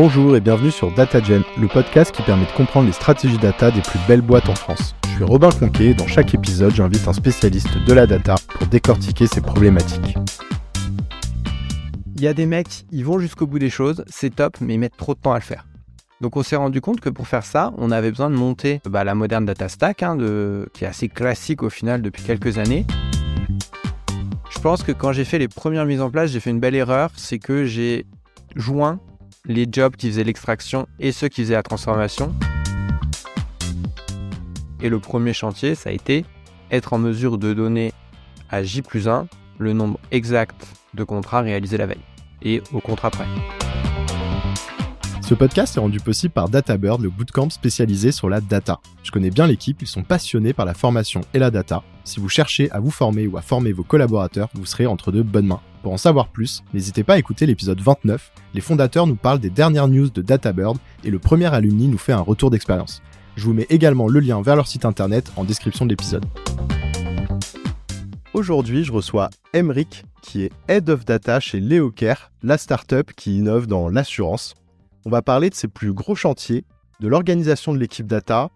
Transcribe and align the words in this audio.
Bonjour 0.00 0.36
et 0.36 0.40
bienvenue 0.40 0.70
sur 0.70 0.94
DataGen, 0.94 1.42
le 1.60 1.66
podcast 1.66 2.14
qui 2.14 2.22
permet 2.22 2.46
de 2.46 2.52
comprendre 2.52 2.86
les 2.86 2.92
stratégies 2.92 3.36
data 3.36 3.72
des 3.72 3.80
plus 3.80 3.98
belles 4.06 4.20
boîtes 4.20 4.48
en 4.48 4.54
France. 4.54 4.94
Je 5.02 5.16
suis 5.16 5.24
Robin 5.24 5.50
Conquet 5.50 5.86
et 5.86 5.94
dans 5.94 6.06
chaque 6.06 6.32
épisode, 6.34 6.72
j'invite 6.72 7.08
un 7.08 7.12
spécialiste 7.12 7.76
de 7.84 7.92
la 7.92 8.06
data 8.06 8.36
pour 8.48 8.68
décortiquer 8.68 9.26
ces 9.26 9.40
problématiques. 9.40 10.16
Il 12.14 12.22
y 12.22 12.28
a 12.28 12.32
des 12.32 12.46
mecs, 12.46 12.84
ils 12.92 13.04
vont 13.04 13.18
jusqu'au 13.18 13.48
bout 13.48 13.58
des 13.58 13.70
choses, 13.70 14.04
c'est 14.06 14.32
top, 14.32 14.58
mais 14.60 14.74
ils 14.74 14.78
mettent 14.78 14.96
trop 14.96 15.14
de 15.14 15.18
temps 15.18 15.32
à 15.32 15.38
le 15.38 15.42
faire. 15.42 15.66
Donc 16.20 16.36
on 16.36 16.44
s'est 16.44 16.54
rendu 16.54 16.80
compte 16.80 17.00
que 17.00 17.08
pour 17.08 17.26
faire 17.26 17.44
ça, 17.44 17.72
on 17.76 17.90
avait 17.90 18.10
besoin 18.10 18.30
de 18.30 18.36
monter 18.36 18.80
bah, 18.88 19.02
la 19.02 19.16
moderne 19.16 19.46
data 19.46 19.68
stack, 19.68 20.04
hein, 20.04 20.16
qui 20.74 20.84
est 20.84 20.88
assez 20.88 21.08
classique 21.08 21.64
au 21.64 21.70
final 21.70 22.02
depuis 22.02 22.22
quelques 22.22 22.58
années. 22.58 22.86
Je 24.48 24.60
pense 24.60 24.84
que 24.84 24.92
quand 24.92 25.10
j'ai 25.10 25.24
fait 25.24 25.40
les 25.40 25.48
premières 25.48 25.86
mises 25.86 26.02
en 26.02 26.08
place, 26.08 26.30
j'ai 26.30 26.38
fait 26.38 26.50
une 26.50 26.60
belle 26.60 26.76
erreur, 26.76 27.10
c'est 27.16 27.40
que 27.40 27.64
j'ai 27.64 28.06
joint 28.54 29.00
les 29.48 29.66
jobs 29.70 29.96
qui 29.96 30.08
faisaient 30.08 30.24
l'extraction 30.24 30.86
et 31.00 31.10
ceux 31.10 31.28
qui 31.28 31.42
faisaient 31.42 31.54
la 31.54 31.62
transformation. 31.62 32.34
Et 34.80 34.88
le 34.88 35.00
premier 35.00 35.32
chantier, 35.32 35.74
ça 35.74 35.90
a 35.90 35.92
été 35.92 36.24
être 36.70 36.92
en 36.92 36.98
mesure 36.98 37.38
de 37.38 37.54
donner 37.54 37.92
à 38.50 38.62
J 38.62 38.82
plus 38.82 39.08
1 39.08 39.26
le 39.58 39.72
nombre 39.72 39.98
exact 40.10 40.66
de 40.94 41.02
contrats 41.02 41.40
réalisés 41.40 41.78
la 41.78 41.86
veille 41.86 42.04
et 42.42 42.62
au 42.72 42.80
contrat 42.80 43.10
près. 43.10 43.26
Ce 45.28 45.34
podcast 45.34 45.76
est 45.76 45.80
rendu 45.80 46.00
possible 46.00 46.32
par 46.32 46.48
DataBird, 46.48 47.02
le 47.02 47.10
bootcamp 47.10 47.50
spécialisé 47.50 48.12
sur 48.12 48.30
la 48.30 48.40
data. 48.40 48.80
Je 49.02 49.10
connais 49.10 49.28
bien 49.28 49.46
l'équipe, 49.46 49.82
ils 49.82 49.86
sont 49.86 50.02
passionnés 50.02 50.54
par 50.54 50.64
la 50.64 50.72
formation 50.72 51.20
et 51.34 51.38
la 51.38 51.50
data. 51.50 51.82
Si 52.04 52.18
vous 52.18 52.30
cherchez 52.30 52.70
à 52.70 52.80
vous 52.80 52.90
former 52.90 53.26
ou 53.26 53.36
à 53.36 53.42
former 53.42 53.72
vos 53.72 53.82
collaborateurs, 53.82 54.48
vous 54.54 54.64
serez 54.64 54.86
entre 54.86 55.12
de 55.12 55.20
bonnes 55.20 55.48
mains. 55.48 55.60
Pour 55.82 55.92
en 55.92 55.98
savoir 55.98 56.28
plus, 56.28 56.64
n'hésitez 56.72 57.04
pas 57.04 57.12
à 57.12 57.18
écouter 57.18 57.44
l'épisode 57.44 57.78
29. 57.78 58.32
Les 58.54 58.62
fondateurs 58.62 59.06
nous 59.06 59.16
parlent 59.16 59.38
des 59.38 59.50
dernières 59.50 59.88
news 59.88 60.08
de 60.08 60.22
DataBird 60.22 60.78
et 61.04 61.10
le 61.10 61.18
premier 61.18 61.52
alumni 61.52 61.88
nous 61.88 61.98
fait 61.98 62.12
un 62.12 62.22
retour 62.22 62.50
d'expérience. 62.50 63.02
Je 63.36 63.44
vous 63.44 63.52
mets 63.52 63.66
également 63.68 64.08
le 64.08 64.20
lien 64.20 64.40
vers 64.40 64.56
leur 64.56 64.66
site 64.66 64.86
internet 64.86 65.30
en 65.36 65.44
description 65.44 65.84
de 65.84 65.90
l'épisode. 65.90 66.24
Aujourd'hui, 68.32 68.82
je 68.82 68.92
reçois 68.92 69.28
Emric, 69.52 70.04
qui 70.22 70.44
est 70.44 70.52
Head 70.68 70.88
of 70.88 71.04
Data 71.04 71.38
chez 71.38 71.60
LeoCare, 71.60 72.30
la 72.42 72.56
startup 72.56 73.12
qui 73.12 73.36
innove 73.36 73.66
dans 73.66 73.90
l'assurance 73.90 74.54
on 75.08 75.10
va 75.10 75.22
parler 75.22 75.48
de 75.48 75.54
ses 75.54 75.68
plus 75.68 75.94
gros 75.94 76.14
chantiers, 76.14 76.66
de 77.00 77.08
l'organisation 77.08 77.72
de 77.72 77.78
l'équipe 77.78 78.06
data 78.06 78.50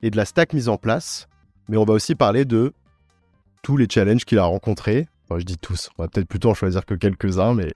et 0.00 0.08
de 0.08 0.16
la 0.16 0.24
stack 0.24 0.54
mise 0.54 0.70
en 0.70 0.78
place. 0.78 1.28
Mais 1.68 1.76
on 1.76 1.84
va 1.84 1.92
aussi 1.92 2.14
parler 2.14 2.46
de 2.46 2.72
tous 3.62 3.76
les 3.76 3.86
challenges 3.86 4.24
qu'il 4.24 4.38
a 4.38 4.44
rencontrés. 4.44 5.08
je 5.30 5.44
dis 5.44 5.58
tous, 5.58 5.90
on 5.98 6.02
va 6.02 6.08
peut-être 6.08 6.26
plutôt 6.26 6.48
en 6.48 6.54
choisir 6.54 6.86
que 6.86 6.94
quelques-uns, 6.94 7.52
mais 7.52 7.74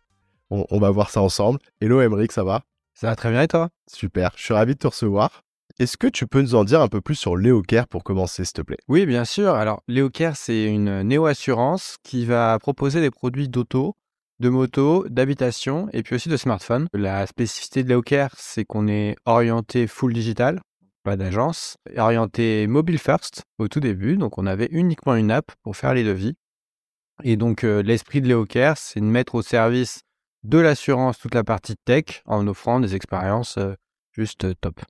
on, 0.48 0.80
va 0.80 0.90
voir 0.90 1.10
ça 1.10 1.20
ensemble. 1.20 1.58
Hello 1.82 2.00
Emeric, 2.00 2.32
ça 2.32 2.44
va? 2.44 2.62
Ça 2.94 3.08
va 3.08 3.14
très 3.14 3.30
bien 3.30 3.42
et 3.42 3.48
toi? 3.48 3.68
Super, 3.92 4.30
je 4.36 4.42
suis 4.42 4.54
ravi 4.54 4.72
de 4.72 4.78
te 4.78 4.86
recevoir. 4.86 5.42
Est-ce 5.78 5.98
que 5.98 6.06
tu 6.06 6.26
peux 6.26 6.40
nous 6.40 6.54
en 6.54 6.64
dire 6.64 6.80
un 6.80 6.88
peu 6.88 7.02
plus 7.02 7.16
sur 7.16 7.36
LeoCare 7.36 7.88
pour 7.88 8.04
commencer, 8.04 8.46
s'il 8.46 8.54
te 8.54 8.62
plaît? 8.62 8.78
Oui, 8.88 9.04
bien 9.04 9.26
sûr. 9.26 9.54
Alors, 9.54 9.82
LeoCare, 9.86 10.36
c'est 10.36 10.64
une 10.64 11.02
néo-assurance 11.02 11.98
qui 12.02 12.24
va 12.24 12.58
proposer 12.58 13.02
des 13.02 13.10
produits 13.10 13.50
d'auto 13.50 13.96
de 14.40 14.48
moto, 14.48 15.06
d'habitation 15.08 15.88
et 15.92 16.02
puis 16.02 16.16
aussi 16.16 16.28
de 16.28 16.36
smartphone. 16.36 16.86
La 16.92 17.26
spécificité 17.26 17.84
de 17.84 17.88
Leocare, 17.88 18.34
c'est 18.36 18.64
qu'on 18.64 18.88
est 18.88 19.16
orienté 19.24 19.86
full 19.86 20.12
digital, 20.12 20.60
pas 21.02 21.16
d'agence, 21.16 21.76
orienté 21.96 22.66
mobile 22.66 22.98
first 22.98 23.44
au 23.58 23.68
tout 23.68 23.80
début. 23.80 24.16
Donc 24.16 24.38
on 24.38 24.46
avait 24.46 24.68
uniquement 24.70 25.14
une 25.14 25.30
app 25.30 25.52
pour 25.62 25.76
faire 25.76 25.94
les 25.94 26.04
devis. 26.04 26.34
Et 27.22 27.36
donc 27.36 27.62
euh, 27.62 27.82
l'esprit 27.82 28.20
de 28.20 28.28
Leocare, 28.28 28.76
c'est 28.76 29.00
de 29.00 29.04
mettre 29.04 29.36
au 29.36 29.42
service 29.42 30.00
de 30.42 30.58
l'assurance 30.58 31.18
toute 31.18 31.34
la 31.34 31.44
partie 31.44 31.76
tech 31.84 32.22
en 32.26 32.46
offrant 32.48 32.80
des 32.80 32.94
expériences 32.94 33.56
euh, 33.58 33.74
juste 34.12 34.44
euh, 34.44 34.54
top. 34.60 34.80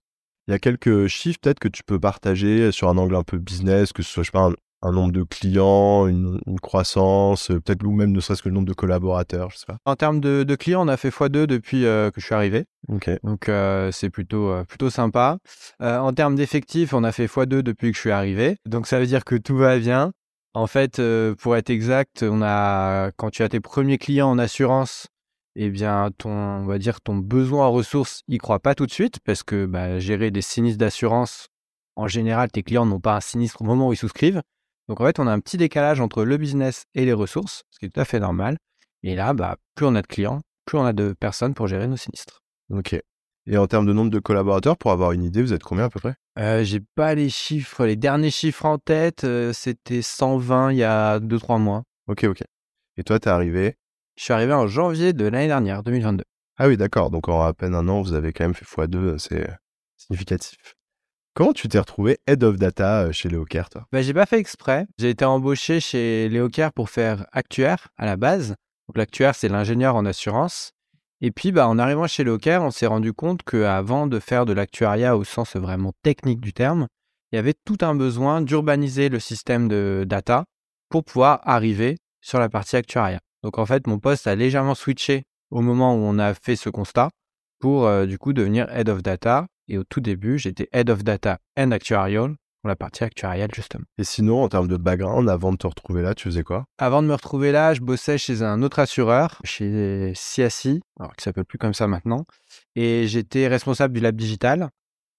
Il 0.47 0.53
y 0.53 0.55
a 0.55 0.59
quelques 0.59 1.07
chiffres 1.07 1.39
peut-être 1.41 1.59
que 1.59 1.69
tu 1.69 1.83
peux 1.85 1.99
partager 1.99 2.71
sur 2.71 2.89
un 2.89 2.99
angle 2.99 3.17
un 3.17 3.23
peu 3.23 3.39
business, 3.39 3.93
que 3.93 4.03
ce 4.03 4.11
soit 4.11 4.23
je 4.23 4.27
sais 4.27 4.33
pas, 4.33 4.51
nombre 4.93 5.13
de 5.13 5.23
clients, 5.23 6.07
une, 6.07 6.41
croissance, 6.63 7.51
euh, 7.51 7.61
peut-être 7.61 7.85
ou 7.85 7.93
même 7.93 8.13
ne 8.13 8.21
serait-ce 8.21 8.43
que 8.43 8.49
le 8.49 8.55
nombre 8.55 8.69
de 8.69 8.75
collaborateurs, 8.75 9.51
je 9.51 9.59
sais 9.59 9.67
pas. 9.67 9.79
En 9.85 9.97
termes 9.97 10.21
de, 10.21 10.55
clients, 10.55 10.85
on 10.85 10.89
a 10.89 10.97
fait 10.97 11.11
x2 11.11 11.47
depuis 11.47 11.87
euh, 11.87 12.11
que 12.11 12.21
je 12.21 12.27
suis 12.27 12.35
arrivé. 12.35 12.65
Donc 12.89 13.49
euh, 13.49 13.91
c'est 13.93 14.11
plutôt, 14.11 14.53
plutôt 14.69 14.91
sympa. 14.91 15.39
en 15.81 16.13
termes 16.13 16.37
d'effectifs, 16.37 16.93
on 16.93 17.05
a 17.05 17.13
fait 17.13 17.27
x2 17.27 17.63
depuis 17.63 17.91
que 17.91 17.97
je 17.97 18.01
suis 18.01 18.11
arrivé. 18.11 18.57
Donc 18.67 18.87
ça 18.87 18.99
veut 19.01 19.07
dire 19.07 19.25
que 19.25 19.37
tout 19.37 19.57
va 19.57 19.79
bien. 19.79 20.13
En 20.53 20.67
fait, 20.67 21.03
pour 21.39 21.57
être 21.57 21.71
exact, 21.71 22.23
on 22.23 22.41
a 22.43 23.11
quand 23.17 23.31
tu 23.31 23.43
as 23.43 23.49
tes 23.49 23.61
premiers 23.61 23.99
clients 23.99 24.31
en 24.31 24.39
assurance, 24.39 25.09
eh 25.57 25.71
bien 25.71 26.11
ton, 26.17 26.31
on 26.31 26.67
va 26.67 26.79
dire 26.79 27.01
ton 27.01 27.17
besoin 27.17 27.67
en 27.67 27.73
ressources, 27.73 28.23
il 28.29 28.39
croit 28.39 28.61
pas 28.61 28.75
tout 28.75 28.87
de 28.87 28.93
suite 28.93 29.19
parce 29.25 29.43
que 29.43 29.67
bah, 29.67 29.99
gérer 29.99 30.31
des 30.31 30.43
sinistres 30.43 30.79
d'assurance, 30.79 31.49
en 31.97 32.09
général, 32.09 32.51
tes 32.51 32.63
clients 32.63 32.87
n'ont 32.87 33.01
pas 33.01 33.17
un 33.17 33.21
sinistre 33.21 33.63
au 33.63 33.65
moment 33.65 33.89
où 33.89 33.93
ils 33.93 33.97
souscrivent. 33.97 34.43
Donc 34.89 35.01
en 35.01 35.07
fait, 35.07 35.19
on 35.19 35.27
a 35.27 35.33
un 35.33 35.41
petit 35.41 35.57
décalage 35.57 36.01
entre 36.01 36.25
le 36.25 36.37
business 36.37 36.85
et 36.95 37.05
les 37.05 37.13
ressources, 37.13 37.63
ce 37.71 37.79
qui 37.79 37.87
est 37.87 37.91
tout 37.91 38.01
à 38.01 38.05
fait 38.05 38.21
normal. 38.21 38.57
Et 39.03 39.15
là, 39.15 39.33
bah, 39.35 39.57
plus 39.75 39.87
on 39.87 39.95
a 39.95 40.03
de 40.03 40.07
clients, 40.07 40.41
plus 40.67 40.79
on 40.79 40.85
a 40.85 40.93
de 40.93 41.15
personnes 41.19 41.55
pour 41.55 41.67
gérer 41.69 41.87
nos 41.87 41.97
sinistres. 41.97 42.43
Ok. 42.71 42.97
Et 43.47 43.59
en 43.59 43.67
termes 43.67 43.85
de 43.87 43.93
nombre 43.93 44.11
de 44.11 44.19
collaborateurs, 44.19 44.79
pour 44.79 44.91
avoir 44.91 45.13
une 45.13 45.23
idée, 45.23 45.43
vous 45.43 45.53
êtes 45.53 45.63
combien 45.63 45.85
à 45.85 45.91
peu 45.91 46.01
près? 46.01 46.15
Euh, 46.39 46.65
J'ai 46.65 46.81
pas 46.95 47.15
les 47.15 47.29
chiffres, 47.29 47.85
les 47.85 47.97
derniers 47.97 48.31
chiffres 48.31 48.65
en 48.65 48.79
tête. 48.79 49.25
Euh, 49.25 49.53
c'était 49.53 50.01
120 50.01 50.73
il 50.73 50.79
y 50.79 50.85
a 50.85 51.21
2-3 51.21 51.59
mois. 51.59 51.83
Ok, 52.07 52.25
ok. 52.25 52.43
Et 52.97 53.05
toi, 53.05 53.19
t'es 53.19 53.29
arrivé? 53.29 53.77
Je 54.17 54.25
suis 54.25 54.33
arrivé 54.33 54.53
en 54.55 54.67
janvier 54.67 55.13
de 55.13 55.25
l'année 55.27 55.49
dernière, 55.49 55.83
2022. 55.83 56.25
Ah 56.57 56.69
oui, 56.69 56.77
d'accord. 56.77 57.11
Donc 57.11 57.29
en 57.29 57.43
à 57.43 57.53
peine 57.53 57.75
un 57.75 57.89
an, 57.89 58.01
vous 58.01 58.15
avez 58.15 58.33
quand 58.33 58.45
même 58.45 58.55
fait 58.55 58.65
x2. 58.65 59.19
C'est 59.19 59.47
significatif. 59.97 60.74
Comment 61.37 61.53
tu 61.53 61.67
t'es 61.67 61.81
retrouvé 61.81 62.19
Head 62.29 62.45
of 62.45 62.59
Data 62.59 63.07
euh, 63.07 63.13
chez 63.13 63.29
Leocare, 63.29 63.69
toi? 63.69 63.89
Bah, 63.91 64.03
J'ai 64.03 64.15
pas 64.15 64.25
fait 64.25 64.39
exprès. 64.39 64.87
J'ai 65.01 65.11
été 65.11 65.25
embauché 65.25 65.81
chez 65.81 66.29
Leocare 66.29 66.73
pour 66.73 66.91
faire 66.91 67.27
actuaire 67.33 67.89
à 67.97 68.07
la 68.07 68.17
base. 68.17 68.55
Donc 68.87 68.97
l'actuaire, 68.97 69.35
c'est 69.35 69.49
l'ingénieur 69.49 69.97
en 69.97 70.07
assurance. 70.07 70.71
Et 71.21 71.33
puis, 71.33 71.51
bah, 71.51 71.67
en 71.67 71.77
arrivant 71.81 72.07
chez 72.07 72.23
Leocare, 72.23 72.63
on 72.63 72.71
s'est 72.71 72.87
rendu 72.87 73.13
compte 73.13 73.43
qu'avant 73.43 74.07
de 74.07 74.21
faire 74.21 74.47
de 74.47 74.53
l'actuariat 74.53 75.17
au 75.17 75.25
sens 75.25 75.57
vraiment 75.57 75.93
technique 76.05 76.41
du 76.41 76.53
terme, 76.53 76.87
il 77.33 77.37
y 77.37 77.39
avait 77.41 77.55
tout 77.65 77.79
un 77.81 77.97
besoin 77.97 78.41
d'urbaniser 78.41 79.09
le 79.09 79.19
système 79.19 79.67
de 79.67 80.05
data 80.07 80.45
pour 80.89 81.03
pouvoir 81.03 81.41
arriver 81.43 81.99
sur 82.21 82.39
la 82.39 82.49
partie 82.49 82.77
actuariat. 82.77 83.19
Donc 83.43 83.59
en 83.59 83.67
fait, 83.67 83.89
mon 83.89 83.99
poste 83.99 84.29
a 84.29 84.37
légèrement 84.37 84.77
switché 84.77 85.25
au 85.51 85.63
moment 85.63 85.97
où 85.97 85.99
on 85.99 86.21
a 86.21 86.33
fait 86.35 86.55
ce 86.55 86.69
constat 86.69 87.11
pour 87.59 87.87
euh, 87.87 88.07
du 88.07 88.19
coup 88.19 88.33
devenir 88.33 88.71
Head 88.71 88.89
of 88.89 89.03
Data 89.03 89.47
et 89.69 89.79
au 89.79 89.85
tout 89.85 90.01
début, 90.01 90.39
j'étais 90.39 90.69
Head 90.73 90.91
of 90.91 91.05
Data 91.05 91.39
and 91.59 91.71
Actuarial 91.71 92.35
pour 92.63 92.69
la 92.69 92.77
partie 92.77 93.05
actuariale, 93.05 93.51
justement. 93.55 93.85
Et 93.99 94.05
sinon, 94.05 94.43
en 94.43 94.49
termes 94.49 94.69
de 94.69 94.79
background, 94.79 95.29
avant 95.29 95.53
de 95.53 95.59
te 95.59 95.67
retrouver 95.67 96.01
là, 96.01 96.15
tu 96.15 96.25
faisais 96.25 96.43
quoi? 96.43 96.65
Avant 96.79 97.03
de 97.03 97.07
me 97.07 97.13
retrouver 97.13 97.53
là, 97.53 97.75
je 97.75 97.81
bossais 97.83 98.17
chez 98.17 98.43
un 98.43 98.63
autre 98.63 98.79
assureur, 98.79 99.39
chez 99.45 100.13
CSI, 100.15 100.81
alors 100.99 101.15
qui 101.15 101.25
s'appelle 101.25 101.45
plus 101.45 101.59
comme 101.59 101.75
ça 101.75 101.87
maintenant. 101.87 102.25
Et 102.75 103.07
j'étais 103.07 103.49
responsable 103.49 103.93
du 103.93 104.01
lab 104.01 104.17
digital. 104.17 104.71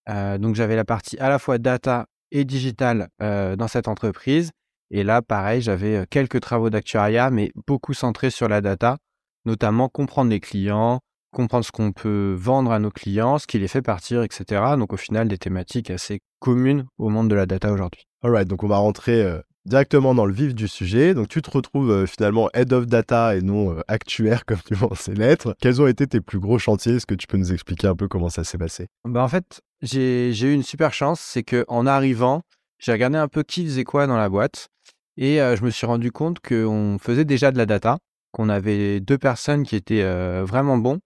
Euh, 0.09 0.39
donc 0.39 0.55
j'avais 0.55 0.75
la 0.75 0.85
partie 0.85 1.17
à 1.19 1.29
la 1.29 1.37
fois 1.37 1.59
data 1.59 2.07
et 2.31 2.45
digital 2.45 3.09
euh, 3.21 3.55
dans 3.55 3.67
cette 3.67 3.87
entreprise. 3.87 4.51
Et 4.91 5.03
là, 5.03 5.21
pareil, 5.21 5.61
j'avais 5.61 5.97
euh, 5.97 6.05
quelques 6.09 6.41
travaux 6.41 6.69
d'actuariat, 6.69 7.29
mais 7.29 7.51
beaucoup 7.67 7.93
centrés 7.93 8.29
sur 8.29 8.47
la 8.47 8.61
data, 8.61 8.97
notamment 9.45 9.87
comprendre 9.87 10.31
les 10.31 10.39
clients, 10.39 10.99
comprendre 11.35 11.65
ce 11.65 11.71
qu'on 11.71 11.91
peut 11.91 12.33
vendre 12.37 12.71
à 12.71 12.79
nos 12.79 12.89
clients, 12.89 13.37
ce 13.37 13.45
qui 13.45 13.59
les 13.59 13.67
fait 13.67 13.81
partir, 13.81 14.23
etc. 14.23 14.63
Donc 14.77 14.93
au 14.93 14.97
final, 14.97 15.27
des 15.27 15.37
thématiques 15.37 15.91
assez 15.91 16.21
communes 16.39 16.85
au 16.97 17.09
monde 17.09 17.29
de 17.29 17.35
la 17.35 17.45
data 17.45 17.71
aujourd'hui. 17.71 18.07
Alright, 18.23 18.47
donc 18.47 18.63
on 18.63 18.67
va 18.67 18.77
rentrer 18.77 19.21
euh, 19.21 19.39
directement 19.65 20.15
dans 20.15 20.25
le 20.25 20.33
vif 20.33 20.55
du 20.55 20.67
sujet. 20.67 21.13
Donc 21.13 21.27
tu 21.27 21.41
te 21.41 21.51
retrouves 21.51 21.91
euh, 21.91 22.05
finalement 22.05 22.49
Head 22.53 22.71
of 22.71 22.87
Data 22.87 23.35
et 23.35 23.41
non 23.41 23.77
euh, 23.77 23.81
actuaire 23.87 24.45
comme 24.47 24.59
tu 24.65 24.75
pensais 24.75 25.13
l'être. 25.13 25.55
Quels 25.59 25.81
ont 25.81 25.87
été 25.87 26.07
tes 26.07 26.21
plus 26.21 26.39
gros 26.39 26.57
chantiers? 26.57 26.95
Est-ce 26.95 27.05
que 27.05 27.15
tu 27.15 27.27
peux 27.27 27.37
nous 27.37 27.51
expliquer 27.51 27.87
un 27.87 27.95
peu 27.95 28.07
comment 28.07 28.29
ça 28.29 28.43
s'est 28.43 28.57
passé? 28.57 28.87
Bah 29.03 29.21
En 29.21 29.27
fait, 29.27 29.61
j'ai 29.81 30.31
eu 30.31 30.53
une 30.53 30.63
super 30.63 30.93
chance, 30.93 31.19
c'est 31.19 31.43
qu'en 31.43 31.85
arrivant, 31.85 32.41
j'ai 32.79 32.93
regardé 32.93 33.17
un 33.17 33.27
peu 33.27 33.43
qui 33.43 33.65
faisait 33.65 33.83
quoi 33.83 34.07
dans 34.07 34.17
la 34.17 34.29
boîte 34.29 34.69
et 35.17 35.37
je 35.37 35.63
me 35.63 35.69
suis 35.69 35.85
rendu 35.85 36.11
compte 36.11 36.39
qu'on 36.41 36.97
faisait 36.99 37.23
déjà 37.23 37.51
de 37.51 37.57
la 37.57 37.65
data, 37.65 37.99
qu'on 38.33 38.49
avait 38.49 38.99
deux 38.99 39.17
personnes 39.17 39.63
qui 39.63 39.77
étaient 39.77 40.03
vraiment 40.43 40.77
bons 40.77 40.99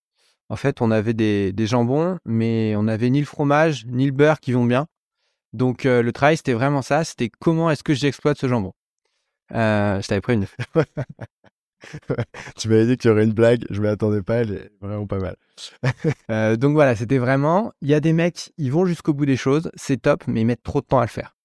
en 0.49 0.55
fait, 0.55 0.81
on 0.81 0.89
avait 0.89 1.13
des, 1.13 1.53
jambons, 1.67 2.17
mais 2.25 2.75
on 2.75 2.83
n'avait 2.83 3.11
ni 3.11 3.19
le 3.19 3.25
fromage, 3.25 3.85
ni 3.85 4.07
le 4.07 4.11
beurre 4.11 4.39
qui 4.39 4.51
vont 4.51 4.65
bien. 4.65 4.87
Donc, 5.53 5.85
euh, 5.85 6.01
le 6.01 6.11
travail, 6.11 6.37
c'était 6.37 6.53
vraiment 6.53 6.81
ça. 6.81 7.03
C'était 7.03 7.29
comment 7.29 7.69
est-ce 7.69 7.83
que 7.83 7.93
j'exploite 7.93 8.37
ce 8.39 8.47
jambon. 8.47 8.73
Euh, 9.53 10.01
je 10.01 10.07
t'avais 10.07 10.21
prévenu. 10.21 10.47
tu 12.57 12.67
m'avais 12.67 12.87
dit 12.87 12.97
qu'il 12.97 13.09
y 13.09 13.11
aurait 13.11 13.23
une 13.23 13.33
blague. 13.33 13.65
Je 13.69 13.79
ne 13.79 13.87
m'attendais 13.87 14.23
pas. 14.23 14.37
Elle 14.37 14.53
est 14.53 14.71
vraiment 14.81 15.07
pas 15.07 15.19
mal. 15.19 15.35
Euh, 16.31 16.55
donc, 16.55 16.73
voilà, 16.73 16.95
c'était 16.95 17.17
vraiment. 17.17 17.71
Il 17.81 17.89
y 17.89 17.93
a 17.93 17.99
des 17.99 18.13
mecs, 18.13 18.51
ils 18.57 18.71
vont 18.71 18.85
jusqu'au 18.85 19.13
bout 19.13 19.25
des 19.25 19.37
choses. 19.37 19.71
C'est 19.75 20.01
top, 20.01 20.23
mais 20.27 20.41
ils 20.41 20.45
mettent 20.45 20.63
trop 20.63 20.81
de 20.81 20.85
temps 20.85 20.99
à 20.99 21.03
le 21.03 21.09
faire. 21.09 21.35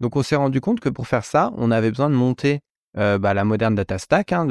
Donc, 0.00 0.16
on 0.16 0.22
s'est 0.22 0.36
rendu 0.36 0.60
compte 0.60 0.80
que 0.80 0.88
pour 0.88 1.06
faire 1.06 1.24
ça, 1.24 1.52
on 1.56 1.70
avait 1.70 1.90
besoin 1.90 2.10
de 2.10 2.14
monter 2.14 2.60
bah, 2.94 3.34
la 3.34 3.44
moderne 3.44 3.74
data 3.74 3.98
stack, 3.98 4.32
hein, 4.32 4.46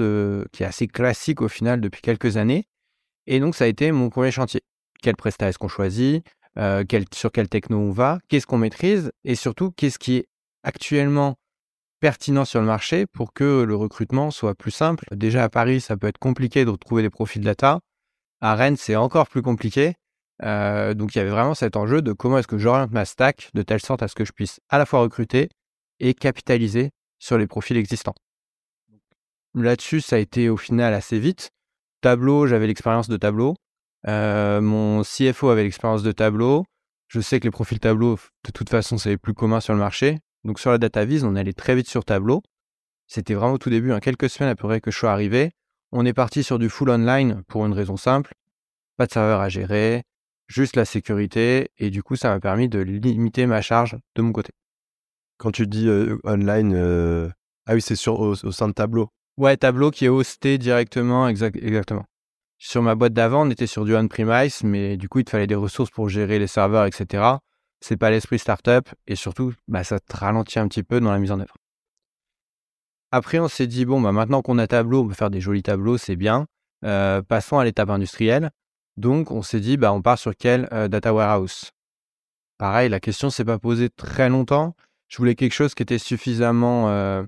qui 0.52 0.64
est 0.64 0.66
assez 0.66 0.88
classique 0.88 1.42
au 1.42 1.50
final 1.50 1.82
depuis 1.82 2.02
quelques 2.02 2.38
années. 2.38 2.66
Et 3.28 3.40
donc, 3.40 3.56
ça 3.56 3.66
a 3.66 3.68
été 3.68 3.92
mon 3.92 4.10
premier 4.10 4.32
chantier. 4.32 4.62
quelle 5.02 5.16
presta 5.16 5.50
est-ce 5.50 5.58
qu'on 5.58 5.68
choisit, 5.68 6.24
euh, 6.58 6.84
sur 7.14 7.32
quel 7.32 7.50
techno 7.50 7.78
on 7.78 7.92
va, 7.92 8.20
qu'est-ce 8.28 8.46
qu'on 8.46 8.58
maîtrise 8.58 9.12
et 9.24 9.36
surtout 9.36 9.72
qu'est-ce 9.72 9.98
qui 9.98 10.18
est 10.18 10.28
actuellement 10.64 11.38
pertinent 12.02 12.46
sur 12.46 12.60
le 12.60 12.66
marché 12.66 13.06
pour 13.06 13.32
que 13.32 13.64
le 13.64 13.76
recrutement 13.76 14.32
soit 14.32 14.56
plus 14.56 14.72
simple. 14.72 15.06
Déjà 15.12 15.44
à 15.44 15.50
Paris, 15.50 15.80
ça 15.80 15.96
peut 15.96 16.08
être 16.08 16.18
compliqué 16.18 16.66
de 16.66 16.70
retrouver 16.70 17.04
des 17.04 17.10
profils 17.10 17.42
data. 17.42 17.80
À 18.42 18.56
Rennes, 18.56 18.76
c'est 18.76 18.96
encore 18.96 19.28
plus 19.28 19.42
compliqué. 19.42 19.94
Euh, 20.44 20.96
donc 20.96 21.14
il 21.14 21.20
y 21.20 21.22
avait 21.22 21.30
vraiment 21.30 21.54
cet 21.54 21.78
enjeu 21.78 22.02
de 22.02 22.14
comment 22.14 22.40
est-ce 22.40 22.48
que 22.48 22.58
j'oriente 22.58 22.92
ma 22.92 23.06
stack 23.06 23.52
de 23.54 23.62
telle 23.62 23.80
sorte 23.80 24.02
à 24.02 24.08
ce 24.08 24.16
que 24.16 24.26
je 24.26 24.32
puisse 24.32 24.60
à 24.70 24.80
la 24.80 24.88
fois 24.88 25.02
recruter 25.02 25.50
et 26.00 26.16
capitaliser 26.16 26.90
sur 27.20 27.38
les 27.38 27.46
profils 27.46 27.78
existants. 27.78 28.16
Là-dessus, 29.54 30.02
ça 30.02 30.16
a 30.16 30.20
été 30.20 30.50
au 30.50 30.58
final 30.58 30.94
assez 30.96 31.20
vite. 31.20 31.52
Tableau, 32.02 32.48
j'avais 32.48 32.68
l'expérience 32.68 33.08
de 33.08 33.18
Tableau. 33.18 33.56
Euh, 34.08 34.60
mon 34.60 35.04
CFO 35.04 35.50
avait 35.50 35.64
l'expérience 35.64 36.04
de 36.04 36.12
Tableau. 36.12 36.66
Je 37.08 37.22
sais 37.22 37.40
que 37.40 37.46
les 37.46 37.52
profils 37.52 37.80
Tableau, 37.80 38.18
de 38.46 38.52
toute 38.52 38.70
façon, 38.70 38.98
c'est 38.98 39.10
les 39.10 39.18
plus 39.18 39.34
communs 39.34 39.60
sur 39.60 39.74
le 39.74 39.80
marché. 39.80 40.20
Donc 40.44 40.60
sur 40.60 40.72
la 40.72 40.78
data 40.78 41.06
vise, 41.06 41.24
on 41.24 41.36
allait 41.36 41.54
très 41.54 41.76
vite 41.76 41.88
sur 41.88 42.04
Tableau. 42.04 42.42
C'était 43.08 43.34
vraiment 43.34 43.54
au 43.54 43.58
tout 43.58 43.70
début, 43.70 43.92
hein, 43.92 44.00
quelques 44.00 44.30
semaines 44.30 44.50
après 44.50 44.82
que 44.82 44.90
je 44.90 44.98
sois 44.98 45.12
arrivé. 45.12 45.52
On 45.92 46.06
est 46.06 46.14
parti 46.14 46.44
sur 46.44 46.58
du 46.58 46.70
full 46.70 46.90
online 46.90 47.44
pour 47.48 47.66
une 47.66 47.74
raison 47.74 47.98
simple. 47.98 48.34
Pas 48.98 49.06
de 49.06 49.12
serveur 49.12 49.42
à 49.42 49.50
gérer, 49.50 50.04
juste 50.48 50.76
la 50.76 50.86
sécurité. 50.86 51.70
Et 51.78 51.90
du 51.90 52.02
coup, 52.02 52.16
ça 52.16 52.30
m'a 52.30 52.40
permis 52.40 52.70
de 52.70 52.80
limiter 52.80 53.46
ma 53.46 53.62
charge 53.62 53.98
de 54.16 54.22
mon 54.22 54.32
côté. 54.32 54.52
Quand 55.38 55.52
tu 55.52 55.68
dis 55.68 55.90
online, 56.24 57.34
ah 57.68 57.74
oui, 57.74 57.82
c'est 57.82 58.08
au, 58.08 58.36
sein 58.36 58.68
de 58.68 58.74
Tableau. 58.74 59.10
Ouais, 59.42 59.58
Tableau 59.58 59.90
qui 59.90 60.06
est 60.06 60.08
hosté 60.08 60.60
directement, 60.60 61.28
exactement. 61.28 62.06
Sur 62.60 62.84
ma 62.84 62.94
boîte 62.94 63.14
d'avant, 63.14 63.48
on 63.48 63.50
était 63.50 63.66
sur 63.66 63.86
du 63.86 63.96
on-premise, 63.96 64.64
mais 64.64 64.98
du 64.98 65.10
coup, 65.10 65.18
il 65.18 65.26
te 65.26 65.32
fallait 65.32 65.48
des 65.48 65.56
ressources 65.56 65.90
pour 65.90 66.10
gérer 66.10 66.38
les 66.38 66.46
serveurs, 66.46 66.86
etc. 66.86 67.24
C'est 67.80 67.98
pas 67.98 68.12
l'esprit 68.12 68.38
startup 68.38 68.88
et 69.08 69.16
surtout, 69.16 69.52
bah, 69.68 69.84
ça 69.84 70.00
te 70.00 70.16
ralentit 70.16 70.60
un 70.60 70.68
petit 70.68 70.84
peu 70.84 71.00
dans 71.00 71.12
la 71.12 71.18
mise 71.18 71.32
en 71.32 71.40
œuvre. 71.40 71.56
Après, 73.10 73.40
on 73.40 73.48
s'est 73.48 73.66
dit, 73.66 73.84
bon, 73.84 74.00
bah, 74.00 74.12
maintenant 74.12 74.44
qu'on 74.44 74.60
a 74.60 74.68
Tableau, 74.68 75.06
on 75.06 75.08
peut 75.08 75.16
faire 75.16 75.32
des 75.32 75.42
jolis 75.42 75.64
tableaux, 75.64 75.98
c'est 75.98 76.16
bien. 76.16 76.46
Euh, 76.86 77.24
passons 77.24 77.58
à 77.58 77.64
l'étape 77.66 77.90
industrielle. 77.90 78.52
Donc, 78.96 79.32
on 79.32 79.42
s'est 79.42 79.60
dit, 79.60 79.76
bah, 79.76 79.92
on 79.92 80.04
part 80.04 80.20
sur 80.20 80.36
quel 80.38 80.70
euh, 80.72 80.88
data 80.88 81.16
warehouse? 81.16 81.72
Pareil, 82.60 82.90
la 82.90 83.00
question 83.00 83.32
s'est 83.32 83.44
pas 83.44 83.58
posée 83.58 83.90
très 83.90 84.30
longtemps. 84.30 84.76
Je 85.08 85.18
voulais 85.18 85.34
quelque 85.34 85.54
chose 85.54 85.74
qui 85.74 85.82
était 85.82 85.98
suffisamment 85.98 86.90
euh, 86.90 87.24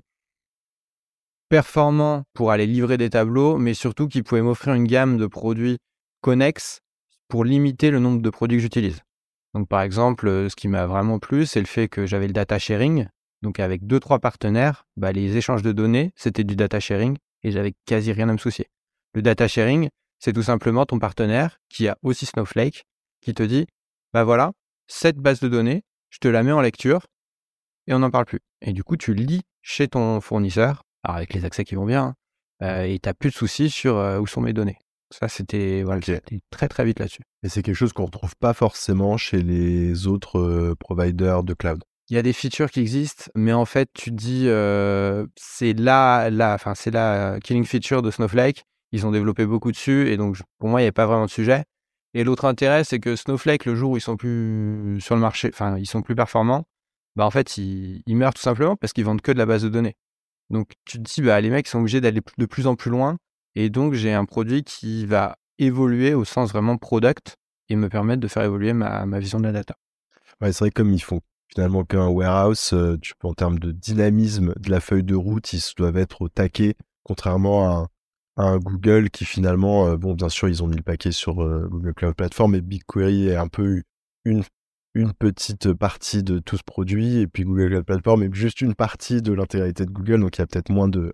performant 1.54 2.24
pour 2.32 2.50
aller 2.50 2.66
livrer 2.66 2.96
des 2.96 3.10
tableaux, 3.10 3.58
mais 3.58 3.74
surtout 3.74 4.08
qui 4.08 4.24
pouvait 4.24 4.42
m'offrir 4.42 4.74
une 4.74 4.88
gamme 4.88 5.18
de 5.18 5.28
produits 5.28 5.78
connexes 6.20 6.80
pour 7.28 7.44
limiter 7.44 7.92
le 7.92 8.00
nombre 8.00 8.20
de 8.20 8.28
produits 8.28 8.58
que 8.58 8.62
j'utilise. 8.62 9.02
Donc 9.54 9.68
par 9.68 9.82
exemple, 9.82 10.26
euh, 10.26 10.48
ce 10.48 10.56
qui 10.56 10.66
m'a 10.66 10.86
vraiment 10.86 11.20
plu, 11.20 11.46
c'est 11.46 11.60
le 11.60 11.66
fait 11.66 11.86
que 11.86 12.06
j'avais 12.06 12.26
le 12.26 12.32
data 12.32 12.58
sharing. 12.58 13.06
Donc 13.42 13.60
avec 13.60 13.86
deux 13.86 14.00
trois 14.00 14.18
partenaires, 14.18 14.84
bah, 14.96 15.12
les 15.12 15.36
échanges 15.36 15.62
de 15.62 15.70
données, 15.70 16.10
c'était 16.16 16.42
du 16.42 16.56
data 16.56 16.80
sharing 16.80 17.18
et 17.44 17.52
j'avais 17.52 17.74
quasi 17.86 18.10
rien 18.10 18.28
à 18.28 18.32
me 18.32 18.38
soucier. 18.38 18.66
Le 19.12 19.22
data 19.22 19.46
sharing, 19.46 19.90
c'est 20.18 20.32
tout 20.32 20.42
simplement 20.42 20.84
ton 20.86 20.98
partenaire 20.98 21.60
qui 21.68 21.86
a 21.86 21.96
aussi 22.02 22.26
Snowflake 22.26 22.82
qui 23.20 23.32
te 23.32 23.44
dit 23.44 23.68
bah 24.12 24.24
voilà, 24.24 24.50
cette 24.88 25.18
base 25.18 25.38
de 25.38 25.46
données, 25.46 25.84
je 26.10 26.18
te 26.18 26.26
la 26.26 26.42
mets 26.42 26.50
en 26.50 26.62
lecture 26.62 27.06
et 27.86 27.94
on 27.94 28.00
n'en 28.00 28.10
parle 28.10 28.24
plus. 28.24 28.40
Et 28.60 28.72
du 28.72 28.82
coup, 28.82 28.96
tu 28.96 29.14
lis 29.14 29.42
chez 29.62 29.86
ton 29.86 30.20
fournisseur 30.20 30.83
alors 31.04 31.16
avec 31.16 31.34
les 31.34 31.44
accès 31.44 31.64
qui 31.64 31.74
vont 31.74 31.84
bien, 31.84 32.02
hein, 32.02 32.14
euh, 32.62 32.82
et 32.84 32.98
tu 32.98 33.08
n'as 33.08 33.14
plus 33.14 33.30
de 33.30 33.34
soucis 33.34 33.70
sur 33.70 33.96
euh, 33.96 34.18
où 34.18 34.26
sont 34.26 34.40
mes 34.40 34.52
données. 34.52 34.78
Ça, 35.10 35.28
c'était 35.28 35.82
voilà, 35.84 36.00
très 36.50 36.68
très 36.68 36.84
vite 36.84 36.98
là-dessus. 36.98 37.22
Et 37.44 37.48
c'est 37.48 37.62
quelque 37.62 37.76
chose 37.76 37.92
qu'on 37.92 38.02
ne 38.02 38.06
retrouve 38.06 38.34
pas 38.36 38.54
forcément 38.54 39.16
chez 39.16 39.42
les 39.42 40.06
autres 40.06 40.40
euh, 40.40 40.74
providers 40.74 41.44
de 41.44 41.54
cloud? 41.54 41.84
Il 42.08 42.16
y 42.16 42.18
a 42.18 42.22
des 42.22 42.32
features 42.32 42.70
qui 42.70 42.80
existent, 42.80 43.30
mais 43.34 43.52
en 43.52 43.64
fait, 43.64 43.88
tu 43.94 44.10
te 44.10 44.16
dis, 44.16 44.46
c'est 45.36 45.72
la, 45.72 46.28
la, 46.30 46.54
enfin, 46.54 46.74
c'est 46.74 46.90
la 46.90 47.38
killing 47.42 47.64
feature 47.64 48.02
de 48.02 48.10
Snowflake. 48.10 48.64
Ils 48.92 49.06
ont 49.06 49.10
développé 49.10 49.46
beaucoup 49.46 49.72
dessus, 49.72 50.10
et 50.10 50.16
donc 50.16 50.36
pour 50.58 50.68
moi, 50.68 50.80
il 50.80 50.84
n'y 50.84 50.88
a 50.88 50.92
pas 50.92 51.06
vraiment 51.06 51.24
de 51.24 51.30
sujet. 51.30 51.64
Et 52.12 52.22
l'autre 52.22 52.44
intérêt, 52.44 52.84
c'est 52.84 53.00
que 53.00 53.16
Snowflake, 53.16 53.64
le 53.64 53.74
jour 53.74 53.92
où 53.92 53.96
ils 53.96 54.02
sont 54.02 54.16
plus 54.16 55.00
sur 55.00 55.14
le 55.14 55.20
marché, 55.20 55.48
enfin, 55.52 55.78
ils 55.78 55.86
sont 55.86 56.02
plus 56.02 56.14
performants, 56.14 56.64
bah 57.16 57.24
en 57.24 57.30
fait, 57.30 57.56
ils, 57.56 58.02
ils 58.06 58.16
meurent 58.16 58.34
tout 58.34 58.42
simplement 58.42 58.76
parce 58.76 58.92
qu'ils 58.92 59.04
vendent 59.04 59.22
que 59.22 59.32
de 59.32 59.38
la 59.38 59.46
base 59.46 59.62
de 59.62 59.68
données. 59.68 59.96
Donc 60.50 60.72
tu 60.84 60.98
te 60.98 61.02
dis, 61.02 61.22
bah, 61.22 61.40
les 61.40 61.50
mecs 61.50 61.68
sont 61.68 61.80
obligés 61.80 62.00
d'aller 62.00 62.20
de 62.38 62.46
plus 62.46 62.66
en 62.66 62.76
plus 62.76 62.90
loin. 62.90 63.16
Et 63.54 63.70
donc 63.70 63.94
j'ai 63.94 64.12
un 64.12 64.24
produit 64.24 64.64
qui 64.64 65.06
va 65.06 65.36
évoluer 65.58 66.14
au 66.14 66.24
sens 66.24 66.50
vraiment 66.52 66.76
product 66.76 67.36
et 67.68 67.76
me 67.76 67.88
permettre 67.88 68.20
de 68.20 68.28
faire 68.28 68.42
évoluer 68.42 68.72
ma, 68.72 69.04
vision 69.18 69.38
de 69.38 69.44
la 69.44 69.52
data. 69.52 69.76
Ouais, 70.40 70.52
c'est 70.52 70.64
vrai 70.64 70.70
comme 70.70 70.92
ils 70.92 71.02
font 71.02 71.20
finalement 71.48 71.84
qu'un 71.84 72.08
warehouse, 72.08 72.72
euh, 72.72 72.98
en 73.22 73.34
termes 73.34 73.58
de 73.58 73.70
dynamisme 73.70 74.54
de 74.56 74.70
la 74.70 74.80
feuille 74.80 75.04
de 75.04 75.14
route, 75.14 75.52
ils 75.52 75.62
doivent 75.76 75.96
être 75.96 76.22
au 76.22 76.28
taquet, 76.28 76.74
contrairement 77.04 77.68
à 77.68 77.88
un, 78.36 78.58
Google 78.58 79.10
qui 79.10 79.24
finalement, 79.24 79.86
euh, 79.86 79.96
bon 79.96 80.14
bien 80.14 80.28
sûr 80.28 80.48
ils 80.48 80.62
ont 80.62 80.66
mis 80.66 80.76
le 80.76 80.82
paquet 80.82 81.12
sur 81.12 81.42
euh, 81.42 81.68
Google 81.70 81.94
Cloud 81.94 82.14
Platform, 82.16 82.52
mais 82.52 82.60
BigQuery 82.60 83.28
est 83.28 83.36
un 83.36 83.46
peu 83.46 83.82
une 84.24 84.42
une 84.94 85.12
petite 85.12 85.72
partie 85.72 86.22
de 86.22 86.38
tout 86.38 86.56
ce 86.56 86.62
produit 86.62 87.18
et 87.18 87.26
puis 87.26 87.44
Google 87.44 87.68
Cloud 87.70 87.84
Platform 87.84 88.22
est 88.22 88.34
juste 88.34 88.60
une 88.60 88.74
partie 88.74 89.22
de 89.22 89.32
l'intégralité 89.32 89.84
de 89.84 89.90
Google, 89.90 90.20
donc 90.20 90.36
il 90.36 90.40
y 90.40 90.42
a 90.42 90.46
peut-être 90.46 90.70
moins 90.70 90.88
de 90.88 91.12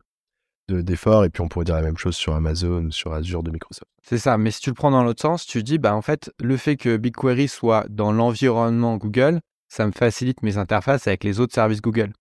d'efforts 0.68 1.24
et 1.24 1.30
puis 1.30 1.42
on 1.42 1.48
pourrait 1.48 1.64
dire 1.64 1.74
la 1.74 1.82
même 1.82 1.96
chose 1.96 2.14
sur 2.14 2.32
Amazon, 2.32 2.92
sur 2.92 3.12
Azure 3.12 3.42
de 3.42 3.50
Microsoft. 3.50 3.90
C'est 4.04 4.18
ça, 4.18 4.38
mais 4.38 4.52
si 4.52 4.60
tu 4.60 4.70
le 4.70 4.74
prends 4.74 4.92
dans 4.92 5.02
l'autre 5.02 5.20
sens, 5.20 5.44
tu 5.44 5.64
dis 5.64 5.78
bah 5.78 5.96
en 5.96 6.02
fait 6.02 6.30
le 6.40 6.56
fait 6.56 6.76
que 6.76 6.96
BigQuery 6.96 7.48
soit 7.48 7.86
dans 7.88 8.12
l'environnement 8.12 8.96
Google, 8.96 9.40
ça 9.68 9.86
me 9.86 9.92
facilite 9.92 10.42
mes 10.42 10.58
interfaces 10.58 11.08
avec 11.08 11.24
les 11.24 11.40
autres 11.40 11.54
services 11.54 11.80
Google. 11.80 12.12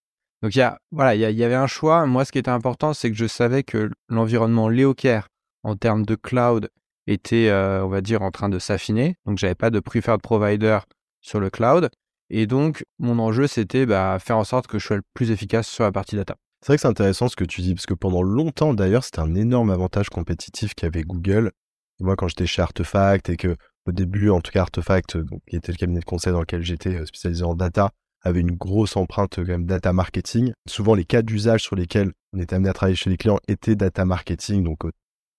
Donc 0.42 0.56
il 0.56 0.60
y 0.60 1.16
il 1.16 1.38
y, 1.38 1.44
avait 1.44 1.56
un 1.56 1.68
choix. 1.68 2.06
Moi, 2.06 2.24
ce 2.24 2.32
qui 2.32 2.38
était 2.38 2.50
important, 2.50 2.94
c'est 2.94 3.12
que 3.12 3.18
je 3.18 3.26
savais 3.26 3.64
que 3.64 3.92
l'environnement 4.08 4.70
Leocare 4.70 5.28
en 5.64 5.76
termes 5.76 6.06
de 6.06 6.16
cloud 6.16 6.70
était, 7.08 7.50
euh, 7.50 7.84
on 7.84 7.90
va 7.90 8.02
dire, 8.02 8.22
en 8.22 8.32
train 8.32 8.48
de 8.48 8.60
s'affiner. 8.60 9.16
Donc 9.26 9.38
j'avais 9.38 9.56
pas 9.56 9.70
de 9.70 9.80
preferred 9.80 10.22
provider 10.22 10.80
sur 11.22 11.40
le 11.40 11.50
cloud. 11.50 11.90
Et 12.30 12.46
donc, 12.46 12.86
mon 13.00 13.20
enjeu, 13.20 13.48
c'était 13.48 13.86
bah, 13.86 14.18
faire 14.20 14.38
en 14.38 14.44
sorte 14.44 14.68
que 14.68 14.78
je 14.80 14.86
sois 14.86 14.98
le 14.98 15.04
plus 15.14 15.32
efficace 15.32 15.68
sur 15.68 15.84
la 15.84 15.92
partie 15.92 16.16
data. 16.16 16.36
C'est 16.62 16.68
vrai 16.68 16.78
que 16.78 16.82
c'est 16.82 16.88
intéressant 16.88 17.30
ce 17.30 17.36
que 17.36 17.46
tu 17.46 17.62
dis, 17.62 17.74
parce 17.74 17.86
que 17.86 17.94
pendant 17.94 18.22
longtemps, 18.22 18.74
d'ailleurs, 18.74 19.04
c'était 19.04 19.20
un 19.20 19.34
énorme 19.34 19.72
avantage 19.72 20.10
compétitif 20.10 20.76
qu'avait 20.76 21.04
Google. 21.04 21.52
moi, 22.00 22.16
quand 22.16 22.28
j'étais 22.28 22.46
chez 22.46 22.62
Artefact 22.62 23.30
et 23.30 23.38
que, 23.38 23.56
au 23.86 23.92
début, 23.92 24.30
en 24.30 24.42
tout 24.42 24.52
cas, 24.52 24.62
Artefact, 24.62 25.18
qui 25.48 25.56
était 25.56 25.72
le 25.72 25.78
cabinet 25.78 26.02
de 26.02 26.06
conseil 26.06 26.34
dans 26.34 26.42
lequel 26.42 26.62
j'étais 26.62 26.96
euh, 26.96 27.06
spécialisé 27.06 27.44
en 27.44 27.56
data, 27.56 27.92
avait 28.22 28.42
une 28.42 28.52
grosse 28.52 28.98
empreinte 28.98 29.36
quand 29.38 29.48
même 29.48 29.66
data 29.66 29.94
marketing. 29.94 30.52
Souvent, 30.68 30.96
les 30.96 31.06
cas 31.06 31.22
d'usage 31.22 31.64
sur 31.64 31.76
lesquels 31.76 32.12
on 32.34 32.40
était 32.40 32.56
amené 32.56 32.70
à 32.70 32.74
travailler 32.74 32.98
chez 32.98 33.10
les 33.10 33.18
clients 33.18 33.40
étaient 33.48 33.76
data 33.76 34.04
marketing, 34.04 34.64
donc 34.64 34.82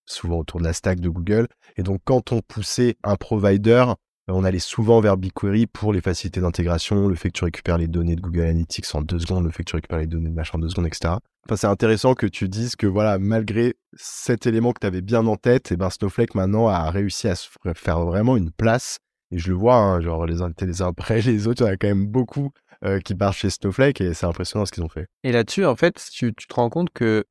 souvent 0.07 0.39
autour 0.39 0.61
de 0.61 0.65
la 0.65 0.73
stack 0.73 1.01
de 1.01 1.09
Google. 1.09 1.47
Et 1.77 1.83
donc, 1.83 2.01
quand 2.05 2.33
on 2.33 2.41
poussait 2.41 2.97
un 3.05 3.17
provider, 3.17 3.85
euh, 3.89 3.95
on 4.33 4.45
allait 4.45 4.59
souvent 4.59 5.01
vers 5.01 5.17
BigQuery 5.17 5.67
pour 5.67 5.93
les 5.93 6.01
facilités 6.01 6.41
d'intégration, 6.41 7.09
le 7.09 7.15
fait 7.15 7.29
que 7.29 7.39
tu 7.39 7.45
récupères 7.45 7.79
les 7.79 7.89
données 7.89 8.17
de 8.17 8.21
Google 8.21 8.43
Analytics 8.43 8.95
en 8.95 9.03
deux 9.03 9.19
secondes, 9.19 9.45
le 9.45 9.51
fait 9.51 9.65
que 9.65 9.71
tu 9.71 9.77
récupères 9.77 9.99
les 9.99 10.07
données 10.07 10.31
de 10.31 10.35
machin 10.35 10.53
en 10.55 10.59
deux 10.59 10.69
secondes, 10.69 10.87
etc. 10.87 11.15
Enfin, 11.47 11.57
c'est 11.57 11.67
intéressant 11.67 12.15
que 12.15 12.27
tu 12.27 12.49
dises 12.49 12.77
que 12.77 12.87
voilà, 12.87 13.19
malgré 13.19 13.75
cet 13.95 14.47
élément 14.47 14.73
que 14.73 14.81
tu 14.81 14.87
avais 14.87 15.01
bien 15.01 15.27
en 15.27 15.37
tête, 15.37 15.71
et 15.71 15.75
eh 15.75 15.77
ben 15.77 15.91
Snowflake 15.91 16.35
maintenant 16.35 16.69
a 16.69 16.91
réussi 16.91 17.29
à 17.29 17.35
se 17.35 17.49
faire 17.75 18.01
vraiment 18.01 18.37
une 18.37 18.51
place. 18.51 18.99
Et 19.33 19.39
je 19.39 19.49
le 19.49 19.55
vois, 19.55 19.77
hein, 19.77 20.01
genre 20.01 20.27
les 20.27 20.43
uns 20.43 20.51
les 20.61 20.83
uns 20.83 20.89
après 20.89 21.21
les 21.23 21.47
autres, 21.47 21.63
il 21.63 21.67
y 21.67 21.71
en 21.71 21.73
a 21.73 21.77
quand 21.77 21.89
même 21.89 22.07
beaucoup 22.07 22.51
euh, 22.85 22.99
qui 23.01 23.15
partent 23.15 23.37
chez 23.37 23.51
Snowflake 23.51 24.01
et 24.01 24.15
c'est 24.15 24.27
impressionnant 24.27 24.67
ce 24.67 24.73
qu'ils 24.73 24.83
ont 24.83 24.89
fait. 24.89 25.07
Et 25.23 25.33
là-dessus, 25.33 25.65
en 25.65 25.77
fait, 25.77 26.03
tu, 26.13 26.35
te 26.35 26.55
rends 26.55 26.71
compte 26.71 26.91
que, 26.91 27.25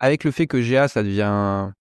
avec 0.00 0.24
le 0.24 0.30
fait 0.30 0.46
que 0.46 0.56
GA, 0.56 0.88
ça 0.88 1.02
devient 1.02 1.72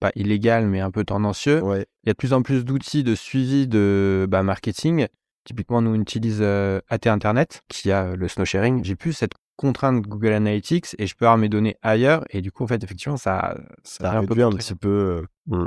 pas 0.00 0.12
illégal, 0.14 0.66
mais 0.66 0.80
un 0.80 0.90
peu 0.90 1.04
tendancieux. 1.04 1.62
Il 1.64 2.06
y 2.06 2.10
a 2.10 2.12
de 2.12 2.16
plus 2.16 2.32
en 2.32 2.42
plus 2.42 2.64
d'outils 2.64 3.04
de 3.04 3.14
suivi 3.14 3.66
de 3.66 4.26
bah, 4.28 4.42
marketing. 4.42 5.06
Typiquement, 5.44 5.82
nous, 5.82 5.90
on 5.90 6.00
utilise 6.00 6.38
euh, 6.40 6.80
AT 6.88 7.06
Internet, 7.06 7.62
qui 7.68 7.92
a 7.92 8.04
euh, 8.04 8.16
le 8.16 8.28
snow 8.28 8.44
sharing. 8.44 8.82
J'ai 8.82 8.96
plus 8.96 9.12
cette 9.12 9.32
contrainte 9.56 10.02
Google 10.02 10.32
Analytics 10.32 10.96
et 10.98 11.06
je 11.06 11.14
peux 11.14 11.26
avoir 11.26 11.38
mes 11.38 11.50
données 11.50 11.76
ailleurs. 11.82 12.24
Et 12.30 12.40
du 12.40 12.50
coup, 12.50 12.64
en 12.64 12.66
fait, 12.66 12.82
effectivement, 12.82 13.18
ça, 13.18 13.56
ça, 13.82 14.10
a 14.10 14.18
un, 14.18 14.24
peu 14.24 14.42
un 14.42 14.50
petit 14.50 14.74
peu 14.74 15.26
euh, 15.52 15.66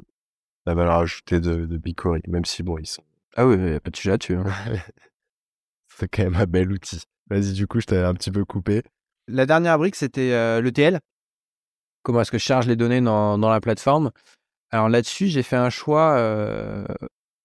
la 0.66 0.74
valeur 0.74 0.96
ajoutée 0.96 1.40
de, 1.40 1.66
de 1.66 1.78
BigQuery, 1.78 2.22
même 2.28 2.46
si, 2.46 2.64
bon, 2.64 2.78
ils 2.80 2.88
sont... 2.88 3.04
Ah 3.36 3.46
oui, 3.46 3.56
il 3.56 3.64
n'y 3.64 3.76
a 3.76 3.80
pas 3.80 3.92
de 3.92 3.96
sujet 3.96 4.12
là-dessus. 4.12 4.36
Hein. 4.36 4.46
C'est 5.96 6.08
quand 6.08 6.24
même 6.24 6.36
un 6.36 6.46
bel 6.46 6.72
outil. 6.72 7.04
Vas-y, 7.30 7.54
du 7.54 7.68
coup, 7.68 7.80
je 7.80 7.86
t'avais 7.86 8.04
un 8.04 8.16
petit 8.16 8.32
peu 8.32 8.46
coupé. 8.46 8.82
La 9.28 9.46
dernière 9.46 9.78
brique, 9.78 9.96
c'était 9.96 10.62
l'ETL 10.62 11.00
comment 12.08 12.22
est-ce 12.22 12.32
que 12.32 12.38
je 12.38 12.44
charge 12.44 12.68
les 12.68 12.78
données 12.78 13.02
dans, 13.02 13.38
la 13.38 13.60
plateforme. 13.60 14.12
Alors 14.72 14.88
là-dessus, 14.88 15.28
j'ai 15.28 15.44
fait 15.44 15.58
un 15.58 15.70
choix 15.70 16.16
euh, 16.16 16.86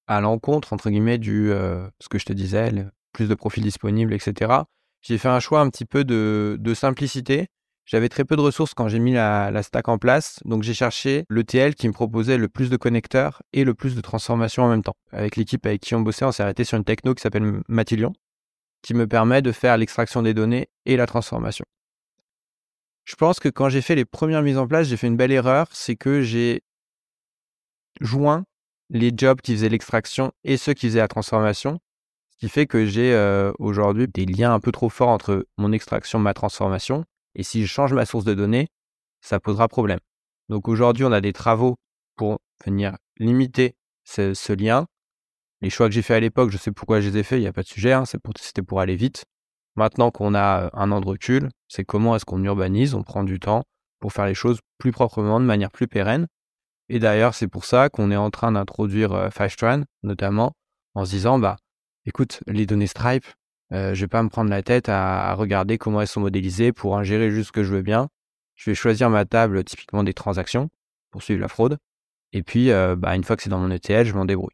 à 0.06 0.20
l'encontre, 0.20 0.72
entre 0.72 0.88
guillemets, 0.88 1.18
du 1.18 1.50
euh, 1.50 1.84
ce 1.98 2.08
que 2.08 2.16
je 2.16 2.24
te 2.24 2.32
disais, 2.32 2.70
plus 3.12 3.28
de 3.28 3.34
profils 3.34 3.64
disponibles, 3.64 4.14
etc. 4.14 4.52
J'ai 5.00 5.18
fait 5.18 5.28
un 5.28 5.40
choix 5.40 5.58
un 5.58 5.68
petit 5.68 5.84
peu 5.84 6.04
de, 6.04 6.74
simplicité 6.74 7.48
J'avais 7.86 8.08
très 8.08 8.24
peu 8.24 8.36
de 8.36 8.40
ressources 8.40 8.72
quand 8.72 8.86
j'ai 8.86 9.00
mis 9.00 9.14
la, 9.14 9.62
stack 9.64 9.88
en 9.88 9.98
place, 9.98 10.38
donc 10.44 10.62
j'ai 10.62 10.74
cherché 10.74 11.24
l'ETL 11.28 11.74
qui 11.74 11.88
me 11.88 11.92
proposait 11.92 12.38
le 12.38 12.48
plus 12.48 12.70
de 12.70 12.76
connecteurs 12.76 13.42
et 13.52 13.64
le 13.64 13.74
plus 13.74 13.96
de 13.96 14.00
transformations 14.00 14.62
en 14.62 14.68
même 14.68 14.84
temps. 14.84 14.96
Avec 15.10 15.34
l'équipe 15.34 15.66
avec 15.66 15.80
qui 15.80 15.96
on 15.96 16.02
bossait, 16.02 16.24
on 16.24 16.30
s'est 16.30 16.44
arrêté 16.44 16.62
sur 16.62 16.78
une 16.78 16.84
techno 16.84 17.14
qui 17.14 17.22
s'appelle 17.22 17.62
Matillion, 17.66 18.12
qui 18.80 18.94
me 18.94 19.08
permet 19.08 19.42
de 19.42 19.50
faire 19.50 19.76
l'extraction 19.76 20.22
des 20.22 20.34
données 20.34 20.68
et 20.86 20.96
la 20.96 21.06
transformation. 21.06 21.64
Je 23.04 23.16
pense 23.16 23.40
que 23.40 23.48
quand 23.48 23.68
j'ai 23.68 23.82
fait 23.82 23.94
les 23.94 24.04
premières 24.04 24.42
mises 24.42 24.58
en 24.58 24.66
place, 24.66 24.86
j'ai 24.86 24.96
fait 24.96 25.06
une 25.06 25.16
belle 25.16 25.32
erreur, 25.32 25.66
c'est 25.72 25.96
que 25.96 26.22
j'ai 26.22 26.62
joint 28.00 28.44
les 28.90 29.12
jobs 29.16 29.40
qui 29.40 29.54
faisaient 29.54 29.68
l'extraction 29.68 30.32
et 30.44 30.56
ceux 30.56 30.74
qui 30.74 30.86
faisaient 30.86 31.00
la 31.00 31.08
transformation, 31.08 31.78
ce 32.30 32.36
qui 32.38 32.48
fait 32.48 32.66
que 32.66 32.86
j'ai 32.86 33.12
euh, 33.14 33.52
aujourd'hui 33.58 34.06
des 34.06 34.26
liens 34.26 34.54
un 34.54 34.60
peu 34.60 34.72
trop 34.72 34.88
forts 34.88 35.08
entre 35.08 35.46
mon 35.56 35.72
extraction 35.72 36.18
et 36.18 36.22
ma 36.22 36.34
transformation, 36.34 37.04
et 37.34 37.42
si 37.42 37.62
je 37.62 37.66
change 37.66 37.92
ma 37.92 38.06
source 38.06 38.24
de 38.24 38.34
données, 38.34 38.68
ça 39.20 39.40
posera 39.40 39.68
problème. 39.68 40.00
Donc 40.48 40.68
aujourd'hui, 40.68 41.04
on 41.04 41.12
a 41.12 41.20
des 41.20 41.32
travaux 41.32 41.76
pour 42.16 42.40
venir 42.64 42.96
limiter 43.18 43.74
ce, 44.04 44.52
lien. 44.52 44.86
Les 45.60 45.70
choix 45.70 45.88
que 45.88 45.94
j'ai 45.94 46.02
fait 46.02 46.14
à 46.14 46.20
l'époque, 46.20 46.50
je 46.50 46.58
sais 46.58 46.72
pourquoi 46.72 47.00
je 47.00 47.08
les 47.08 47.18
ai 47.18 47.22
faits, 47.22 47.38
il 47.38 47.42
n'y 47.42 47.48
a 47.48 47.52
pas 47.52 47.62
de 47.62 47.68
sujet, 47.68 47.92
hein, 47.92 48.04
c'était 48.04 48.62
pour 48.62 48.80
aller 48.80 48.96
vite. 48.96 49.24
Maintenant 49.76 50.10
qu'on 50.10 50.34
a 50.34 50.70
un 50.74 50.92
an 50.92 51.00
de 51.00 51.06
recul, 51.06 51.48
c'est 51.68 51.84
comment 51.84 52.14
est-ce 52.14 52.24
qu'on 52.24 52.44
urbanise, 52.44 52.94
on 52.94 53.02
prend 53.02 53.24
du 53.24 53.40
temps 53.40 53.64
pour 54.00 54.12
faire 54.12 54.26
les 54.26 54.34
choses 54.34 54.58
plus 54.78 54.92
proprement, 54.92 55.40
de 55.40 55.46
manière 55.46 55.70
plus 55.70 55.88
pérenne. 55.88 56.26
Et 56.88 56.98
d'ailleurs, 56.98 57.34
c'est 57.34 57.48
pour 57.48 57.64
ça 57.64 57.88
qu'on 57.88 58.10
est 58.10 58.16
en 58.16 58.30
train 58.30 58.52
d'introduire 58.52 59.12
euh, 59.12 59.28
notamment, 60.02 60.52
en 60.94 61.06
se 61.06 61.10
disant, 61.10 61.38
bah, 61.38 61.56
écoute, 62.04 62.40
les 62.46 62.66
données 62.66 62.86
Stripe, 62.86 63.24
euh, 63.72 63.94
je 63.94 64.00
vais 64.02 64.08
pas 64.08 64.22
me 64.22 64.28
prendre 64.28 64.50
la 64.50 64.62
tête 64.62 64.90
à, 64.90 65.32
regarder 65.34 65.78
comment 65.78 66.02
elles 66.02 66.08
sont 66.08 66.20
modélisées 66.20 66.72
pour 66.72 66.98
ingérer 66.98 67.30
juste 67.30 67.46
ce 67.48 67.52
que 67.52 67.64
je 67.64 67.72
veux 67.72 67.82
bien. 67.82 68.08
Je 68.56 68.68
vais 68.68 68.74
choisir 68.74 69.08
ma 69.08 69.24
table 69.24 69.64
typiquement 69.64 70.02
des 70.04 70.12
transactions 70.12 70.68
pour 71.10 71.22
suivre 71.22 71.40
la 71.40 71.48
fraude. 71.48 71.78
Et 72.34 72.42
puis, 72.42 72.70
bah, 72.70 73.16
une 73.16 73.24
fois 73.24 73.36
que 73.36 73.42
c'est 73.42 73.50
dans 73.50 73.58
mon 73.58 73.70
ETL, 73.70 74.04
je 74.04 74.14
m'en 74.14 74.26
débrouille. 74.26 74.50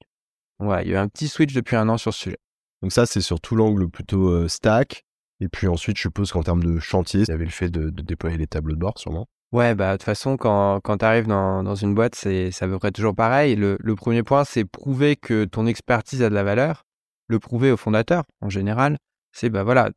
Voilà, 0.61 0.83
il 0.83 0.89
y 0.89 0.93
a 0.93 0.95
eu 0.95 0.99
un 0.99 1.09
petit 1.09 1.29
switch 1.29 1.55
depuis 1.55 1.77
un 1.77 1.89
an 1.89 1.99
sur 1.99 2.15
ce 2.15 2.21
sujet. 2.21 2.39
Donc 2.83 2.93
ça, 2.93 3.07
c'est 3.07 3.21
sur 3.21 3.41
tout 3.41 3.57
l'angle 3.57 3.89
plutôt 3.89 4.47
stack. 4.47 5.05
Et 5.41 5.49
puis 5.49 5.69
ensuite, 5.69 5.97
je 5.97 6.03
suppose 6.03 6.33
qu'en 6.33 6.43
termes 6.43 6.63
de 6.63 6.79
chantier, 6.79 7.21
il 7.21 7.29
y 7.29 7.33
avait 7.33 7.45
le 7.45 7.51
fait 7.51 7.71
de, 7.71 7.91
déployer 7.91 8.37
les 8.37 8.47
tableaux 8.47 8.75
de 8.75 8.81
bord, 8.81 8.99
sûrement. 8.99 9.29
Ouais, 9.53 9.75
bah 9.75 9.93
de 9.93 9.97
toute 9.97 10.05
façon, 10.05 10.37
quand, 10.37 10.81
quand 10.81 10.99
tu 10.99 11.05
arrives 11.05 11.27
dans, 11.27 11.63
dans, 11.63 11.75
une 11.75 11.95
boîte, 11.95 12.15
c'est 12.15 12.51
à 12.61 12.67
peu 12.67 12.79
près 12.79 12.91
toujours 12.91 13.15
pareil. 13.15 13.57
Le, 13.57 13.95
premier 13.95 14.23
point, 14.23 14.45
c'est 14.45 14.65
prouver 14.65 15.17
que 15.17 15.45
ton 15.45 15.67
expertise 15.67 16.23
a 16.23 16.29
de 16.29 16.35
la 16.35 16.43
valeur, 16.43 16.85
le 17.29 17.39
prouver 17.39 17.71
au 17.71 17.77
fondateur 17.77 18.25
en 18.41 18.51
général. 18.51 18.99
C'est 19.33 19.49
bah 19.49 19.63
voilà, 19.63 19.91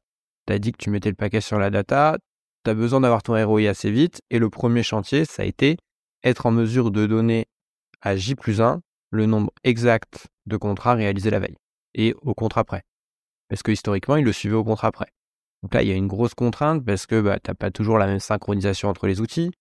tu 0.48 0.54
as 0.54 0.60
dit 0.60 0.72
que 0.72 0.78
tu 0.78 0.90
mettais 0.90 1.10
le 1.10 1.16
paquet 1.16 1.42
sur 1.42 1.60
la 1.60 1.70
data, 1.70 2.18
tu 2.64 2.72
as 2.72 2.74
besoin 2.74 3.02
d'avoir 3.02 3.24
ton 3.24 3.34
ROI 3.44 3.68
assez 3.68 3.92
vite. 3.92 4.22
Et 4.30 4.40
le 4.40 4.50
premier 4.50 4.84
chantier, 4.84 5.26
ça 5.26 5.44
a 5.44 5.46
été 5.46 5.78
être 6.24 6.46
en 6.46 6.52
mesure 6.52 6.92
de 6.92 7.06
donner 7.06 7.48
à 8.02 8.16
J 8.16 8.36
plus 8.36 8.62
1 8.62 8.82
le 9.10 9.26
nombre 9.26 9.52
exact 9.64 10.28
de 10.46 10.56
contrats 10.56 10.94
réalisés 10.94 11.30
la 11.30 11.40
veille 11.40 11.58
et 11.94 12.14
au 12.22 12.34
contrat 12.34 12.64
près. 12.64 12.84
Parce 13.50 13.64
que 13.64 13.72
historiquement, 13.72 14.16
il 14.16 14.24
le 14.24 14.32
suivait 14.32 14.56
au 14.56 14.64
contrat 14.64 14.92
près. 14.94 15.08
Donc 15.62 15.74
là, 15.74 15.84
il 15.84 15.90
y 15.90 15.92
a 15.92 15.96
une 15.96 16.08
grosse 16.08 16.34
contrainte 16.34 16.84
parce 16.84 17.06
que 17.06 17.22
bah, 17.22 17.40
tu 17.40 17.50
n'as 17.50 17.56
pas 17.56 17.72
toujours 17.72 17.98
la 17.98 18.08
même 18.08 18.20
synchronisation 18.20 18.90
entre 18.90 19.08
les 19.08 19.22
outils. 19.22 19.52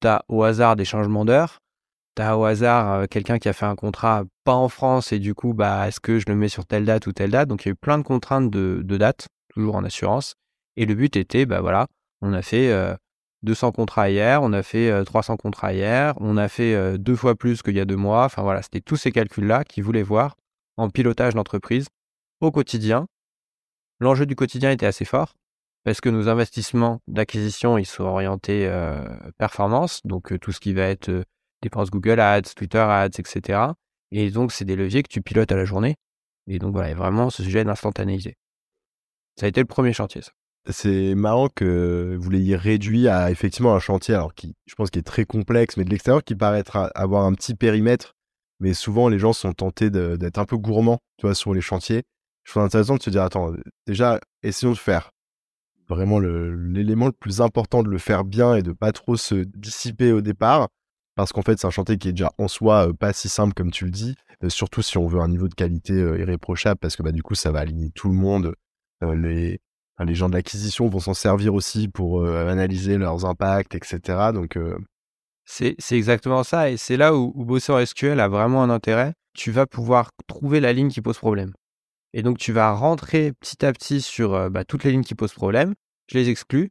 Tu 0.00 0.08
as 0.08 0.24
au 0.28 0.42
hasard 0.42 0.76
des 0.76 0.84
changements 0.84 1.24
d'heure. 1.24 1.58
Tu 2.16 2.22
as 2.22 2.36
au 2.36 2.44
hasard 2.44 2.92
euh, 2.92 3.06
quelqu'un 3.06 3.38
qui 3.38 3.48
a 3.48 3.52
fait 3.52 3.66
un 3.66 3.76
contrat 3.76 4.24
pas 4.44 4.54
en 4.54 4.68
France 4.68 5.12
et 5.12 5.18
du 5.18 5.34
coup, 5.34 5.54
bah, 5.54 5.88
est-ce 5.88 6.00
que 6.00 6.18
je 6.18 6.24
le 6.28 6.34
mets 6.34 6.48
sur 6.48 6.66
telle 6.66 6.84
date 6.84 7.06
ou 7.06 7.12
telle 7.12 7.30
date? 7.30 7.48
Donc 7.48 7.64
il 7.64 7.68
y 7.68 7.70
a 7.70 7.72
eu 7.72 7.76
plein 7.76 7.98
de 7.98 8.02
contraintes 8.02 8.50
de, 8.50 8.82
de 8.84 8.96
date, 8.96 9.28
toujours 9.54 9.76
en 9.76 9.84
assurance. 9.84 10.34
Et 10.76 10.86
le 10.86 10.94
but 10.94 11.16
était, 11.16 11.46
bah 11.46 11.60
voilà, 11.60 11.86
on 12.22 12.32
a 12.32 12.42
fait 12.42 12.72
200 13.42 13.68
euh, 13.68 13.70
contrats 13.72 14.10
hier, 14.10 14.42
on 14.42 14.52
a 14.52 14.62
fait 14.62 15.04
300 15.04 15.34
euh, 15.34 15.36
contrats 15.36 15.72
hier, 15.72 16.14
on 16.20 16.36
a 16.36 16.48
fait 16.48 16.98
deux 16.98 17.16
fois 17.16 17.34
plus 17.34 17.62
qu'il 17.62 17.76
y 17.76 17.80
a 17.80 17.84
deux 17.84 17.96
mois. 17.96 18.24
Enfin 18.24 18.42
voilà, 18.42 18.62
c'était 18.62 18.80
tous 18.80 18.96
ces 18.96 19.12
calculs-là 19.12 19.64
qu'ils 19.64 19.84
voulaient 19.84 20.02
voir 20.02 20.36
en 20.76 20.88
pilotage 20.88 21.34
d'entreprise 21.34 21.88
au 22.40 22.50
quotidien 22.50 23.06
L'enjeu 24.00 24.24
du 24.24 24.34
quotidien 24.34 24.70
était 24.70 24.86
assez 24.86 25.04
fort 25.04 25.34
parce 25.84 26.00
que 26.00 26.08
nos 26.08 26.28
investissements 26.28 27.00
d'acquisition, 27.06 27.78
ils 27.78 27.86
sont 27.86 28.04
orientés 28.04 28.66
euh, 28.66 29.02
performance, 29.38 30.00
donc 30.04 30.32
euh, 30.32 30.38
tout 30.38 30.52
ce 30.52 30.60
qui 30.60 30.72
va 30.72 30.84
être 30.84 31.08
euh, 31.08 31.24
dépenses 31.62 31.90
Google 31.90 32.20
Ads, 32.20 32.54
Twitter 32.56 32.78
Ads, 32.78 33.18
etc. 33.18 33.60
Et 34.10 34.30
donc, 34.30 34.52
c'est 34.52 34.64
des 34.64 34.76
leviers 34.76 35.02
que 35.02 35.08
tu 35.08 35.22
pilotes 35.22 35.52
à 35.52 35.56
la 35.56 35.64
journée. 35.64 35.96
Et 36.46 36.58
donc, 36.58 36.72
voilà, 36.72 36.94
vraiment 36.94 37.30
ce 37.30 37.42
sujet 37.42 37.64
d'instantanéiser. 37.64 38.36
Ça 39.38 39.46
a 39.46 39.48
été 39.48 39.60
le 39.60 39.66
premier 39.66 39.92
chantier, 39.92 40.22
ça. 40.22 40.32
C'est 40.70 41.14
marrant 41.14 41.48
que 41.48 42.18
vous 42.20 42.28
l'ayez 42.28 42.56
réduit 42.56 43.08
à 43.08 43.30
effectivement 43.30 43.74
un 43.74 43.78
chantier, 43.78 44.14
alors 44.14 44.34
qui, 44.34 44.54
je 44.66 44.74
pense, 44.74 44.90
qui 44.90 44.98
est 44.98 45.02
très 45.02 45.24
complexe, 45.24 45.78
mais 45.78 45.84
de 45.84 45.90
l'extérieur, 45.90 46.22
qui 46.22 46.34
paraît 46.34 46.64
avoir 46.94 47.24
un 47.24 47.32
petit 47.32 47.54
périmètre. 47.54 48.14
Mais 48.58 48.74
souvent, 48.74 49.08
les 49.08 49.18
gens 49.18 49.32
sont 49.32 49.52
tentés 49.54 49.88
d'être 49.88 50.38
un 50.38 50.44
peu 50.44 50.58
gourmands, 50.58 50.98
tu 51.16 51.26
vois, 51.26 51.34
sur 51.34 51.54
les 51.54 51.62
chantiers 51.62 52.02
je 52.44 52.52
trouve 52.52 52.62
intéressant 52.62 52.96
de 52.96 53.02
se 53.02 53.10
dire, 53.10 53.22
attends, 53.22 53.52
déjà, 53.86 54.20
essayons 54.42 54.72
de 54.72 54.78
faire 54.78 55.10
vraiment 55.88 56.20
l'élément 56.20 57.06
le, 57.06 57.12
plus 57.12 57.40
important 57.40 57.82
de 57.82 57.88
le 57.88 57.98
faire 57.98 58.24
bien 58.24 58.54
et 58.54 58.62
de 58.62 58.72
pas 58.72 58.92
trop 58.92 59.16
se 59.16 59.34
dissiper 59.34 60.12
au 60.12 60.20
départ. 60.20 60.68
Parce 61.16 61.32
qu'en 61.32 61.42
fait, 61.42 61.58
c'est 61.58 61.66
un 61.66 61.70
chantier 61.70 61.98
qui 61.98 62.08
est 62.08 62.12
déjà 62.12 62.32
en 62.38 62.48
soi 62.48 62.88
euh, 62.88 62.92
pas 62.92 63.12
si 63.12 63.28
simple 63.28 63.52
comme 63.52 63.70
tu 63.70 63.84
le 63.84 63.90
dis, 63.90 64.14
euh, 64.42 64.48
surtout 64.48 64.80
si 64.80 64.96
on 64.96 65.06
veut 65.06 65.20
un 65.20 65.28
niveau 65.28 65.48
de 65.48 65.54
qualité 65.54 65.92
euh, 65.92 66.18
irréprochable, 66.18 66.78
parce 66.78 66.96
que 66.96 67.02
bah, 67.02 67.12
du 67.12 67.22
coup, 67.22 67.34
ça 67.34 67.50
va 67.50 67.58
aligner 67.58 67.90
tout 67.90 68.08
le 68.08 68.14
monde. 68.14 68.54
les, 69.02 69.60
les 70.02 70.14
gens 70.14 70.28
de 70.28 70.34
l'acquisition 70.34 70.88
vont 70.88 71.00
s'en 71.00 71.14
servir 71.14 71.52
aussi 71.54 71.88
pour 71.88 72.24
analyser 72.26 72.96
leurs 72.96 73.26
impacts, 73.26 73.74
etc. 73.74 74.30
Donc, 74.32 74.58
c'est 75.44 75.76
exactement 75.90 76.42
ça. 76.42 76.70
Et 76.70 76.78
c'est 76.78 76.96
là 76.96 77.14
où, 77.14 77.32
où 77.34 77.44
bosser 77.44 77.72
en 77.72 77.84
SQL 77.84 78.18
a 78.18 78.28
vraiment 78.28 78.62
un 78.62 78.70
intérêt. 78.70 79.12
Tu 79.34 79.50
vas 79.50 79.66
pouvoir 79.66 80.10
trouver 80.26 80.60
la 80.60 80.72
ligne 80.72 80.88
qui 80.88 81.02
pose 81.02 81.18
problème. 81.18 81.52
Et 82.12 82.22
donc, 82.22 82.38
tu 82.38 82.52
vas 82.52 82.72
rentrer 82.72 83.32
petit 83.32 83.64
à 83.64 83.72
petit 83.72 84.00
sur 84.00 84.50
bah, 84.50 84.64
toutes 84.64 84.84
les 84.84 84.92
lignes 84.92 85.04
qui 85.04 85.14
posent 85.14 85.32
problème. 85.32 85.74
Je 86.08 86.18
les 86.18 86.28
exclus. 86.28 86.70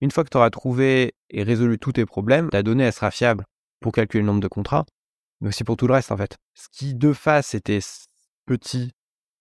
Une 0.00 0.10
fois 0.10 0.24
que 0.24 0.30
tu 0.30 0.36
auras 0.36 0.50
trouvé 0.50 1.14
et 1.30 1.42
résolu 1.42 1.78
tous 1.78 1.92
tes 1.92 2.06
problèmes, 2.06 2.48
ta 2.50 2.62
donnée, 2.62 2.84
elle 2.84 2.92
sera 2.92 3.10
fiable 3.10 3.44
pour 3.80 3.92
calculer 3.92 4.22
le 4.22 4.26
nombre 4.26 4.40
de 4.40 4.48
contrats, 4.48 4.86
mais 5.40 5.48
aussi 5.48 5.64
pour 5.64 5.76
tout 5.76 5.86
le 5.86 5.94
reste, 5.94 6.12
en 6.12 6.16
fait. 6.16 6.36
Ce 6.54 6.68
qui, 6.72 6.94
de 6.94 7.12
face, 7.12 7.54
était 7.54 7.80
petit 8.46 8.92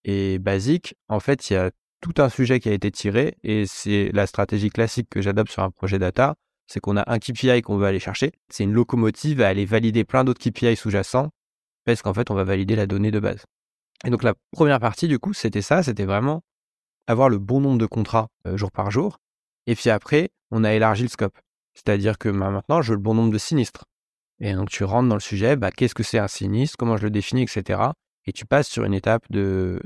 et 0.03 0.39
basique, 0.39 0.95
en 1.09 1.19
fait, 1.19 1.49
il 1.49 1.53
y 1.53 1.55
a 1.57 1.71
tout 2.01 2.13
un 2.17 2.29
sujet 2.29 2.59
qui 2.59 2.69
a 2.69 2.73
été 2.73 2.91
tiré 2.91 3.37
et 3.43 3.65
c'est 3.65 4.11
la 4.13 4.27
stratégie 4.27 4.69
classique 4.69 5.09
que 5.09 5.21
j'adopte 5.21 5.51
sur 5.51 5.63
un 5.63 5.71
projet 5.71 5.99
data. 5.99 6.35
C'est 6.67 6.79
qu'on 6.79 6.97
a 6.97 7.11
un 7.11 7.17
KPI 7.17 7.61
qu'on 7.61 7.77
veut 7.77 7.85
aller 7.85 7.99
chercher. 7.99 8.31
C'est 8.49 8.63
une 8.63 8.73
locomotive 8.73 9.41
à 9.41 9.47
aller 9.47 9.65
valider 9.65 10.03
plein 10.03 10.23
d'autres 10.23 10.41
KPI 10.41 10.75
sous-jacents 10.75 11.29
parce 11.85 12.01
qu'en 12.01 12.13
fait, 12.13 12.29
on 12.29 12.35
va 12.35 12.43
valider 12.43 12.75
la 12.75 12.87
donnée 12.87 13.11
de 13.11 13.19
base. 13.19 13.45
Et 14.05 14.09
donc 14.09 14.23
la 14.23 14.33
première 14.51 14.79
partie, 14.79 15.07
du 15.07 15.19
coup, 15.19 15.33
c'était 15.33 15.61
ça, 15.61 15.83
c'était 15.83 16.05
vraiment 16.05 16.43
avoir 17.07 17.29
le 17.29 17.39
bon 17.39 17.59
nombre 17.61 17.77
de 17.77 17.85
contrats 17.85 18.27
jour 18.45 18.71
par 18.71 18.91
jour. 18.91 19.17
Et 19.65 19.75
puis 19.75 19.89
après, 19.89 20.29
on 20.51 20.63
a 20.63 20.73
élargi 20.73 21.03
le 21.03 21.09
scope. 21.09 21.37
C'est-à-dire 21.73 22.17
que 22.17 22.29
bah, 22.29 22.49
maintenant, 22.49 22.81
je 22.81 22.89
veux 22.89 22.95
le 22.95 23.01
bon 23.01 23.13
nombre 23.13 23.31
de 23.31 23.37
sinistres. 23.37 23.85
Et 24.39 24.53
donc 24.53 24.69
tu 24.69 24.83
rentres 24.83 25.09
dans 25.09 25.15
le 25.15 25.21
sujet, 25.21 25.55
bah, 25.55 25.71
qu'est-ce 25.71 25.95
que 25.95 26.03
c'est 26.03 26.19
un 26.19 26.27
sinistre, 26.27 26.77
comment 26.77 26.97
je 26.97 27.03
le 27.03 27.09
définis, 27.09 27.43
etc. 27.43 27.81
Et 28.25 28.33
tu 28.33 28.45
passes 28.45 28.67
sur 28.67 28.83
une 28.83 28.93
étape 28.93 29.23
de 29.29 29.81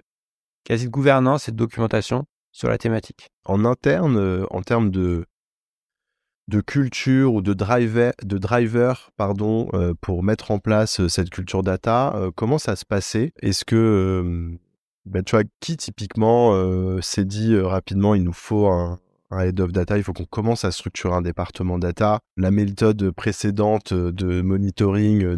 quasi 0.63 0.85
de 0.85 0.91
gouvernance 0.91 1.47
et 1.47 1.51
de 1.51 1.57
documentation 1.57 2.25
sur 2.51 2.69
la 2.69 2.77
thématique. 2.77 3.29
En 3.45 3.65
interne, 3.65 4.45
en 4.49 4.61
termes 4.61 4.91
de 4.91 5.25
de 6.47 6.61
culture 6.61 7.33
ou 7.33 7.41
de 7.41 7.53
driver, 7.53 8.13
de 8.23 8.37
driver 8.37 9.11
pardon, 9.17 9.69
euh, 9.73 9.93
pour 9.99 10.23
mettre 10.23 10.51
en 10.51 10.59
place 10.59 10.99
euh, 10.99 11.07
cette 11.07 11.29
culture 11.29 11.63
data. 11.63 12.13
Euh, 12.15 12.31
comment 12.35 12.57
ça 12.57 12.75
se 12.75 12.85
passait? 12.85 13.33
Est-ce 13.41 13.65
que, 13.65 14.51
ben, 15.05 15.23
tu 15.23 15.35
vois, 15.35 15.43
qui 15.59 15.77
typiquement 15.77 17.01
s'est 17.01 17.25
dit 17.25 17.57
rapidement, 17.57 18.15
il 18.15 18.23
nous 18.23 18.33
faut 18.33 18.67
un, 18.67 18.99
head 19.31 19.59
of 19.61 19.71
data, 19.71 19.97
il 19.97 20.03
faut 20.03 20.13
qu'on 20.13 20.25
commence 20.25 20.65
à 20.65 20.71
structurer 20.71 21.13
un 21.13 21.21
département 21.21 21.79
data. 21.79 22.19
La 22.37 22.51
méthode 22.51 23.11
précédente 23.11 23.93
de 23.93 24.41
monitoring 24.41 25.35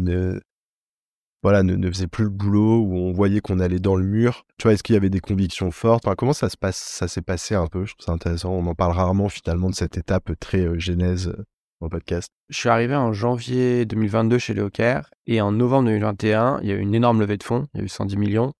voilà, 1.44 1.62
ne, 1.62 1.88
faisait 1.90 2.06
plus 2.06 2.24
le 2.24 2.30
boulot, 2.30 2.80
où 2.80 2.96
on 2.96 3.12
voyait 3.12 3.40
qu'on 3.40 3.60
allait 3.60 3.78
dans 3.78 3.96
le 3.96 4.04
mur. 4.06 4.46
Tu 4.56 4.62
vois, 4.62 4.72
est-ce 4.72 4.82
qu'il 4.82 4.94
y 4.94 4.96
avait 4.96 5.10
des 5.10 5.20
convictions 5.20 5.70
fortes? 5.70 6.06
Comment 6.16 6.32
ça 6.32 6.48
se 6.48 6.56
passe? 6.56 6.78
Ça 6.78 7.06
s'est 7.06 7.20
passé 7.20 7.54
un 7.54 7.66
peu? 7.66 7.84
Je 7.84 7.92
trouve 7.94 8.06
ça 8.06 8.12
intéressant. 8.12 8.50
On 8.52 8.66
en 8.66 8.74
parle 8.74 8.92
rarement 8.92 9.28
finalement 9.28 9.68
de 9.68 9.74
cette 9.74 9.98
étape 9.98 10.32
très 10.40 10.62
euh, 10.62 10.78
genèse 10.78 11.28
euh, 11.28 11.44
le 11.82 11.90
podcast. 11.90 12.30
Je 12.48 12.58
suis 12.58 12.70
arrivé 12.70 12.96
en 12.96 13.12
janvier 13.12 13.84
2022 13.84 14.38
chez 14.38 14.54
Leocaire 14.54 15.10
et 15.26 15.42
en 15.42 15.52
novembre 15.52 15.84
2021, 15.88 16.60
il 16.62 16.68
y 16.68 16.72
a 16.72 16.76
eu 16.76 16.80
une 16.80 16.94
énorme 16.94 17.20
levée 17.20 17.36
de 17.36 17.42
fonds. 17.42 17.66
Il 17.74 17.80
y 17.80 17.82
a 17.82 17.84
eu 17.84 17.90
110 17.90 18.16
millions. 18.16 18.54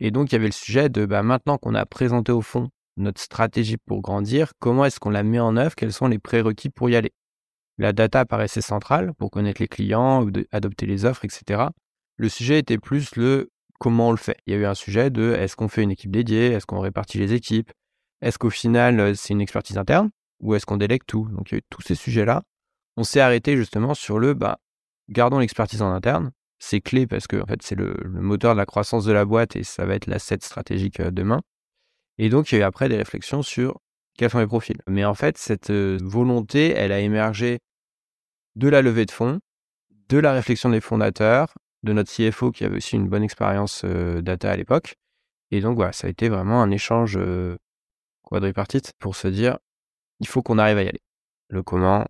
Et 0.00 0.10
donc, 0.10 0.32
il 0.32 0.34
y 0.34 0.36
avait 0.36 0.46
le 0.46 0.52
sujet 0.52 0.88
de 0.88 1.04
bah, 1.04 1.22
maintenant 1.22 1.58
qu'on 1.58 1.74
a 1.74 1.84
présenté 1.84 2.32
au 2.32 2.40
fond 2.40 2.70
notre 2.96 3.20
stratégie 3.20 3.76
pour 3.76 4.00
grandir, 4.00 4.52
comment 4.58 4.86
est-ce 4.86 5.00
qu'on 5.00 5.10
la 5.10 5.22
met 5.22 5.38
en 5.38 5.58
œuvre? 5.58 5.74
Quels 5.74 5.92
sont 5.92 6.08
les 6.08 6.18
prérequis 6.18 6.70
pour 6.70 6.88
y 6.88 6.96
aller? 6.96 7.12
La 7.76 7.92
data 7.92 8.24
paraissait 8.24 8.62
centrale 8.62 9.12
pour 9.18 9.30
connaître 9.30 9.60
les 9.60 9.68
clients, 9.68 10.26
adopter 10.50 10.86
les 10.86 11.04
offres, 11.04 11.24
etc. 11.24 11.64
Le 12.22 12.28
sujet 12.28 12.60
était 12.60 12.78
plus 12.78 13.16
le 13.16 13.50
comment 13.80 14.10
on 14.10 14.10
le 14.12 14.16
fait. 14.16 14.36
Il 14.46 14.52
y 14.52 14.56
a 14.56 14.60
eu 14.60 14.64
un 14.64 14.76
sujet 14.76 15.10
de 15.10 15.32
est-ce 15.32 15.56
qu'on 15.56 15.66
fait 15.66 15.82
une 15.82 15.90
équipe 15.90 16.12
dédiée, 16.12 16.52
est-ce 16.52 16.66
qu'on 16.66 16.78
répartit 16.78 17.18
les 17.18 17.32
équipes, 17.32 17.72
est-ce 18.20 18.38
qu'au 18.38 18.48
final 18.48 19.00
euh, 19.00 19.14
c'est 19.16 19.34
une 19.34 19.40
expertise 19.40 19.76
interne 19.76 20.08
ou 20.38 20.54
est-ce 20.54 20.64
qu'on 20.64 20.76
délègue 20.76 21.02
tout 21.04 21.26
Donc 21.32 21.50
il 21.50 21.54
y 21.54 21.56
a 21.56 21.58
eu 21.58 21.62
tous 21.68 21.82
ces 21.82 21.96
sujets-là. 21.96 22.44
On 22.96 23.02
s'est 23.02 23.18
arrêté 23.18 23.56
justement 23.56 23.94
sur 23.94 24.20
le 24.20 24.34
bah, 24.34 24.60
gardons 25.08 25.40
l'expertise 25.40 25.82
en 25.82 25.90
interne. 25.90 26.30
C'est 26.60 26.80
clé 26.80 27.08
parce 27.08 27.26
que 27.26 27.42
en 27.42 27.46
fait, 27.46 27.60
c'est 27.60 27.74
le, 27.74 27.96
moteur 28.04 28.54
de 28.54 28.58
la 28.58 28.66
croissance 28.66 29.04
de 29.04 29.10
la 29.10 29.24
boîte 29.24 29.56
et 29.56 29.64
ça 29.64 29.84
va 29.84 29.96
être 29.96 30.06
l'asset 30.06 30.38
stratégique 30.42 31.02
demain. 31.02 31.40
Et 32.18 32.28
donc, 32.28 32.52
il 32.52 32.54
y 32.54 32.58
a 32.58 32.60
eu 32.60 32.64
après 32.64 32.88
des 32.88 32.98
réflexions 32.98 33.42
sur 33.42 33.80
quels 34.16 34.30
sont 34.30 34.38
les 34.38 34.46
profils. 34.46 34.80
Mais 34.86 35.04
en 35.04 35.14
fait, 35.14 35.38
cette 35.38 35.72
volonté, 35.72 36.70
elle 36.70 36.92
a 36.92 37.00
émergé 37.00 37.58
de 38.54 38.68
la 38.68 38.80
levée 38.80 39.06
de 39.06 39.10
fonds, 39.10 39.40
de 40.08 40.18
la 40.18 40.32
réflexion 40.32 40.70
des 40.70 40.80
fondateurs, 40.80 41.52
de 41.82 41.92
notre 41.92 42.12
CFO 42.12 42.52
qui 42.52 42.64
avait 42.64 42.76
aussi 42.76 42.96
une 42.96 43.08
bonne 43.08 43.22
expérience 43.22 43.84
data 43.84 44.50
à 44.50 44.56
l'époque. 44.56 44.96
Et 45.50 45.60
donc, 45.60 45.76
voilà, 45.76 45.92
ça 45.92 46.06
a 46.06 46.10
été 46.10 46.28
vraiment 46.28 46.62
un 46.62 46.70
échange 46.70 47.18
quadripartite 48.22 48.92
pour 48.98 49.16
se 49.16 49.28
dire, 49.28 49.58
il 50.20 50.26
faut 50.26 50.42
qu'on 50.42 50.58
arrive 50.58 50.78
à 50.78 50.82
y 50.84 50.88
aller. 50.88 51.02
Le 51.48 51.62
comment, 51.62 52.06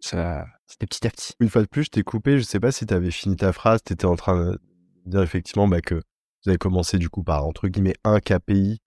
ça, 0.00 0.46
c'était 0.66 0.86
petit 0.86 1.06
à 1.06 1.10
petit. 1.10 1.34
Une 1.40 1.48
fois 1.48 1.62
de 1.62 1.66
plus, 1.66 1.84
je 1.84 1.90
t'ai 1.90 2.02
coupé. 2.02 2.38
Je 2.38 2.42
sais 2.42 2.60
pas 2.60 2.72
si 2.72 2.84
tu 2.86 2.92
avais 2.92 3.10
fini 3.10 3.36
ta 3.36 3.52
phrase. 3.52 3.80
Tu 3.84 3.92
étais 3.92 4.04
en 4.04 4.16
train 4.16 4.52
de 4.52 4.58
dire 5.06 5.22
effectivement 5.22 5.68
bah, 5.68 5.80
que 5.80 5.94
vous 5.94 6.48
avez 6.48 6.58
commencé 6.58 6.98
du 6.98 7.08
coup 7.08 7.22
par 7.22 7.46
entre 7.46 7.68
guillemets 7.68 7.96
un 8.04 8.20
KPI. 8.20 8.80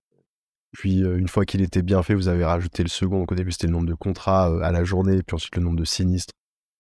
Puis 0.74 1.00
une 1.00 1.28
fois 1.28 1.46
qu'il 1.46 1.62
était 1.62 1.84
bien 1.84 2.02
fait, 2.02 2.16
vous 2.16 2.28
avez 2.28 2.44
rajouté 2.44 2.84
le 2.84 2.90
second. 2.90 3.20
Donc 3.20 3.32
au 3.32 3.36
début, 3.36 3.52
c'était 3.52 3.68
le 3.68 3.74
nombre 3.74 3.88
de 3.88 3.94
contrats 3.94 4.46
à 4.64 4.72
la 4.72 4.84
journée, 4.84 5.22
puis 5.24 5.36
ensuite 5.36 5.56
le 5.56 5.62
nombre 5.62 5.78
de 5.78 5.86
sinistres, 5.86 6.34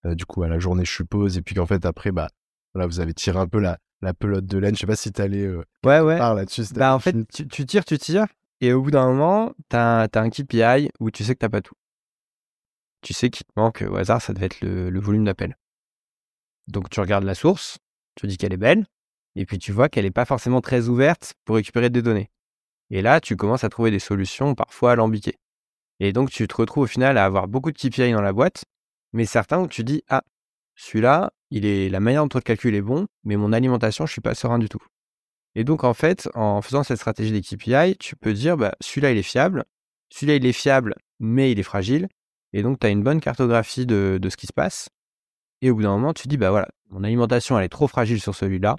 du 0.04 0.26
coup 0.26 0.42
à 0.44 0.48
la 0.48 0.58
journée, 0.58 0.84
je 0.84 0.92
suppose. 0.92 1.38
Et 1.38 1.42
puis 1.44 1.54
qu'en 1.54 1.68
fait, 1.68 1.86
après, 1.86 2.12
bah, 2.12 2.30
voilà, 2.74 2.88
vous 2.88 3.00
avez 3.00 3.14
tiré 3.14 3.38
un 3.40 3.48
peu 3.48 3.60
la, 3.60 3.78
la 4.02 4.14
pelote 4.14 4.46
de 4.46 4.58
laine. 4.58 4.76
Je 4.76 4.82
sais 4.82 4.88
pas 4.88 4.96
si 4.96 5.12
tu 5.12 5.22
allais 5.22 5.48
ouais, 5.48 6.00
ouais. 6.00 6.18
là-dessus. 6.18 6.64
Bah, 6.74 6.96
en 6.96 7.00
fait, 7.00 7.16
tu, 7.34 7.48
tu, 7.48 7.66
tires, 7.66 7.86
tu 7.86 7.98
tires. 7.98 8.28
Et 8.62 8.74
au 8.74 8.82
bout 8.82 8.92
d'un 8.92 9.08
moment, 9.08 9.54
tu 9.70 9.76
as, 9.76 10.08
as, 10.12 10.20
un 10.20 10.30
KPI 10.30 10.90
où 11.00 11.12
tu 11.12 11.24
sais 11.24 11.36
que 11.36 11.46
tu 11.46 11.50
pas 11.50 11.62
tout 11.62 11.76
tu 13.04 13.14
sais 13.14 13.30
qu'il 13.30 13.46
te 13.46 13.52
manque 13.56 13.84
au 13.88 13.96
hasard, 13.98 14.22
ça 14.22 14.34
devait 14.34 14.48
être 14.48 14.62
le, 14.62 15.00
volume 15.00 15.26
d'appel. 15.26 15.58
Donc 16.68 16.90
tu 16.90 17.00
regardes 17.00 17.26
la 17.26 17.36
source, 17.36 17.78
tu 18.16 18.26
dis 18.26 18.38
qu'elle 18.38 18.54
est 18.54 18.58
belle, 18.58 18.88
et 19.36 19.46
puis 19.46 19.60
tu 19.60 19.72
vois 19.72 19.90
qu'elle 19.90 20.06
n'est 20.06 20.12
pas 20.12 20.26
forcément 20.26 20.62
très 20.62 20.88
ouverte 20.88 21.34
pour 21.46 21.58
récupérer 21.58 21.90
des 21.90 22.02
données. 22.02 22.32
Et 22.90 23.02
là, 23.02 23.20
tu 23.20 23.36
commences 23.36 23.64
à 23.64 23.70
trouver 23.70 23.92
des 23.92 24.00
solutions 24.00 24.56
parfois 24.56 24.94
alambiquées. 24.94 25.38
Et 26.00 26.14
donc 26.14 26.32
tu 26.32 26.48
te 26.48 26.56
retrouves 26.56 26.86
au 26.86 26.88
final 26.88 27.18
à 27.18 27.26
avoir 27.26 27.48
beaucoup 27.48 27.72
de 27.72 27.78
KPI 27.78 28.14
dans 28.14 28.22
la 28.22 28.34
boîte, 28.34 28.66
mais 29.12 29.26
certains 29.26 29.60
où 29.60 29.68
tu 29.68 29.84
dis 29.84 30.04
ah 30.10 30.24
celui-là, 30.76 31.32
il 31.54 31.66
est 31.66 31.90
la 31.90 32.00
manière 32.00 32.24
dont 32.26 32.38
le 32.38 32.42
calcul 32.42 32.76
est 32.76 32.82
bon, 32.82 33.08
mais 33.24 33.38
mon 33.38 33.54
alimentation, 33.54 34.06
je 34.06 34.12
suis 34.12 34.22
pas 34.22 34.36
serein 34.36 34.60
du 34.60 34.70
tout. 34.70 34.84
Et 35.56 35.64
donc 35.64 35.84
en 35.84 35.94
fait, 35.94 36.30
en 36.34 36.62
faisant 36.62 36.84
cette 36.84 36.98
stratégie 36.98 37.32
des 37.32 37.42
KPI, 37.42 37.96
tu 37.98 38.16
peux 38.16 38.34
dire 38.34 38.58
bah 38.58 38.74
celui-là 38.82 39.12
il 39.12 39.18
est 39.18 39.24
fiable, 39.24 39.64
celui-là 40.10 40.36
il 40.36 40.46
est 40.46 40.54
fiable, 40.54 40.96
mais 41.20 41.52
il 41.52 41.60
est 41.60 41.64
fragile, 41.64 42.08
et 42.54 42.62
donc, 42.62 42.80
tu 42.80 42.88
as 42.88 42.92
une 42.92 43.04
bonne 43.04 43.20
cartographie 43.20 43.86
de, 43.86 44.20
ce 44.30 44.38
qui 44.38 44.48
se 44.48 44.54
passe. 44.54 44.90
Et 45.62 45.72
au 45.72 45.76
bout 45.76 45.82
d'un 45.82 45.92
moment, 45.92 46.14
tu 46.14 46.28
dis, 46.28 46.38
bah 46.38 46.52
voilà, 46.52 46.68
mon 46.90 47.04
alimentation, 47.04 47.58
elle 47.58 47.66
est 47.66 47.70
trop 47.70 47.88
fragile 47.88 48.22
sur 48.22 48.36
celui-là. 48.36 48.76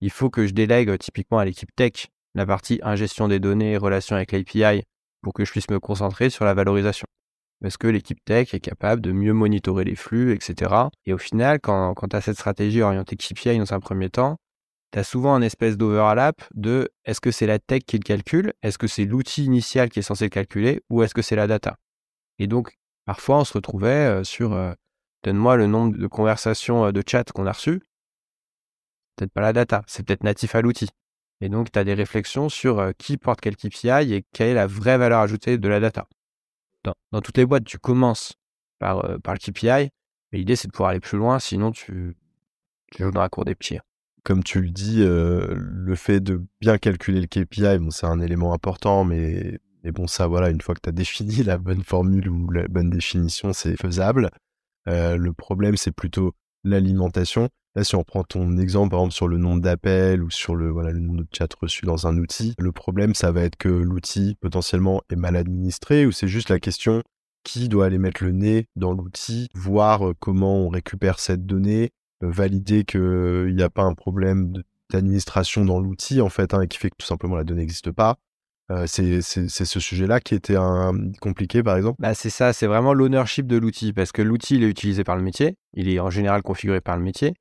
Il 0.00 0.10
faut 0.10 0.28
que 0.28 0.46
je 0.46 0.52
délègue 0.52 0.90
euh, 0.90 0.98
typiquement 0.98 1.38
à 1.38 1.44
l'équipe 1.44 1.74
tech 1.74 2.08
la 2.34 2.44
partie 2.44 2.80
ingestion 2.82 3.28
des 3.28 3.38
données, 3.38 3.76
relation 3.76 4.16
avec 4.16 4.32
l'API, 4.32 4.82
pour 5.22 5.32
que 5.32 5.44
je 5.44 5.52
puisse 5.52 5.70
me 5.70 5.80
concentrer 5.80 6.30
sur 6.30 6.44
la 6.44 6.52
valorisation. 6.52 7.06
Parce 7.64 7.78
que 7.78 7.86
l'équipe 7.86 8.22
tech 8.26 8.52
est 8.52 8.60
capable 8.60 9.00
de 9.00 9.10
mieux 9.10 9.32
monitorer 9.32 9.84
les 9.84 9.94
flux, 9.94 10.34
etc. 10.34 10.70
Et 11.06 11.14
au 11.14 11.18
final, 11.18 11.60
quand, 11.60 11.94
tu 11.94 12.14
as 12.14 12.20
cette 12.20 12.36
stratégie 12.36 12.82
orientée 12.82 13.16
KPI 13.16 13.56
dans 13.56 13.72
un 13.72 13.80
premier 13.80 14.10
temps, 14.10 14.36
tu 14.92 14.98
as 14.98 15.02
souvent 15.02 15.34
un 15.34 15.40
espèce 15.40 15.78
d'overlap 15.78 16.42
de 16.52 16.90
est-ce 17.06 17.22
que 17.22 17.30
c'est 17.30 17.46
la 17.46 17.58
tech 17.58 17.84
qui 17.86 17.96
le 17.96 18.02
calcule, 18.02 18.52
est-ce 18.62 18.76
que 18.76 18.86
c'est 18.86 19.06
l'outil 19.06 19.46
initial 19.46 19.88
qui 19.88 20.00
est 20.00 20.02
censé 20.02 20.26
le 20.26 20.28
calculer, 20.28 20.82
ou 20.90 21.02
est-ce 21.02 21.14
que 21.14 21.22
c'est 21.22 21.36
la 21.36 21.46
data. 21.46 21.78
Et 22.38 22.48
donc, 22.48 22.76
Parfois, 23.06 23.38
on 23.38 23.44
se 23.44 23.54
retrouvait 23.54 24.22
sur 24.24 24.74
donne-moi 25.22 25.56
le 25.56 25.66
nombre 25.66 25.96
de 25.96 26.06
conversations 26.06 26.92
de 26.92 27.02
chat 27.06 27.32
qu'on 27.32 27.46
a 27.46 27.52
reçues. 27.52 27.80
Peut-être 29.16 29.32
pas 29.32 29.40
la 29.40 29.54
data, 29.54 29.84
c'est 29.86 30.02
peut-être 30.04 30.24
natif 30.24 30.54
à 30.54 30.60
l'outil. 30.60 30.90
Et 31.40 31.48
donc, 31.48 31.72
tu 31.72 31.78
as 31.78 31.84
des 31.84 31.94
réflexions 31.94 32.50
sur 32.50 32.92
qui 32.98 33.16
porte 33.16 33.40
quel 33.40 33.56
KPI 33.56 34.12
et 34.12 34.26
quelle 34.34 34.48
est 34.48 34.54
la 34.54 34.66
vraie 34.66 34.98
valeur 34.98 35.20
ajoutée 35.20 35.56
de 35.56 35.68
la 35.68 35.80
data. 35.80 36.06
Dans, 36.84 37.20
toutes 37.20 37.38
les 37.38 37.46
boîtes, 37.46 37.64
tu 37.64 37.78
commences 37.78 38.34
par, 38.78 39.18
par 39.22 39.34
le 39.34 39.38
KPI, 39.38 39.90
mais 40.32 40.38
l'idée, 40.38 40.56
c'est 40.56 40.68
de 40.68 40.72
pouvoir 40.72 40.90
aller 40.90 41.00
plus 41.00 41.18
loin, 41.18 41.38
sinon 41.38 41.72
tu, 41.72 42.16
joues 42.98 43.10
dans 43.10 43.20
la 43.20 43.28
cour 43.28 43.44
des 43.44 43.54
petits. 43.54 43.78
Comme 44.22 44.42
tu 44.42 44.60
le 44.60 44.70
dis, 44.70 45.02
le 45.04 45.94
fait 45.94 46.20
de 46.20 46.42
bien 46.60 46.78
calculer 46.78 47.20
le 47.20 47.26
KPI, 47.26 47.78
bon, 47.78 47.90
c'est 47.90 48.06
un 48.06 48.20
élément 48.20 48.52
important, 48.52 49.04
mais 49.04 49.60
mais 49.84 49.92
bon, 49.92 50.06
ça, 50.06 50.26
voilà, 50.26 50.48
une 50.48 50.62
fois 50.62 50.74
que 50.74 50.80
tu 50.82 50.88
as 50.88 50.92
défini 50.92 51.36
la 51.44 51.58
bonne 51.58 51.82
formule 51.82 52.28
ou 52.28 52.50
la 52.50 52.66
bonne 52.66 52.90
définition, 52.90 53.52
c'est 53.52 53.76
faisable. 53.76 54.30
Euh, 54.88 55.16
le 55.16 55.32
problème, 55.32 55.76
c'est 55.76 55.92
plutôt 55.92 56.34
l'alimentation. 56.64 57.48
Là, 57.76 57.82
si 57.82 57.96
on 57.96 58.04
prend 58.04 58.22
ton 58.22 58.56
exemple, 58.56 58.90
par 58.90 59.00
exemple, 59.00 59.14
sur 59.14 59.28
le 59.28 59.36
nombre 59.36 59.60
d'appels 59.60 60.22
ou 60.22 60.30
sur 60.30 60.54
le, 60.54 60.70
voilà, 60.70 60.92
le 60.92 61.00
nombre 61.00 61.22
de 61.22 61.28
chats 61.32 61.48
reçus 61.60 61.86
dans 61.86 62.06
un 62.06 62.16
outil, 62.18 62.54
le 62.58 62.70
problème, 62.70 63.14
ça 63.14 63.32
va 63.32 63.42
être 63.42 63.56
que 63.56 63.68
l'outil, 63.68 64.36
potentiellement, 64.40 65.02
est 65.10 65.16
mal 65.16 65.34
administré 65.34 66.06
ou 66.06 66.12
c'est 66.12 66.28
juste 66.28 66.50
la 66.50 66.60
question 66.60 67.02
qui 67.42 67.68
doit 67.68 67.86
aller 67.86 67.98
mettre 67.98 68.24
le 68.24 68.32
nez 68.32 68.68
dans 68.76 68.92
l'outil, 68.92 69.48
voir 69.54 70.08
euh, 70.08 70.14
comment 70.18 70.56
on 70.56 70.68
récupère 70.68 71.18
cette 71.18 71.46
donnée, 71.46 71.90
euh, 72.22 72.30
valider 72.30 72.84
qu'il 72.84 73.54
n'y 73.54 73.62
a 73.62 73.70
pas 73.70 73.82
un 73.82 73.94
problème 73.94 74.52
d'administration 74.90 75.64
dans 75.64 75.80
l'outil, 75.80 76.20
en 76.20 76.30
fait, 76.30 76.54
hein, 76.54 76.62
et 76.62 76.68
qui 76.68 76.78
fait 76.78 76.90
que 76.90 76.96
tout 76.98 77.06
simplement 77.06 77.36
la 77.36 77.44
donnée 77.44 77.62
n'existe 77.62 77.90
pas. 77.90 78.16
C'est 78.86 79.20
ce 79.20 79.80
sujet-là 79.80 80.20
qui 80.20 80.34
était 80.34 80.56
un, 80.56 81.12
compliqué, 81.20 81.62
par 81.62 81.76
exemple? 81.76 81.96
Bah, 82.00 82.14
C'est 82.14 82.30
ça, 82.30 82.52
c'est 82.52 82.66
vraiment 82.66 82.94
l'ownership 82.94 83.46
de 83.46 83.56
l'outil, 83.56 83.92
parce 83.92 84.12
que 84.12 84.22
l'outil, 84.22 84.56
il 84.56 84.64
est 84.64 84.68
utilisé 84.68 85.04
par 85.04 85.16
le 85.16 85.22
métier, 85.22 85.56
il 85.74 85.88
est 85.88 86.00
en 86.00 86.10
général 86.10 86.42
configuré 86.42 86.80
par 86.80 86.96
le 86.96 87.02
métier. 87.02 87.34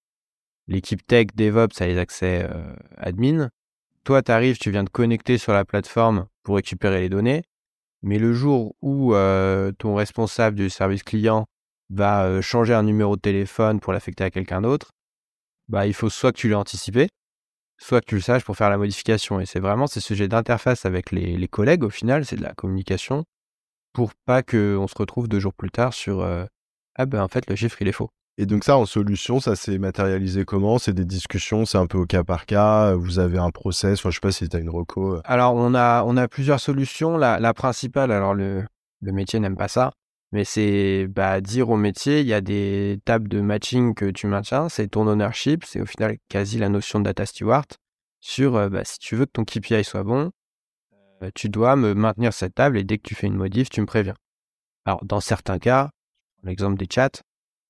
L'équipe 0.68 1.06
tech, 1.06 1.28
DevOps 1.36 1.82
a 1.82 1.88
les 1.88 1.98
accès 1.98 2.48
admin. 2.98 3.50
Toi, 4.04 4.22
tu 4.22 4.32
arrives, 4.32 4.58
tu 4.58 4.70
viens 4.72 4.84
de 4.84 4.90
connecter 4.90 5.38
sur 5.38 5.54
la 5.54 5.66
plateforme 5.66 6.28
pour 6.44 6.56
récupérer 6.56 7.02
les 7.02 7.10
données, 7.10 7.44
mais 8.02 8.20
le 8.20 8.34
jour 8.34 8.76
où 8.82 9.14
ton 9.78 9.96
responsable 9.96 10.58
du 10.58 10.70
service 10.70 11.04
client 11.04 11.46
va 11.90 12.42
changer 12.42 12.74
un 12.74 12.84
numéro 12.84 13.16
de 13.16 13.22
téléphone 13.22 13.80
pour 13.80 13.94
l'affecter 13.94 14.24
à 14.24 14.30
quelqu'un 14.30 14.62
d'autre, 14.62 14.92
bah, 15.70 15.88
il 15.88 15.94
faut 15.94 16.10
soit 16.10 16.32
que 16.32 16.38
tu 16.38 16.50
l'aies 16.50 16.56
anticipé, 16.56 17.08
soit 17.84 18.02
que 18.02 18.06
tu 18.06 18.16
le 18.16 18.22
saches 18.22 18.44
pour 18.44 18.56
faire 18.56 18.70
la 18.70 18.78
modification. 18.78 19.40
Et 19.40 19.46
c'est 19.46 19.60
vraiment 19.60 19.88
ces 19.88 20.00
sujets 20.00 20.28
d'interface 20.28 20.86
avec 20.86 21.12
les, 21.12 21.48
collègues, 21.48 21.84
au 21.84 21.90
final, 21.90 22.26
c'est 22.26 22.38
de 22.38 22.44
la 22.44 22.54
communication, 22.54 23.26
pour 23.94 24.12
pas 24.26 24.42
qu'on 24.42 24.88
se 24.88 24.96
retrouve 24.98 25.28
deux 25.28 25.40
jours 25.40 25.54
plus 25.54 25.70
tard 25.70 25.94
sur 25.94 26.22
euh, 26.22 26.46
Ah 26.96 27.06
ben 27.06 27.22
en 27.22 27.28
fait, 27.28 27.50
le 27.50 27.56
chiffre, 27.56 27.82
il 27.82 27.88
est 27.88 27.94
faux. 27.94 28.10
Et 28.40 28.48
donc 28.48 28.64
ça, 28.64 28.78
en 28.78 28.88
solution, 28.88 29.40
ça 29.40 29.56
s'est 29.56 29.78
matérialisé 29.78 30.44
comment? 30.44 30.80
C'est 30.80 30.94
des 30.94 31.06
discussions, 31.06 31.66
c'est 31.66 31.78
un 31.78 31.86
peu 31.86 32.00
au 32.00 32.06
cas 32.08 32.24
par 32.24 32.48
cas, 32.48 32.96
vous 32.96 33.20
avez 33.20 33.38
un 33.38 33.52
process, 33.52 34.00
enfin, 34.00 34.10
je 34.10 34.16
sais 34.16 34.22
pas 34.22 34.32
si 34.32 34.50
tu 34.50 34.58
as 34.58 34.60
une 34.60 34.72
reco. 34.72 35.18
Euh. 35.18 35.22
Alors, 35.26 35.54
on 35.54 35.76
a, 35.76 36.04
on 36.04 36.18
a 36.18 36.28
plusieurs 36.28 36.60
solutions. 36.60 37.18
La, 37.18 37.40
la 37.40 37.54
principale, 37.54 38.12
alors 38.12 38.34
le, 38.34 38.64
le 39.02 39.12
métier 39.12 39.40
n'aime 39.40 39.58
pas 39.58 39.68
ça, 39.68 39.92
mais 40.34 40.46
c'est 40.46 41.06
bah, 41.08 41.42
dire 41.42 41.70
au 41.70 41.78
métier, 41.78 42.22
il 42.22 42.28
y 42.28 42.34
a 42.34 42.42
des 42.42 43.00
tables 43.06 43.30
de 43.30 43.40
matching 43.40 43.94
que 43.94 44.10
tu 44.10 44.26
maintiens, 44.26 44.68
c'est 44.68 44.88
ton 44.88 45.08
ownership, 45.08 45.64
c'est 45.64 45.80
au 45.80 45.86
final 45.86 46.18
quasi 46.28 46.58
la 46.58 46.70
notion 46.70 47.00
de 47.00 47.06
data 47.06 47.28
steward, 47.28 47.68
sur 48.20 48.56
euh, 48.56 48.68
bah, 48.68 48.84
si 48.84 48.98
tu 48.98 49.16
veux 49.16 49.28
que 49.28 49.32
ton 49.32 49.46
KPI 49.46 49.84
soit 49.84 50.02
bon, 50.04 50.32
euh, 51.22 51.30
tu 51.36 51.50
dois 51.50 51.76
me 51.76 51.94
maintenir 51.94 52.34
cette 52.34 52.56
table 52.56 52.80
et 52.80 52.84
dès 52.84 52.98
que 52.98 53.08
tu 53.08 53.14
fais 53.14 53.28
une 53.28 53.36
modif, 53.36 53.70
tu 53.70 53.80
me 53.80 53.86
préviens. 53.86 54.16
Alors 54.86 55.06
dans 55.06 55.22
certains 55.22 55.60
cas, 55.60 55.92
l'exemple 56.42 56.78
des 56.78 56.88
chats, 56.92 57.22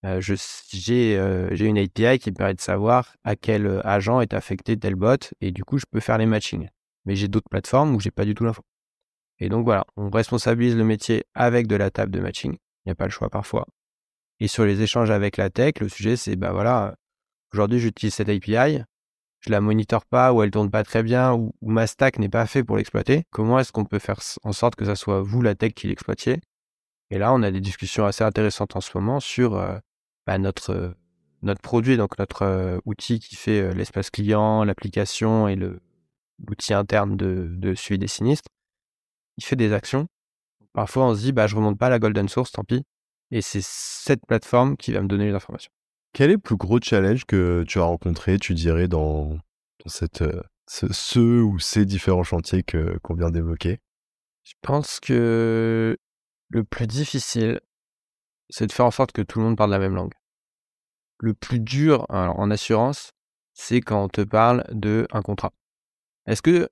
euh, 0.06 0.21
j'ai 0.21 1.65
une 1.65 1.78
API 1.78 2.17
qui 2.17 2.32
me 2.32 2.36
permet 2.36 2.54
de 2.54 2.62
savoir 2.62 3.13
à 3.26 3.36
quel 3.36 3.82
agent 3.84 4.21
est 4.21 4.34
affecté 4.34 4.80
tel 4.80 4.95
bot 4.95 5.17
et 5.41 5.52
du 5.52 5.65
coup 5.65 5.80
je 5.80 5.86
peux 5.91 5.99
faire 5.99 6.17
les 6.17 6.26
matchings. 6.26 6.69
Mais 7.06 7.17
j'ai 7.17 7.28
d'autres 7.28 7.49
plateformes 7.49 7.93
où 7.93 7.99
j'ai 7.99 8.12
pas 8.12 8.23
du 8.23 8.34
tout 8.36 8.45
l'info. 8.45 8.62
Et 9.39 9.50
donc 9.50 9.65
voilà, 9.65 9.86
on 9.98 10.10
responsabilise 10.10 10.76
le 10.76 10.84
métier 10.84 11.26
avec 11.34 11.67
de 11.67 11.76
la 11.76 11.91
table 11.91 12.12
de 12.12 12.19
matching. 12.19 12.54
Il 12.54 12.88
n'y 12.88 12.91
a 12.91 12.96
pas 12.96 13.06
le 13.06 13.12
choix 13.12 13.30
parfois. 13.30 13.67
Et 14.39 14.48
sur 14.48 14.65
les 14.65 14.82
échanges 14.82 15.12
avec 15.12 15.38
la 15.38 15.50
tech, 15.50 15.76
le 15.80 15.89
sujet 15.89 16.15
c'est 16.15 16.36
bah 16.36 16.52
voilà, 16.52 16.96
aujourd'hui 17.54 17.80
j'utilise 17.80 18.13
cette 18.13 18.30
API, 18.30 18.84
je 19.39 19.52
la 19.52 19.62
monitore 19.62 20.06
pas 20.06 20.34
ou 20.34 20.41
elle 20.41 20.52
tourne 20.52 20.72
pas 20.72 20.84
très 20.84 21.04
bien 21.04 21.34
ou, 21.34 21.54
ma 21.62 21.88
stack 21.88 22.17
n'est 22.19 22.30
pas 22.30 22.46
fait 22.46 22.63
pour 22.63 22.78
l'exploiter. 22.78 23.24
Comment 23.32 23.60
est-ce 23.60 23.72
qu'on 23.72 23.86
peut 23.86 24.00
faire 24.00 24.19
en 24.43 24.54
sorte 24.54 24.76
que 24.76 24.86
ça 24.86 24.96
soit 24.96 25.22
vous 25.22 25.41
la 25.41 25.56
tech 25.56 25.74
qui 25.74 25.88
l'exploitiez? 25.88 26.39
Et 27.10 27.17
là, 27.17 27.34
on 27.34 27.43
a 27.43 27.52
des 27.52 27.62
discussions 27.62 28.06
assez 28.06 28.24
intéressantes 28.24 28.76
en 28.76 28.82
ce 28.82 28.91
moment 28.96 29.19
sur 29.19 29.56
euh, 29.56 29.78
bah, 30.26 30.38
notre 30.38 30.72
euh, 30.72 30.89
notre 31.41 31.62
produit, 31.62 31.98
donc 31.98 32.17
notre 32.17 32.43
euh, 32.43 32.80
outil 32.86 33.19
qui 33.19 33.36
fait 33.36 33.74
l'espace 33.74 34.10
client, 34.10 34.63
l'application 34.63 35.50
et 35.50 35.56
le 35.56 35.82
l'outil 36.48 36.74
interne 36.74 37.15
de, 37.17 37.48
de 37.52 37.76
suivi 37.76 38.00
des 38.00 38.08
sinistres 38.08 38.50
il 39.38 39.43
fait 39.43 39.56
des 39.56 39.74
actions. 39.74 40.08
Parfois, 40.74 41.06
on 41.06 41.15
se 41.15 41.22
dit, 41.22 41.32
bah, 41.32 41.48
je 41.48 41.56
remonte 41.56 41.78
pas 41.78 41.89
la 41.89 42.00
golden 42.00 42.28
source, 42.28 42.52
tant 42.52 42.63
pis. 42.63 42.84
Et 43.32 43.41
c'est 43.41 43.63
cette 43.63 44.26
plateforme 44.26 44.78
qui 44.78 44.91
va 44.91 45.02
me 45.02 45.08
donner 45.08 45.26
les 45.26 45.34
informations. 45.34 45.72
Quel 46.13 46.30
est 46.30 46.34
le 46.34 46.39
plus 46.39 46.56
gros 46.56 46.80
challenge 46.80 47.26
que 47.26 47.63
tu 47.67 47.80
as 47.80 47.84
rencontré, 47.84 48.38
tu 48.38 48.54
dirais, 48.54 48.88
dans, 48.88 49.38
cette, 49.86 50.22
euh, 50.22 50.41
ce, 50.67 51.41
ou 51.41 51.60
ces 51.60 51.86
différents 51.86 52.24
chantiers 52.24 52.63
qu'on 52.63 53.15
vient 53.15 53.32
d'évoquer? 53.32 53.80
Je 54.43 54.54
pense 54.62 55.00
que 55.00 55.98
Le 56.50 56.63
plus 56.63 56.86
difficile, 56.86 57.60
c'est 58.50 58.67
de 58.67 58.72
faire 58.72 58.86
en 58.86 58.91
sorte 58.91 59.12
que 59.12 59.24
tout 59.24 59.39
le 59.39 59.46
monde 59.46 59.58
parle 59.58 59.72
la 59.72 59.80
même 59.80 59.96
langue. 59.96 60.13
Le 61.19 61.34
plus 61.34 61.60
dur 61.60 62.06
en 62.10 62.52
assurance, 62.52 63.12
c'est 63.54 63.82
quand 63.82 64.04
on 64.04 64.10
te 64.10 64.22
parle 64.22 64.63
de 64.72 65.08
un 65.12 65.22
contrat. 65.22 65.54
Est-ce 66.28 66.41
que 66.41 66.69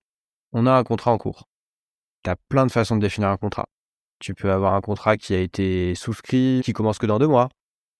on 0.51 0.67
a 0.67 0.73
un 0.73 0.83
contrat 0.83 1.11
en 1.11 1.17
cours? 1.17 1.47
Tu 2.23 2.29
as 2.29 2.35
plein 2.49 2.65
de 2.65 2.71
façons 2.71 2.95
de 2.95 3.01
définir 3.01 3.29
un 3.29 3.37
contrat. 3.37 3.65
Tu 4.19 4.33
peux 4.33 4.51
avoir 4.51 4.75
un 4.75 4.81
contrat 4.81 5.17
qui 5.17 5.33
a 5.33 5.39
été 5.39 5.95
souscrit, 5.95 6.61
qui 6.63 6.73
commence 6.73 6.99
que 6.99 7.05
dans 7.05 7.19
deux 7.19 7.27
mois. 7.27 7.49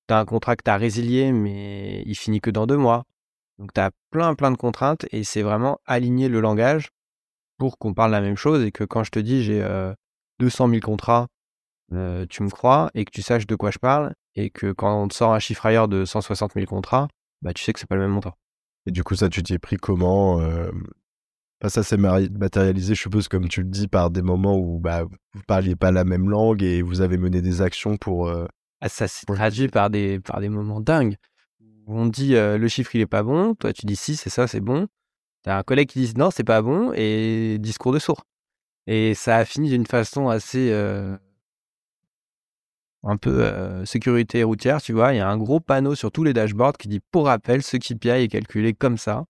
Tu 0.07 0.13
un 0.13 0.25
contrat 0.25 0.55
que 0.55 0.63
tu 0.63 0.71
as 0.71 0.77
résilié, 0.77 1.31
mais 1.31 2.03
il 2.05 2.15
finit 2.15 2.41
que 2.41 2.51
dans 2.51 2.67
deux 2.67 2.77
mois. 2.77 3.05
Donc 3.57 3.73
tu 3.73 3.81
plein 4.11 4.35
plein 4.35 4.51
de 4.51 4.57
contraintes 4.57 5.05
et 5.11 5.23
c'est 5.23 5.41
vraiment 5.41 5.79
aligner 5.85 6.29
le 6.29 6.41
langage 6.41 6.89
pour 7.57 7.77
qu'on 7.77 7.93
parle 7.93 8.11
la 8.11 8.21
même 8.21 8.35
chose 8.35 8.63
et 8.63 8.71
que 8.71 8.83
quand 8.83 9.03
je 9.03 9.11
te 9.11 9.19
dis 9.19 9.43
j'ai 9.43 9.63
200 10.39 10.69
000 10.69 10.81
contrats, 10.81 11.27
euh, 11.93 12.25
tu 12.29 12.41
me 12.43 12.49
crois 12.49 12.89
et 12.93 13.05
que 13.05 13.11
tu 13.11 13.21
saches 13.21 13.45
de 13.45 13.55
quoi 13.55 13.69
je 13.69 13.77
parle 13.77 14.13
et 14.35 14.49
que 14.49 14.71
quand 14.71 15.03
on 15.03 15.07
te 15.07 15.13
sort 15.13 15.33
un 15.33 15.39
chiffre 15.39 15.65
ailleurs 15.65 15.87
de 15.87 16.05
160 16.05 16.53
000 16.53 16.65
contrats, 16.65 17.07
bah 17.41 17.53
tu 17.53 17.63
sais 17.63 17.73
que 17.73 17.79
c'est 17.79 17.87
pas 17.87 17.95
le 17.95 18.01
même 18.01 18.11
montant. 18.11 18.35
Et 18.85 18.91
du 18.91 19.03
coup, 19.03 19.15
ça, 19.15 19.29
tu 19.29 19.43
t'y 19.43 19.53
es 19.53 19.59
pris 19.59 19.77
comment 19.77 20.39
euh, 20.39 20.71
Ça 21.67 21.83
s'est 21.83 21.97
matérialisé, 21.97 22.95
je 22.95 23.01
suppose, 23.01 23.27
comme 23.27 23.47
tu 23.47 23.61
le 23.61 23.69
dis, 23.69 23.87
par 23.87 24.09
des 24.09 24.21
moments 24.21 24.57
où 24.57 24.79
bah, 24.79 25.03
vous 25.03 25.41
parliez 25.47 25.75
pas 25.75 25.91
la 25.91 26.03
même 26.03 26.29
langue 26.29 26.63
et 26.63 26.81
vous 26.81 27.01
avez 27.01 27.17
mené 27.17 27.41
des 27.41 27.61
actions 27.61 27.97
pour. 27.97 28.27
Euh, 28.27 28.47
ah, 28.81 28.89
ça 28.89 29.07
s'est 29.07 29.25
traduit 29.27 29.67
par 29.67 29.89
des, 29.89 30.19
par 30.19 30.39
des 30.41 30.49
moments 30.49 30.81
dingues. 30.81 31.17
on 31.85 32.07
dit 32.07 32.31
le 32.33 32.67
chiffre 32.67 32.95
il 32.95 33.01
est 33.01 33.05
pas 33.05 33.21
bon, 33.21 33.53
toi 33.53 33.73
tu 33.73 33.85
dis 33.85 33.95
si, 33.95 34.15
c'est 34.15 34.31
ça, 34.31 34.47
c'est 34.47 34.59
bon. 34.59 34.87
T'as 35.43 35.57
un 35.57 35.63
collègue 35.63 35.89
qui 35.89 35.99
dit 35.99 36.13
non, 36.17 36.29
c'est 36.31 36.43
pas 36.43 36.61
bon, 36.61 36.93
et 36.95 37.57
discours 37.59 37.91
de 37.91 37.99
sourd. 37.99 38.25
Et 38.87 39.13
ça 39.13 39.37
a 39.37 39.45
fini 39.45 39.69
d'une 39.69 39.85
façon 39.85 40.29
assez. 40.29 40.71
Euh, 40.71 41.15
un 43.03 43.17
peu 43.17 43.43
euh, 43.43 43.83
sécurité 43.85 44.43
routière, 44.43 44.81
tu 44.81 44.93
vois. 44.93 45.13
Il 45.13 45.17
y 45.17 45.21
a 45.21 45.27
un 45.27 45.37
gros 45.37 45.59
panneau 45.59 45.95
sur 45.95 46.11
tous 46.11 46.23
les 46.23 46.33
dashboards 46.33 46.77
qui 46.77 46.87
dit 46.87 46.99
pour 47.11 47.25
rappel, 47.25 47.63
ce 47.63 47.77
KPI 47.77 48.09
est 48.09 48.27
calculé 48.27 48.73
comme 48.73 48.97
ça. 48.97 49.25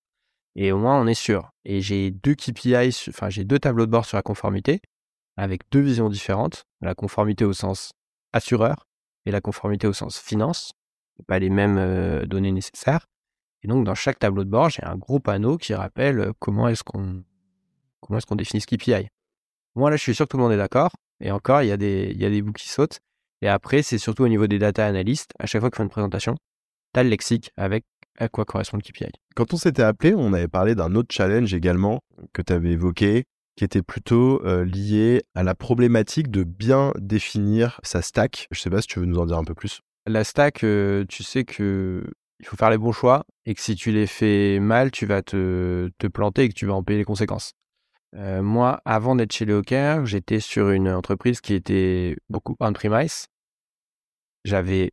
Et 0.55 0.71
au 0.71 0.77
moins, 0.77 0.99
on 0.99 1.07
est 1.07 1.13
sûr. 1.13 1.51
Et 1.65 1.81
j'ai 1.81 2.11
deux 2.11 2.35
KPI, 2.35 2.89
enfin, 3.09 3.29
j'ai 3.29 3.45
deux 3.45 3.59
tableaux 3.59 3.85
de 3.85 3.91
bord 3.91 4.05
sur 4.05 4.17
la 4.17 4.21
conformité, 4.21 4.81
avec 5.37 5.61
deux 5.71 5.79
visions 5.79 6.09
différentes. 6.09 6.65
La 6.81 6.95
conformité 6.95 7.45
au 7.45 7.53
sens 7.53 7.93
assureur 8.33 8.87
et 9.25 9.31
la 9.31 9.41
conformité 9.41 9.87
au 9.87 9.93
sens 9.93 10.19
finance. 10.19 10.73
Pas 11.27 11.39
les 11.39 11.49
mêmes 11.49 11.77
euh, 11.77 12.25
données 12.25 12.51
nécessaires. 12.51 13.07
Et 13.63 13.67
donc, 13.67 13.85
dans 13.85 13.93
chaque 13.93 14.17
tableau 14.17 14.43
de 14.43 14.49
bord, 14.49 14.69
j'ai 14.69 14.83
un 14.83 14.95
gros 14.95 15.19
panneau 15.19 15.57
qui 15.57 15.75
rappelle 15.75 16.19
euh, 16.19 16.33
comment 16.39 16.67
est-ce 16.67 16.83
qu'on 16.83 17.23
comment 17.99 18.17
est-ce 18.17 18.25
qu'on 18.25 18.35
définit 18.35 18.61
ce 18.61 18.67
KPI. 18.67 19.07
Moi, 19.75 19.91
là, 19.91 19.95
je 19.95 20.01
suis 20.01 20.15
sûr 20.15 20.25
que 20.25 20.31
tout 20.31 20.37
le 20.37 20.43
monde 20.43 20.51
est 20.51 20.57
d'accord. 20.57 20.91
Et 21.19 21.31
encore, 21.31 21.61
il 21.61 21.67
y, 21.67 21.71
a 21.71 21.77
des, 21.77 22.09
il 22.11 22.19
y 22.19 22.25
a 22.25 22.29
des 22.31 22.41
bouts 22.41 22.51
qui 22.51 22.67
sautent. 22.67 22.99
Et 23.41 23.47
après, 23.47 23.83
c'est 23.83 23.99
surtout 23.99 24.23
au 24.23 24.27
niveau 24.27 24.47
des 24.47 24.57
data 24.57 24.85
analystes. 24.85 25.33
À 25.39 25.45
chaque 25.45 25.61
fois 25.61 25.69
qu'on 25.69 25.77
fait 25.77 25.83
une 25.83 25.89
présentation, 25.89 26.35
tu 26.93 26.99
as 26.99 27.03
le 27.03 27.09
lexique 27.09 27.51
avec 27.55 27.85
à 28.21 28.29
quoi 28.29 28.45
correspond 28.45 28.77
le 28.77 28.83
KPI. 28.83 29.11
Quand 29.35 29.53
on 29.53 29.57
s'était 29.57 29.81
appelé, 29.81 30.13
on 30.13 30.33
avait 30.33 30.47
parlé 30.47 30.75
d'un 30.75 30.93
autre 30.93 31.13
challenge 31.13 31.53
également 31.53 32.01
que 32.33 32.43
tu 32.43 32.53
avais 32.53 32.71
évoqué, 32.71 33.25
qui 33.55 33.63
était 33.63 33.81
plutôt 33.81 34.45
euh, 34.45 34.63
lié 34.63 35.23
à 35.33 35.43
la 35.43 35.55
problématique 35.55 36.29
de 36.29 36.43
bien 36.43 36.93
définir 36.99 37.79
sa 37.83 38.01
stack. 38.01 38.47
Je 38.51 38.59
sais 38.59 38.69
pas 38.69 38.81
si 38.81 38.87
tu 38.87 38.99
veux 38.99 39.05
nous 39.05 39.17
en 39.17 39.25
dire 39.25 39.37
un 39.37 39.43
peu 39.43 39.55
plus. 39.55 39.81
La 40.05 40.23
stack, 40.23 40.63
euh, 40.63 41.03
tu 41.09 41.23
sais 41.23 41.43
que 41.43 42.03
il 42.39 42.45
faut 42.45 42.57
faire 42.57 42.69
les 42.69 42.77
bons 42.77 42.91
choix 42.91 43.25
et 43.45 43.53
que 43.53 43.61
si 43.61 43.75
tu 43.75 43.91
les 43.91 44.07
fais 44.07 44.59
mal, 44.59 44.91
tu 44.91 45.05
vas 45.05 45.21
te, 45.21 45.89
te 45.97 46.07
planter 46.07 46.43
et 46.43 46.49
que 46.49 46.53
tu 46.53 46.65
vas 46.65 46.73
en 46.73 46.83
payer 46.83 46.99
les 46.99 47.05
conséquences. 47.05 47.53
Euh, 48.15 48.41
moi, 48.41 48.81
avant 48.85 49.15
d'être 49.15 49.31
chez 49.31 49.45
Leoker, 49.45 50.05
j'étais 50.05 50.39
sur 50.39 50.69
une 50.69 50.89
entreprise 50.89 51.41
qui 51.41 51.53
était 51.53 52.17
beaucoup 52.29 52.55
on-premise. 52.59 53.27
J'avais 54.43 54.91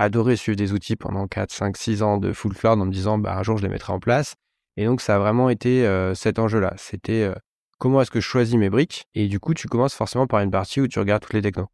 adoré 0.00 0.36
suivre 0.36 0.56
des 0.56 0.72
outils 0.72 0.96
pendant 0.96 1.28
4, 1.28 1.52
5, 1.52 1.76
6 1.76 2.02
ans 2.02 2.18
de 2.18 2.32
full 2.32 2.54
cloud 2.54 2.80
en 2.80 2.86
me 2.86 2.92
disant 2.92 3.18
bah, 3.18 3.36
un 3.36 3.42
jour 3.42 3.58
je 3.58 3.62
les 3.62 3.68
mettrai 3.68 3.92
en 3.92 4.00
place. 4.00 4.34
Et 4.76 4.84
donc 4.86 5.00
ça 5.00 5.16
a 5.16 5.18
vraiment 5.18 5.50
été 5.50 5.86
euh, 5.86 6.14
cet 6.14 6.38
enjeu-là. 6.38 6.74
C'était 6.76 7.22
euh, 7.22 7.34
comment 7.78 8.00
est-ce 8.00 8.10
que 8.10 8.20
je 8.20 8.26
choisis 8.26 8.56
mes 8.56 8.70
briques? 8.70 9.04
Et 9.14 9.28
du 9.28 9.40
coup, 9.40 9.54
tu 9.54 9.68
commences 9.68 9.94
forcément 9.94 10.26
par 10.26 10.40
une 10.40 10.50
partie 10.50 10.80
où 10.80 10.88
tu 10.88 10.98
regardes 10.98 11.22
toutes 11.22 11.34
les 11.34 11.42
technos. 11.42 11.68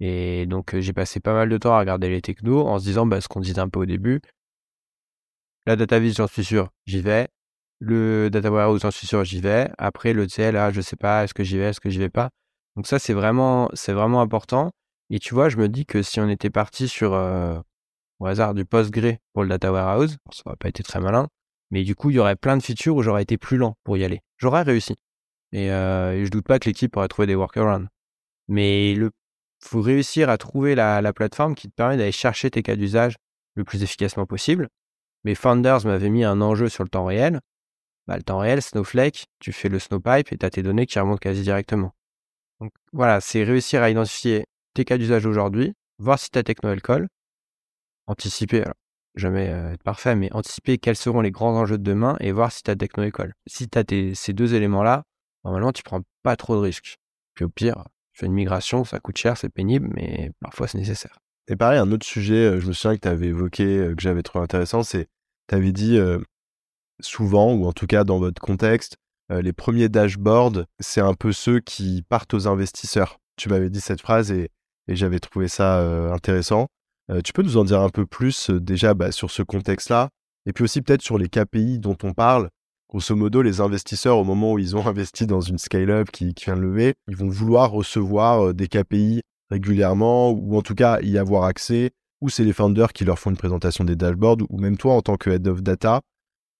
Et 0.00 0.46
donc 0.46 0.76
j'ai 0.78 0.92
passé 0.92 1.20
pas 1.20 1.34
mal 1.34 1.48
de 1.48 1.56
temps 1.58 1.74
à 1.74 1.78
regarder 1.80 2.10
les 2.10 2.20
technos 2.20 2.66
en 2.66 2.78
se 2.78 2.84
disant 2.84 3.06
bah, 3.06 3.20
ce 3.20 3.28
qu'on 3.28 3.40
disait 3.40 3.60
un 3.60 3.68
peu 3.68 3.80
au 3.80 3.86
début, 3.86 4.20
la 5.66 5.76
data 5.76 5.98
vis, 5.98 6.12
j'en 6.14 6.26
suis 6.26 6.44
sûr, 6.44 6.68
j'y 6.86 7.00
vais. 7.00 7.28
Le 7.80 8.28
data 8.30 8.50
warehouse, 8.50 8.82
j'en 8.82 8.90
suis 8.90 9.06
sûr, 9.06 9.24
j'y 9.24 9.40
vais. 9.40 9.70
Après, 9.78 10.12
le 10.12 10.26
TL, 10.26 10.54
là, 10.54 10.70
je 10.70 10.82
sais 10.82 10.96
pas, 10.96 11.24
est-ce 11.24 11.32
que 11.32 11.42
j'y 11.42 11.56
vais, 11.56 11.64
est-ce 11.64 11.80
que 11.80 11.88
j'y 11.88 11.98
vais 11.98 12.10
pas? 12.10 12.28
Donc 12.76 12.86
ça, 12.86 12.98
c'est 12.98 13.14
vraiment, 13.14 13.70
c'est 13.72 13.94
vraiment 13.94 14.20
important. 14.20 14.72
Et 15.10 15.18
tu 15.18 15.34
vois, 15.34 15.48
je 15.48 15.56
me 15.56 15.68
dis 15.68 15.86
que 15.86 16.02
si 16.02 16.20
on 16.20 16.28
était 16.28 16.50
parti 16.50 16.88
sur, 16.88 17.12
au 17.12 18.26
hasard, 18.26 18.54
du 18.54 18.64
PostgreSQL 18.64 19.18
pour 19.32 19.42
le 19.42 19.48
data 19.48 19.70
warehouse, 19.72 20.16
ça 20.32 20.42
aurait 20.46 20.56
pas 20.56 20.68
été 20.68 20.82
très 20.82 21.00
malin. 21.00 21.28
Mais 21.70 21.84
du 21.84 21.94
coup, 21.94 22.10
il 22.10 22.16
y 22.16 22.18
aurait 22.18 22.36
plein 22.36 22.56
de 22.56 22.62
features 22.62 22.96
où 22.96 23.02
j'aurais 23.02 23.22
été 23.22 23.36
plus 23.38 23.56
lent 23.56 23.76
pour 23.84 23.96
y 23.96 24.04
aller. 24.04 24.20
J'aurais 24.38 24.62
réussi. 24.62 24.96
Et, 25.52 25.70
euh, 25.70 26.24
je 26.24 26.30
doute 26.30 26.46
pas 26.46 26.58
que 26.58 26.68
l'équipe 26.68 26.96
aurait 26.96 27.08
trouvé 27.08 27.26
des 27.26 27.34
workarounds. 27.34 27.88
Mais 28.48 28.92
il 28.92 29.10
faut 29.60 29.80
réussir 29.80 30.28
à 30.30 30.38
trouver 30.38 30.74
la, 30.74 31.02
la 31.02 31.12
plateforme 31.12 31.54
qui 31.54 31.68
te 31.68 31.74
permet 31.74 31.96
d'aller 31.96 32.12
chercher 32.12 32.50
tes 32.50 32.62
cas 32.62 32.76
d'usage 32.76 33.16
le 33.54 33.64
plus 33.64 33.82
efficacement 33.82 34.26
possible 34.26 34.68
mes 35.24 35.34
founders 35.34 35.84
m'avaient 35.86 36.10
mis 36.10 36.24
un 36.24 36.40
enjeu 36.40 36.68
sur 36.68 36.84
le 36.84 36.90
temps 36.90 37.06
réel. 37.06 37.40
Bah, 38.06 38.16
le 38.16 38.22
temps 38.22 38.38
réel, 38.38 38.60
Snowflake, 38.60 39.26
tu 39.40 39.52
fais 39.52 39.70
le 39.70 39.78
Snowpipe 39.78 40.32
et 40.32 40.38
tu 40.38 40.44
as 40.44 40.50
tes 40.50 40.62
données 40.62 40.86
qui 40.86 40.98
remontent 40.98 41.18
quasi 41.18 41.42
directement. 41.42 41.92
Donc 42.60 42.72
voilà, 42.92 43.20
c'est 43.20 43.42
réussir 43.42 43.82
à 43.82 43.90
identifier 43.90 44.44
tes 44.74 44.84
cas 44.84 44.98
d'usage 44.98 45.26
aujourd'hui, 45.26 45.74
voir 45.98 46.18
si 46.18 46.30
ta 46.30 46.42
techno 46.42 46.70
elle 46.70 47.08
anticiper, 48.06 48.62
alors 48.62 48.74
jamais 49.14 49.48
euh, 49.48 49.72
être 49.72 49.82
parfait, 49.82 50.16
mais 50.16 50.32
anticiper 50.32 50.78
quels 50.78 50.96
seront 50.96 51.20
les 51.20 51.30
grands 51.30 51.56
enjeux 51.56 51.78
de 51.78 51.82
demain 51.82 52.16
et 52.20 52.32
voir 52.32 52.52
si 52.52 52.62
ta 52.62 52.74
techno 52.74 53.04
elle. 53.04 53.32
Si 53.46 53.68
tu 53.68 53.78
as 53.78 54.14
ces 54.14 54.32
deux 54.32 54.54
éléments-là, 54.54 55.04
normalement 55.44 55.72
tu 55.72 55.82
prends 55.82 56.00
pas 56.22 56.36
trop 56.36 56.56
de 56.56 56.60
risques. 56.60 56.96
Puis 57.34 57.44
au 57.44 57.48
pire, 57.48 57.84
tu 58.12 58.20
fais 58.20 58.26
une 58.26 58.32
migration, 58.32 58.84
ça 58.84 59.00
coûte 59.00 59.18
cher, 59.18 59.36
c'est 59.36 59.48
pénible, 59.48 59.88
mais 59.94 60.32
parfois 60.40 60.66
c'est 60.66 60.78
nécessaire. 60.78 61.18
Et 61.48 61.56
pareil, 61.56 61.78
un 61.78 61.92
autre 61.92 62.06
sujet, 62.06 62.46
euh, 62.46 62.60
je 62.60 62.66
me 62.66 62.72
souviens 62.72 62.96
que 62.96 63.02
tu 63.02 63.08
avais 63.08 63.26
évoqué, 63.28 63.64
euh, 63.64 63.94
que 63.94 64.02
j'avais 64.02 64.22
trouvé 64.22 64.42
intéressant, 64.42 64.82
c'est 64.82 65.08
tu 65.48 65.54
avais 65.54 65.72
dit 65.72 65.98
souvent, 67.00 67.52
ou 67.52 67.66
en 67.66 67.72
tout 67.72 67.86
cas 67.86 68.02
dans 68.02 68.18
votre 68.18 68.40
contexte, 68.40 68.96
les 69.28 69.52
premiers 69.52 69.90
dashboards, 69.90 70.64
c'est 70.80 71.02
un 71.02 71.12
peu 71.12 71.32
ceux 71.32 71.60
qui 71.60 72.02
partent 72.08 72.32
aux 72.32 72.48
investisseurs. 72.48 73.18
Tu 73.36 73.50
m'avais 73.50 73.68
dit 73.68 73.82
cette 73.82 74.00
phrase 74.00 74.30
et, 74.32 74.48
j'avais 74.88 75.20
trouvé 75.20 75.48
ça 75.48 75.80
intéressant. 76.12 76.68
tu 77.24 77.32
peux 77.32 77.42
nous 77.42 77.56
en 77.56 77.64
dire 77.64 77.80
un 77.80 77.88
peu 77.88 78.06
plus 78.06 78.50
déjà 78.50 78.94
bah, 78.94 79.12
sur 79.12 79.30
ce 79.30 79.42
contexte-là, 79.42 80.10
et 80.46 80.52
puis 80.52 80.64
aussi 80.64 80.82
peut-être 80.82 81.02
sur 81.02 81.18
les 81.18 81.28
KPI 81.28 81.78
dont 81.78 81.96
on 82.02 82.12
parle. 82.12 82.50
Grosso 82.90 83.16
modo, 83.16 83.42
les 83.42 83.60
investisseurs, 83.60 84.18
au 84.18 84.24
moment 84.24 84.52
où 84.52 84.58
ils 84.58 84.76
ont 84.76 84.86
investi 84.86 85.26
dans 85.26 85.40
une 85.40 85.58
scale-up 85.58 86.10
qui, 86.10 86.34
qui 86.34 86.44
vient 86.44 86.56
de 86.56 86.60
lever, 86.60 86.94
ils 87.08 87.16
vont 87.16 87.28
vouloir 87.28 87.70
recevoir 87.70 88.54
des 88.54 88.68
KPI 88.68 89.22
régulièrement, 89.50 90.30
ou 90.30 90.56
en 90.56 90.62
tout 90.62 90.74
cas 90.74 91.00
y 91.00 91.18
avoir 91.18 91.44
accès, 91.44 91.90
ou 92.20 92.28
c'est 92.28 92.44
les 92.44 92.52
founders 92.52 92.92
qui 92.92 93.04
leur 93.04 93.18
font 93.18 93.30
une 93.30 93.36
présentation 93.36 93.84
des 93.84 93.96
dashboards, 93.96 94.38
ou 94.48 94.58
même 94.58 94.76
toi 94.76 94.94
en 94.94 95.02
tant 95.02 95.16
que 95.16 95.30
head 95.30 95.46
of 95.48 95.62
data, 95.62 96.00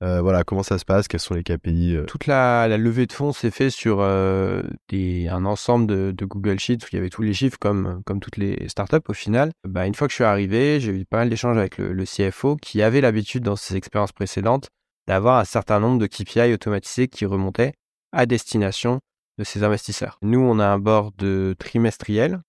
euh, 0.05 0.21
voilà, 0.21 0.45
comment 0.45 0.63
ça 0.63 0.79
se 0.79 0.85
passe? 0.85 1.09
Quels 1.09 1.21
sont 1.21 1.35
les 1.35 1.43
KPI 1.43 1.97
euh? 1.97 2.05
Toute 2.05 2.27
la, 2.27 2.69
levée 2.77 3.07
de 3.07 3.13
fonds 3.13 3.33
s'est 3.33 3.51
faite 3.51 3.71
sur 3.71 3.99
euh, 4.01 4.63
un 4.93 5.45
ensemble 5.47 5.87
de, 5.87 6.25
Google 6.25 6.59
Sheets 6.59 6.85
où 6.85 6.89
il 6.93 6.97
y 6.97 6.99
avait 6.99 7.09
tous 7.09 7.23
les 7.23 7.33
chiffres 7.33 7.57
comme, 7.59 8.03
toutes 8.21 8.37
les 8.37 8.69
startups 8.69 8.97
au 9.09 9.15
final. 9.15 9.51
Bah, 9.67 9.87
une 9.87 9.95
fois 9.95 10.07
que 10.07 10.13
je 10.13 10.17
suis 10.17 10.25
arrivé, 10.25 10.79
j'ai 10.79 10.93
eu 10.93 11.07
pas 11.07 11.19
mal 11.19 11.31
d'échanges 11.31 11.57
avec 11.57 11.79
le, 11.79 11.93
le, 11.93 12.05
CFO 12.05 12.57
qui 12.57 12.83
avait 12.83 13.01
l'habitude 13.01 13.45
dans 13.45 13.57
ses 13.57 13.77
expériences 13.77 14.13
précédentes 14.13 14.69
d'avoir 15.09 15.39
un 15.39 15.45
certain 15.45 15.81
nombre 15.81 15.99
de 15.99 16.07
KPI 16.07 16.53
automatisés 16.53 17.09
qui 17.09 17.25
remontaient 17.25 17.73
à 18.13 18.27
destination 18.27 19.01
de 19.39 19.45
ses 19.45 19.65
investisseurs. 19.65 20.19
Nous, 20.23 20.41
on 20.41 20.59
a 20.59 20.67
un 20.67 20.79
board 20.79 21.15
trimestriel 21.59 22.41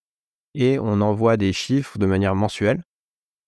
et 0.56 0.78
on 0.80 1.00
envoie 1.02 1.38
des 1.38 1.54
chiffres 1.54 1.98
de 1.98 2.06
manière 2.06 2.36
mensuelle. 2.36 2.84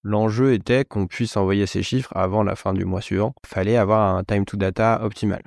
L'enjeu 0.10 0.54
était 0.54 0.86
qu'on 0.86 1.06
puisse 1.06 1.36
envoyer 1.36 1.66
ces 1.66 1.84
chiffres 1.84 2.16
avant 2.16 2.42
la 2.42 2.56
fin 2.56 2.72
du 2.72 2.86
mois 2.86 3.02
suivant. 3.02 3.34
Il 3.44 3.50
fallait 3.50 3.76
avoir 3.76 4.16
un 4.16 4.24
time 4.24 4.46
to 4.46 4.56
data 4.56 5.02
optimal. 5.04 5.42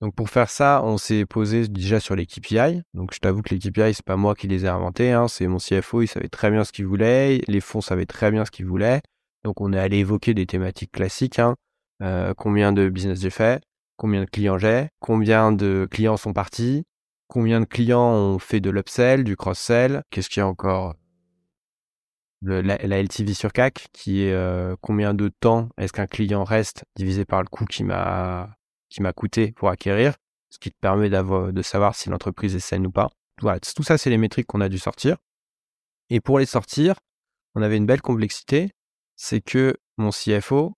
Donc 0.00 0.16
pour 0.16 0.30
faire 0.30 0.50
ça, 0.50 0.80
on 0.82 0.98
s'est 0.98 1.24
posé 1.26 1.68
déjà 1.68 2.00
sur 2.00 2.16
les 2.16 2.26
KPI. 2.26 2.82
Donc 2.92 3.14
je 3.14 3.20
t'avoue 3.20 3.40
que 3.40 3.54
les 3.54 3.60
KPI, 3.60 3.94
c'est 3.94 4.04
pas 4.04 4.16
moi 4.16 4.34
qui 4.34 4.48
les 4.48 4.64
ai 4.64 4.68
inventés, 4.68 5.12
hein. 5.12 5.28
c'est 5.28 5.46
mon 5.46 5.58
CFO, 5.58 6.02
il 6.02 6.08
savait 6.08 6.28
très 6.28 6.50
bien 6.50 6.64
ce 6.64 6.72
qu'il 6.72 6.86
voulait, 6.86 7.40
les 7.46 7.60
fonds 7.60 7.80
savaient 7.80 8.04
très 8.04 8.32
bien 8.32 8.44
ce 8.44 8.50
qu'ils 8.50 8.66
voulaient. 8.66 9.00
Donc 9.44 9.60
on 9.60 9.72
est 9.72 9.78
allé 9.78 9.98
évoquer 9.98 10.34
des 10.34 10.46
thématiques 10.46 10.90
classiques. 10.90 11.38
Hein. 11.38 11.54
Euh, 12.02 12.34
combien 12.36 12.72
de 12.72 12.88
business 12.88 13.20
j'ai 13.20 13.30
fait, 13.30 13.62
combien 13.96 14.24
de 14.24 14.28
clients 14.28 14.58
j'ai, 14.58 14.88
combien 14.98 15.52
de 15.52 15.86
clients 15.88 16.16
sont 16.16 16.32
partis, 16.32 16.82
combien 17.28 17.60
de 17.60 17.66
clients 17.66 18.10
ont 18.12 18.40
fait 18.40 18.58
de 18.58 18.70
l'upsell, 18.70 19.22
du 19.22 19.36
cross-sell, 19.36 20.02
qu'est-ce 20.10 20.28
qu'il 20.28 20.40
y 20.40 20.42
a 20.42 20.48
encore 20.48 20.96
la, 22.42 23.02
LTV 23.02 23.34
sur 23.34 23.52
CAC, 23.52 23.88
qui 23.92 24.24
est 24.24 24.32
euh, 24.32 24.76
combien 24.80 25.14
de 25.14 25.28
temps 25.28 25.68
est-ce 25.78 25.92
qu'un 25.92 26.06
client 26.06 26.44
reste 26.44 26.84
divisé 26.96 27.24
par 27.24 27.42
le 27.42 27.48
coût 27.48 27.64
qui 27.64 27.84
m'a 27.84 28.56
coûté 29.14 29.52
pour 29.52 29.68
acquérir, 29.68 30.14
ce 30.50 30.58
qui 30.58 30.70
te 30.70 30.78
permet 30.80 31.08
de 31.10 31.62
savoir 31.62 31.94
si 31.94 32.10
l'entreprise 32.10 32.54
est 32.54 32.60
saine 32.60 32.86
ou 32.86 32.90
pas. 32.90 33.08
Tout 33.38 33.82
ça 33.82 33.98
c'est 33.98 34.10
les 34.10 34.18
métriques 34.18 34.46
qu'on 34.46 34.60
a 34.60 34.68
dû 34.68 34.78
sortir. 34.78 35.16
Et 36.10 36.20
pour 36.20 36.38
les 36.38 36.46
sortir, 36.46 36.96
on 37.54 37.62
avait 37.62 37.76
une 37.76 37.86
belle 37.86 38.02
complexité, 38.02 38.70
c'est 39.16 39.40
que 39.40 39.76
mon 39.96 40.10
CFO 40.10 40.74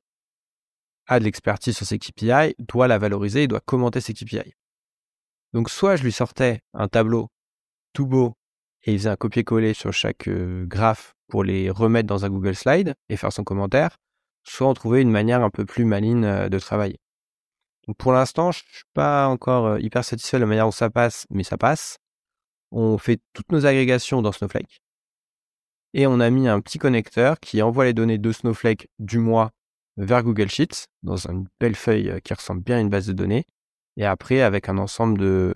a 1.06 1.18
de 1.18 1.24
l'expertise 1.24 1.76
sur 1.76 1.86
ses 1.86 1.98
KPI, 1.98 2.54
doit 2.58 2.88
la 2.88 2.98
valoriser 2.98 3.44
et 3.44 3.48
doit 3.48 3.60
commenter 3.60 4.00
ses 4.00 4.14
KPI. 4.14 4.54
Donc 5.52 5.70
soit 5.70 5.96
je 5.96 6.04
lui 6.04 6.12
sortais 6.12 6.60
un 6.72 6.88
tableau 6.88 7.30
tout 7.92 8.06
beau 8.06 8.36
et 8.84 8.92
il 8.92 8.98
faisait 8.98 9.10
un 9.10 9.16
copier-coller 9.16 9.74
sur 9.74 9.92
chaque 9.92 10.28
euh, 10.28 10.66
graphe 10.66 11.14
pour 11.28 11.42
les 11.42 11.70
remettre 11.70 12.06
dans 12.06 12.24
un 12.24 12.30
Google 12.30 12.54
Slide 12.54 12.94
et 13.08 13.16
faire 13.16 13.32
son 13.32 13.44
commentaire, 13.44 13.96
soit 14.42 14.68
on 14.68 14.74
trouvait 14.74 15.02
une 15.02 15.10
manière 15.10 15.42
un 15.42 15.50
peu 15.50 15.64
plus 15.64 15.84
maligne 15.84 16.24
euh, 16.24 16.48
de 16.48 16.58
travailler. 16.58 17.00
Pour 17.98 18.12
l'instant, 18.12 18.52
je 18.52 18.58
suis 18.58 18.84
pas 18.92 19.28
encore 19.28 19.66
euh, 19.66 19.80
hyper 19.80 20.04
satisfait 20.04 20.36
de 20.36 20.42
la 20.42 20.46
manière 20.46 20.66
dont 20.66 20.70
ça 20.70 20.90
passe, 20.90 21.26
mais 21.30 21.44
ça 21.44 21.56
passe. 21.56 21.98
On 22.70 22.98
fait 22.98 23.20
toutes 23.32 23.52
nos 23.52 23.64
agrégations 23.66 24.20
dans 24.20 24.32
Snowflake. 24.32 24.80
Et 25.94 26.06
on 26.06 26.20
a 26.20 26.28
mis 26.28 26.48
un 26.48 26.60
petit 26.60 26.78
connecteur 26.78 27.38
qui 27.40 27.62
envoie 27.62 27.84
les 27.84 27.94
données 27.94 28.18
de 28.18 28.32
Snowflake 28.32 28.88
du 28.98 29.18
mois 29.18 29.52
vers 29.96 30.24
Google 30.24 30.50
Sheets 30.50 30.86
dans 31.02 31.16
une 31.16 31.46
belle 31.60 31.76
feuille 31.76 32.20
qui 32.24 32.34
ressemble 32.34 32.62
bien 32.62 32.78
à 32.78 32.80
une 32.80 32.88
base 32.88 33.06
de 33.06 33.12
données. 33.12 33.46
Et 33.96 34.04
après, 34.04 34.40
avec 34.40 34.68
un 34.68 34.76
ensemble 34.76 35.18
de, 35.18 35.54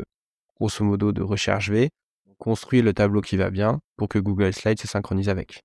grosso 0.57 0.85
modo, 0.85 1.11
de 1.11 1.23
recherche 1.23 1.71
V, 1.71 1.91
construit 2.39 2.83
le 2.83 2.95
tableau 2.95 3.21
qui 3.21 3.37
va 3.37 3.51
bien 3.51 3.81
pour 3.97 4.09
que 4.09 4.19
Google 4.19 4.53
Slides 4.53 4.81
se 4.81 4.89
synchronise 4.89 5.29
avec. 5.29 5.63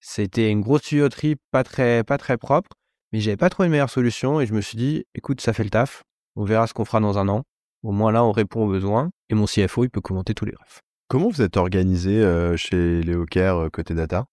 C'était 0.00 0.50
une 0.50 0.62
grosse 0.62 0.82
tuyauterie 0.82 1.36
pas 1.50 1.62
très, 1.62 2.04
pas 2.04 2.16
très 2.16 2.38
propre, 2.38 2.70
mais 3.12 3.20
j'avais 3.20 3.36
pas 3.36 3.50
trouvé 3.50 3.66
une 3.66 3.72
meilleure 3.72 3.90
solution 3.90 4.40
et 4.40 4.46
je 4.46 4.54
me 4.54 4.60
suis 4.60 4.78
dit, 4.78 5.04
écoute, 5.14 5.40
ça 5.40 5.52
fait 5.52 5.64
le 5.64 5.70
taf. 5.70 6.04
On 6.36 6.44
verra 6.44 6.66
ce 6.66 6.74
qu'on 6.74 6.84
fera 6.84 7.00
dans 7.00 7.18
un 7.18 7.28
an. 7.28 7.42
Au 7.82 7.92
moins 7.92 8.12
là, 8.12 8.24
on 8.24 8.32
répond 8.32 8.64
aux 8.64 8.68
besoins 8.68 9.10
et 9.28 9.34
mon 9.34 9.46
CFO, 9.46 9.84
il 9.84 9.90
peut 9.90 10.00
commenter 10.00 10.34
tous 10.34 10.44
les 10.44 10.54
refs. 10.54 10.80
Comment 11.08 11.28
vous 11.28 11.42
êtes 11.42 11.56
organisé 11.56 12.22
euh, 12.22 12.56
chez 12.56 13.02
les 13.02 13.14
euh, 13.14 13.68
côté 13.70 13.94
data? 13.94 14.26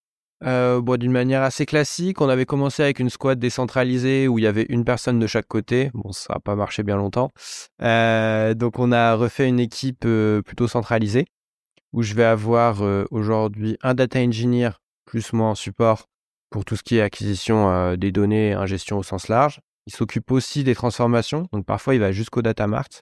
Euh, 0.43 0.79
bon, 0.79 0.97
D'une 0.97 1.12
manière 1.12 1.41
assez 1.41 1.65
classique, 1.65 2.21
on 2.21 2.29
avait 2.29 2.45
commencé 2.45 2.83
avec 2.83 2.99
une 2.99 3.10
squad 3.10 3.39
décentralisée 3.39 4.27
où 4.27 4.38
il 4.38 4.43
y 4.43 4.47
avait 4.47 4.67
une 4.69 4.86
personne 4.86 5.17
de 5.17 5.27
chaque 5.27 5.47
côté. 5.47 5.89
Bon, 5.95 6.12
ça 6.12 6.36
n'a 6.36 6.39
pas 6.39 6.55
marché 6.55 6.83
bien 6.83 6.95
longtemps. 6.95 7.31
Donc 7.79 8.79
on 8.79 8.91
a 8.91 9.15
refait 9.15 9.47
une 9.47 9.60
équipe 9.60 10.07
plutôt 10.45 10.67
centralisée 10.67 11.25
où 11.93 12.04
je 12.04 12.13
vais 12.13 12.23
avoir 12.23 12.82
aujourd'hui 13.12 13.78
un 13.82 13.93
data 13.93 14.19
engineer 14.19 14.71
plus 15.06 15.34
moi 15.34 15.47
en 15.47 15.56
support 15.56 16.06
pour 16.50 16.65
tout 16.65 16.76
ce 16.76 16.84
qui 16.84 16.97
est 16.97 17.02
acquisition 17.02 17.95
des 17.95 18.12
données, 18.12 18.54
ingestion 18.54 18.97
au 18.97 19.04
sens 19.04 19.28
large. 19.28 19.60
Il 19.86 19.93
s'occupe 19.93 20.32
aussi 20.32 20.63
des 20.63 20.76
transformations, 20.76 21.47
donc 21.54 21.65
parfois 21.65 21.95
il 21.95 22.00
va 22.00 22.12
jusqu'au 22.12 22.41
data 22.41 22.67
mart. 22.67 23.02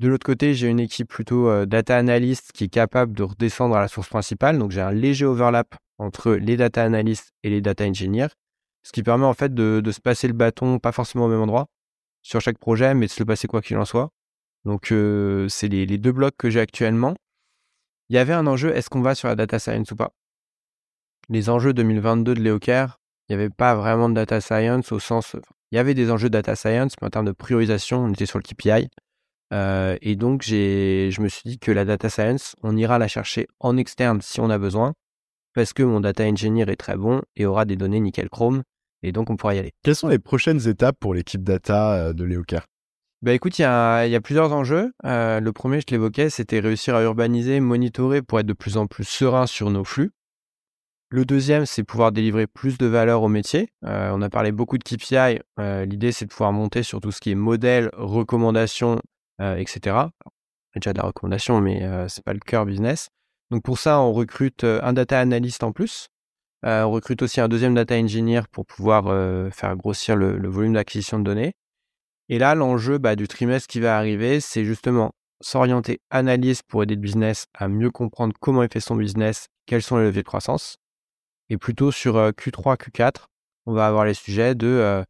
De 0.00 0.06
l'autre 0.06 0.24
côté, 0.24 0.54
j'ai 0.54 0.68
une 0.68 0.78
équipe 0.78 1.08
plutôt 1.08 1.66
data 1.66 1.96
analyst 1.96 2.52
qui 2.52 2.64
est 2.64 2.68
capable 2.68 3.12
de 3.14 3.24
redescendre 3.24 3.76
à 3.76 3.80
la 3.80 3.88
source 3.88 4.08
principale. 4.08 4.58
Donc 4.58 4.70
j'ai 4.70 4.80
un 4.80 4.92
léger 4.92 5.24
overlap 5.24 5.74
entre 5.98 6.32
les 6.32 6.56
data 6.56 6.84
analysts 6.84 7.32
et 7.42 7.50
les 7.50 7.60
data 7.60 7.84
engineers, 7.84 8.28
ce 8.84 8.92
qui 8.92 9.02
permet 9.02 9.26
en 9.26 9.34
fait 9.34 9.52
de, 9.52 9.82
se 9.90 10.00
passer 10.00 10.28
le 10.28 10.34
bâton, 10.34 10.78
pas 10.78 10.92
forcément 10.92 11.26
au 11.26 11.28
même 11.28 11.40
endroit, 11.40 11.66
sur 12.22 12.40
chaque 12.40 12.58
projet, 12.58 12.94
mais 12.94 13.06
de 13.06 13.10
se 13.10 13.20
le 13.20 13.26
passer 13.26 13.48
quoi 13.48 13.60
qu'il 13.60 13.76
en 13.76 13.84
soit. 13.84 14.10
Donc 14.64 14.94
c'est 15.48 15.68
les, 15.68 15.98
deux 15.98 16.12
blocs 16.12 16.36
que 16.38 16.48
j'ai 16.48 16.60
actuellement. 16.60 17.14
Il 18.10 18.16
y 18.16 18.18
avait 18.18 18.32
un 18.32 18.46
enjeu, 18.46 18.74
est-ce 18.74 18.88
qu'on 18.88 19.02
va 19.02 19.14
sur 19.14 19.28
la 19.28 19.36
data 19.36 19.58
science 19.58 19.90
ou 19.90 19.96
pas? 19.96 20.12
Les 21.28 21.50
enjeux 21.50 21.74
2022 21.74 22.34
de 22.34 22.40
Leocare, 22.40 23.00
il 23.28 23.36
n'y 23.36 23.42
avait 23.42 23.50
pas 23.50 23.74
vraiment 23.74 24.08
de 24.08 24.14
data 24.14 24.40
science 24.40 24.92
au 24.92 24.98
sens... 24.98 25.36
Il 25.70 25.76
y 25.76 25.78
avait 25.78 25.92
des 25.92 26.10
enjeux 26.10 26.30
de 26.30 26.32
data 26.32 26.56
science, 26.56 26.94
mais 26.98 27.08
en 27.08 27.10
termes 27.10 27.26
de 27.26 27.32
priorisation, 27.32 27.98
on 27.98 28.10
était 28.10 28.24
sur 28.24 28.38
le 28.38 28.42
KPI. 28.42 28.88
Euh, 29.52 29.98
et 30.00 30.16
donc, 30.16 30.42
je 30.42 31.20
me 31.20 31.28
suis 31.28 31.42
dit 31.44 31.58
que 31.58 31.70
la 31.70 31.84
data 31.84 32.08
science, 32.08 32.56
on 32.62 32.74
ira 32.74 32.98
la 32.98 33.06
chercher 33.06 33.46
en 33.60 33.76
externe 33.76 34.22
si 34.22 34.40
on 34.40 34.48
a 34.48 34.56
besoin, 34.56 34.94
parce 35.52 35.74
que 35.74 35.82
mon 35.82 36.00
data 36.00 36.24
engineer 36.24 36.70
est 36.70 36.76
très 36.76 36.96
bon 36.96 37.20
et 37.36 37.44
aura 37.44 37.66
des 37.66 37.76
données 37.76 38.00
nickel 38.00 38.30
chrome, 38.30 38.62
et 39.02 39.12
donc 39.12 39.28
on 39.28 39.36
pourra 39.36 39.54
y 39.54 39.58
aller. 39.58 39.72
Quelles 39.82 39.94
sont 39.94 40.08
les 40.08 40.18
prochaines 40.18 40.66
étapes 40.66 40.96
pour 40.98 41.12
l'équipe 41.12 41.44
data 41.44 41.92
euh, 41.96 42.12
de 42.14 42.24
Leocare 42.24 42.64
bah 43.22 43.32
écoute, 43.32 43.58
il 43.58 43.62
y 43.62 43.64
a, 43.64 44.20
plusieurs 44.22 44.52
enjeux. 44.52 44.92
Euh, 45.04 45.40
le 45.40 45.52
premier, 45.52 45.80
je 45.80 45.86
te 45.86 45.94
l'évoquais, 45.94 46.30
c'était 46.30 46.60
réussir 46.60 46.94
à 46.94 47.02
urbaniser, 47.02 47.60
monitorer 47.60 48.22
pour 48.22 48.38
être 48.40 48.46
de 48.46 48.52
plus 48.52 48.76
en 48.76 48.86
plus 48.86 49.04
serein 49.04 49.46
sur 49.46 49.70
nos 49.70 49.84
flux. 49.84 50.12
Le 51.10 51.24
deuxième, 51.24 51.66
c'est 51.66 51.84
pouvoir 51.84 52.12
délivrer 52.12 52.46
plus 52.46 52.78
de 52.78 52.86
valeur 52.86 53.22
au 53.22 53.28
métier. 53.28 53.70
on 53.82 54.20
a 54.20 54.28
parlé 54.28 54.52
beaucoup 54.52 54.76
de 54.76 54.84
KPI. 54.84 55.40
L'idée, 55.58 56.12
c'est 56.12 56.26
de 56.26 56.30
pouvoir 56.30 56.52
monter 56.52 56.82
sur 56.82 57.00
tout 57.00 57.10
ce 57.10 57.20
qui 57.20 57.30
est 57.30 57.34
modèle, 57.34 57.90
recommandation 57.94 59.00
euh, 59.40 59.56
etc. 59.56 59.96
déjà 60.74 60.92
de 60.92 60.98
la 60.98 61.04
recommandation, 61.04 61.60
mais 61.60 61.84
euh, 61.84 62.08
c'est 62.08 62.24
pas 62.24 62.32
le 62.32 62.40
cœur 62.40 62.66
business. 62.66 63.08
Donc 63.52 63.62
pour 63.62 63.78
ça, 63.78 64.00
on 64.00 64.12
recrute 64.12 64.64
euh, 64.64 64.80
un 64.82 64.92
data 64.92 65.20
analyst 65.20 65.62
en 65.62 65.70
plus. 65.70 66.08
on 66.64 66.90
recrute 66.90 67.22
aussi 67.22 67.40
un 67.40 67.46
deuxième 67.46 67.74
data 67.74 67.94
engineer 67.94 68.42
pour 68.50 68.66
pouvoir 68.66 69.04
faire 69.52 69.76
grossir 69.76 70.16
le, 70.16 70.48
volume 70.48 70.72
d'acquisition 70.72 71.20
de 71.20 71.24
données. 71.24 71.52
Et 72.28 72.38
là, 72.38 72.54
l'enjeu 72.54 72.98
bah, 72.98 73.16
du 73.16 73.28
trimestre 73.28 73.68
qui 73.68 73.80
va 73.80 73.96
arriver, 73.96 74.40
c'est 74.40 74.64
justement 74.64 75.12
s'orienter 75.40 76.00
analyse 76.10 76.62
pour 76.62 76.82
aider 76.82 76.94
le 76.94 77.00
business 77.00 77.46
à 77.54 77.68
mieux 77.68 77.90
comprendre 77.90 78.34
comment 78.40 78.62
il 78.62 78.68
fait 78.72 78.80
son 78.80 78.96
business, 78.96 79.46
quels 79.66 79.82
sont 79.82 79.96
les 79.96 80.04
leviers 80.04 80.22
de 80.22 80.26
croissance. 80.26 80.76
Et 81.48 81.56
plutôt 81.56 81.92
sur 81.92 82.16
Q3, 82.16 82.76
Q4, 82.76 83.26
on 83.66 83.72
va 83.72 83.86
avoir 83.86 84.04
les 84.04 84.14
sujets 84.14 84.54
de 84.54 85.04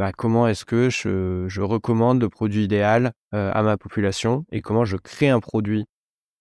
bah, 0.00 0.12
comment 0.16 0.48
est-ce 0.48 0.64
que 0.64 0.88
je, 0.88 1.60
recommande 1.60 2.22
le 2.22 2.30
produit 2.30 2.64
idéal 2.64 3.12
euh, 3.34 3.50
à 3.52 3.62
ma 3.62 3.76
population 3.76 4.46
et 4.50 4.62
comment 4.62 4.86
je 4.86 4.96
crée 4.96 5.28
un 5.28 5.40
produit 5.40 5.84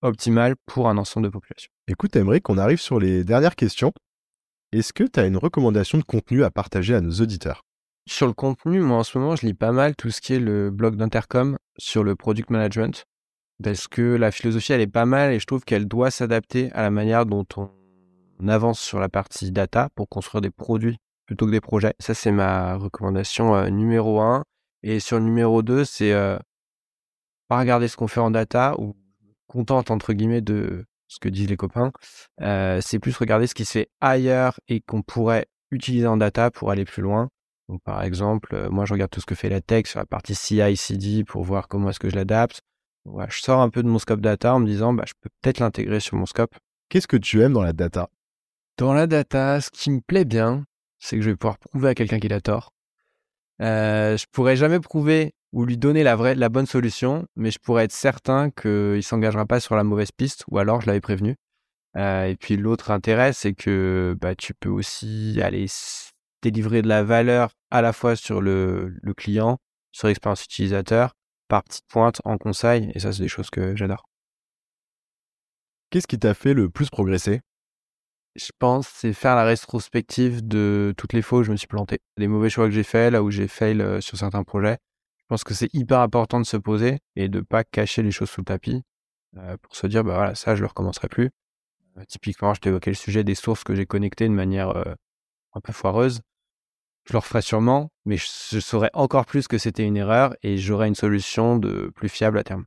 optimal 0.02 0.56
pour 0.66 0.88
un 0.88 0.98
ensemble 0.98 1.26
de 1.26 1.32
population. 1.32 1.70
Écoute, 1.90 2.16
Emmerich, 2.16 2.50
on 2.50 2.58
arrive 2.58 2.80
sur 2.80 3.02
les 3.02 3.26
dernières 3.26 3.58
questions. 3.58 3.92
Est-ce 4.72 4.94
que 4.94 5.04
tu 5.04 5.20
as 5.20 5.26
une 5.26 5.36
recommandation 5.36 5.98
de 5.98 6.04
contenu 6.04 6.46
à 6.46 6.52
partager 6.52 6.96
à 6.96 7.02
nos 7.02 7.12
auditeurs? 7.12 7.66
Sur 8.10 8.26
le 8.26 8.34
contenu, 8.34 8.80
moi 8.80 8.98
en 8.98 9.04
ce 9.04 9.20
moment, 9.20 9.36
je 9.36 9.46
lis 9.46 9.54
pas 9.54 9.72
mal 9.72 9.96
tout 9.96 10.10
ce 10.10 10.20
qui 10.20 10.34
est 10.34 10.40
le 10.40 10.72
blog 10.72 10.96
d'Intercom 10.96 11.60
sur 11.78 12.04
le 12.04 12.16
product 12.16 12.50
management 12.50 13.06
parce 13.64 13.88
que 13.88 14.02
la 14.02 14.32
philosophie, 14.32 14.74
elle 14.74 14.82
est 14.82 14.88
pas 14.88 15.06
mal 15.06 15.32
et 15.32 15.40
je 15.40 15.46
trouve 15.46 15.64
qu'elle 15.64 15.88
doit 15.88 16.10
s'adapter 16.10 16.72
à 16.72 16.82
la 16.82 16.90
manière 16.90 17.28
dont 17.28 17.46
on 17.56 18.48
avance 18.48 18.80
sur 18.80 19.00
la 19.00 19.10
partie 19.10 19.52
data 19.52 19.90
pour 19.94 20.10
construire 20.10 20.42
des 20.42 20.50
produits 20.50 20.98
plutôt 21.28 21.46
que 21.46 21.52
des 21.52 21.62
projets. 21.62 21.94
Ça, 22.00 22.16
c'est 22.16 22.32
ma 22.32 22.78
recommandation 22.78 23.56
euh, 23.56 23.70
numéro 23.70 24.20
un. 24.22 24.44
Et 24.82 25.00
sur 25.00 25.20
le 25.20 25.26
numéro 25.26 25.62
2, 25.62 25.86
c'est 25.86 26.12
euh, 26.12 26.40
pas 27.48 27.60
regarder 27.60 27.88
ce 27.88 27.96
qu'on 27.96 28.08
fait 28.08 28.22
en 28.22 28.32
data 28.32 28.74
ou 28.80 28.96
contente, 29.46 29.92
entre 29.92 30.14
guillemets, 30.14 30.42
de 30.42 30.84
ce 31.08 31.20
que 31.20 31.30
disent 31.30 31.50
les 31.50 31.58
copains. 31.58 31.92
Euh, 32.42 32.82
c'est 32.82 32.98
plus 32.98 33.16
regarder 33.16 33.46
ce 33.46 33.54
qui 33.54 33.66
se 33.66 33.74
fait 33.74 33.90
ailleurs 34.02 34.60
et 34.68 34.82
qu'on 34.82 35.04
pourrait 35.04 35.46
utiliser 35.70 36.08
en 36.08 36.18
data 36.18 36.50
pour 36.50 36.72
aller 36.72 36.86
plus 36.86 37.04
loin. 37.04 37.30
Donc, 37.70 37.82
par 37.84 38.04
exemple, 38.04 38.68
moi, 38.72 38.86
je 38.86 38.94
regarde 38.94 39.12
tout 39.12 39.22
ce 39.22 39.28
que 39.28 39.36
fait 39.36 39.48
la 39.48 39.62
tech 39.62 39.86
sur 39.86 40.00
la 40.00 40.06
partie 40.06 40.34
CI/CD 40.34 41.24
pour 41.24 41.44
voir 41.44 41.68
comment 41.68 41.92
est-ce 41.92 42.00
que 42.00 42.10
je 42.10 42.16
l'adapte. 42.16 42.62
je 43.06 43.40
sors 43.40 43.62
un 43.62 43.70
peu 43.70 43.84
de 43.84 43.88
mon 43.88 44.00
scope 44.00 44.22
data 44.22 44.56
en 44.56 44.60
me 44.60 44.66
disant, 44.66 44.92
bah, 44.92 45.04
je 45.08 45.14
peux 45.22 45.30
peut-être 45.42 45.60
l'intégrer 45.60 46.00
sur 46.00 46.18
mon 46.18 46.26
scope. 46.26 46.56
Qu'est-ce 46.90 47.08
que 47.08 47.16
tu 47.16 47.42
aimes 47.42 47.54
dans 47.54 47.62
la 47.62 47.74
data? 47.74 48.10
Dans 48.78 48.94
la 48.94 49.06
data, 49.06 49.62
ce 49.62 49.70
qui 49.70 49.92
me 49.92 50.02
plaît 50.02 50.26
bien, 50.26 50.66
c'est 50.98 51.16
que 51.16 51.22
je 51.22 51.30
vais 51.30 51.36
pouvoir 51.36 51.60
prouver 51.60 51.90
à 51.90 51.96
quelqu'un 51.96 52.20
qu'il 52.20 52.34
a 52.34 52.42
tort. 52.42 52.74
Euh, 53.62 54.18
je 54.18 54.26
pourrais 54.32 54.56
jamais 54.56 54.80
prouver 54.80 55.34
ou 55.52 55.66
lui 55.66 55.78
donner 55.78 56.02
la 56.02 56.16
vraie, 56.16 56.34
la 56.34 56.50
bonne 56.50 56.66
solution, 56.66 57.28
mais 57.36 57.52
je 57.52 57.60
pourrais 57.60 57.86
être 57.86 57.92
certain 57.92 58.50
qu'il 58.50 59.04
s'engagera 59.04 59.46
pas 59.46 59.60
sur 59.60 59.76
la 59.76 59.84
mauvaise 59.84 60.12
piste, 60.12 60.44
ou 60.50 60.58
alors 60.58 60.82
je 60.82 60.88
l'avais 60.88 61.02
prévenu. 61.02 61.36
Euh, 61.98 62.26
et 62.26 62.36
puis 62.36 62.58
l'autre 62.58 62.90
intérêt, 62.90 63.34
c'est 63.34 63.54
que 63.54 64.16
bah, 64.20 64.36
tu 64.36 64.54
peux 64.54 64.70
aussi 64.70 65.40
aller 65.44 65.68
délivrer 66.42 66.82
de 66.82 66.88
la 66.88 67.04
valeur 67.04 67.52
à 67.72 67.82
la 67.82 67.94
fois 67.94 68.16
sur 68.16 68.42
le, 68.42 68.94
le 69.02 69.14
client, 69.14 69.58
sur 69.92 70.08
l'expérience 70.08 70.44
utilisateur, 70.46 71.14
par 71.48 71.64
petites 71.64 71.88
pointes 71.88 72.22
en 72.26 72.38
conseil, 72.38 72.92
et 72.94 73.00
ça 73.00 73.12
c'est 73.12 73.24
des 73.24 73.28
choses 73.28 73.50
que 73.50 73.76
j'adore. 73.76 74.10
Qu'est-ce 75.90 76.08
qui 76.08 76.20
t'a 76.20 76.34
fait 76.36 76.54
le 76.54 76.70
plus 76.70 76.90
progresser? 76.90 77.42
Je 78.36 78.52
pense, 78.60 78.88
c'est 78.88 79.12
faire 79.12 79.36
la 79.36 79.44
rétrospective 79.44 80.48
de 80.48 80.94
toutes 80.96 81.14
les 81.14 81.24
fois 81.24 81.40
où 81.40 81.44
je 81.44 81.52
me 81.52 81.58
suis 81.58 81.68
planté. 81.68 81.98
Les 82.18 82.28
mauvais 82.28 82.50
choix 82.50 82.66
que 82.66 82.72
j'ai 82.72 82.84
faits, 82.84 83.12
là 83.12 83.24
où 83.24 83.32
j'ai 83.32 83.48
fail 83.48 83.82
euh, 83.82 84.00
sur 84.02 84.18
certains 84.18 84.44
projets. 84.44 84.78
Je 85.18 85.26
pense 85.28 85.44
que 85.44 85.56
c'est 85.56 85.74
hyper 85.74 86.00
important 86.00 86.40
de 86.40 86.46
se 86.46 86.58
poser 86.58 87.00
et 87.16 87.28
de 87.28 87.42
pas 87.42 87.64
cacher 87.64 88.04
les 88.04 88.12
choses 88.12 88.30
sous 88.30 88.42
le 88.42 88.46
tapis 88.46 88.84
euh, 89.38 89.58
pour 89.58 89.76
se 89.76 89.88
dire, 89.88 90.04
bah 90.04 90.14
voilà, 90.14 90.36
ça, 90.36 90.56
je 90.56 90.62
le 90.62 90.68
recommencerai 90.68 91.08
plus. 91.08 91.32
Euh, 91.98 92.04
typiquement, 92.08 92.54
je 92.54 92.62
t'évoquais 92.62 92.92
le 92.92 92.96
sujet 92.96 93.24
des 93.24 93.36
sources 93.36 93.64
que 93.64 93.74
j'ai 93.74 93.88
connectées 93.88 94.30
de 94.30 94.34
manière 94.34 94.70
un 95.54 95.62
peu 95.62 95.74
foireuse. 95.74 96.22
Je 97.10 97.14
le 97.14 97.20
referai 97.20 97.42
sûrement, 97.42 97.90
mais 98.06 98.18
je, 98.18 98.28
je 98.52 98.60
saurais 98.60 98.92
encore 98.94 99.26
plus 99.26 99.48
que 99.48 99.58
c'était 99.58 99.84
une 99.84 99.98
erreur 99.98 100.36
et 100.44 100.60
j'aurai 100.60 100.88
une 100.88 100.94
solution 100.94 101.58
de 101.58 101.92
plus 101.96 102.08
fiable 102.08 102.38
à 102.38 102.44
terme. 102.44 102.66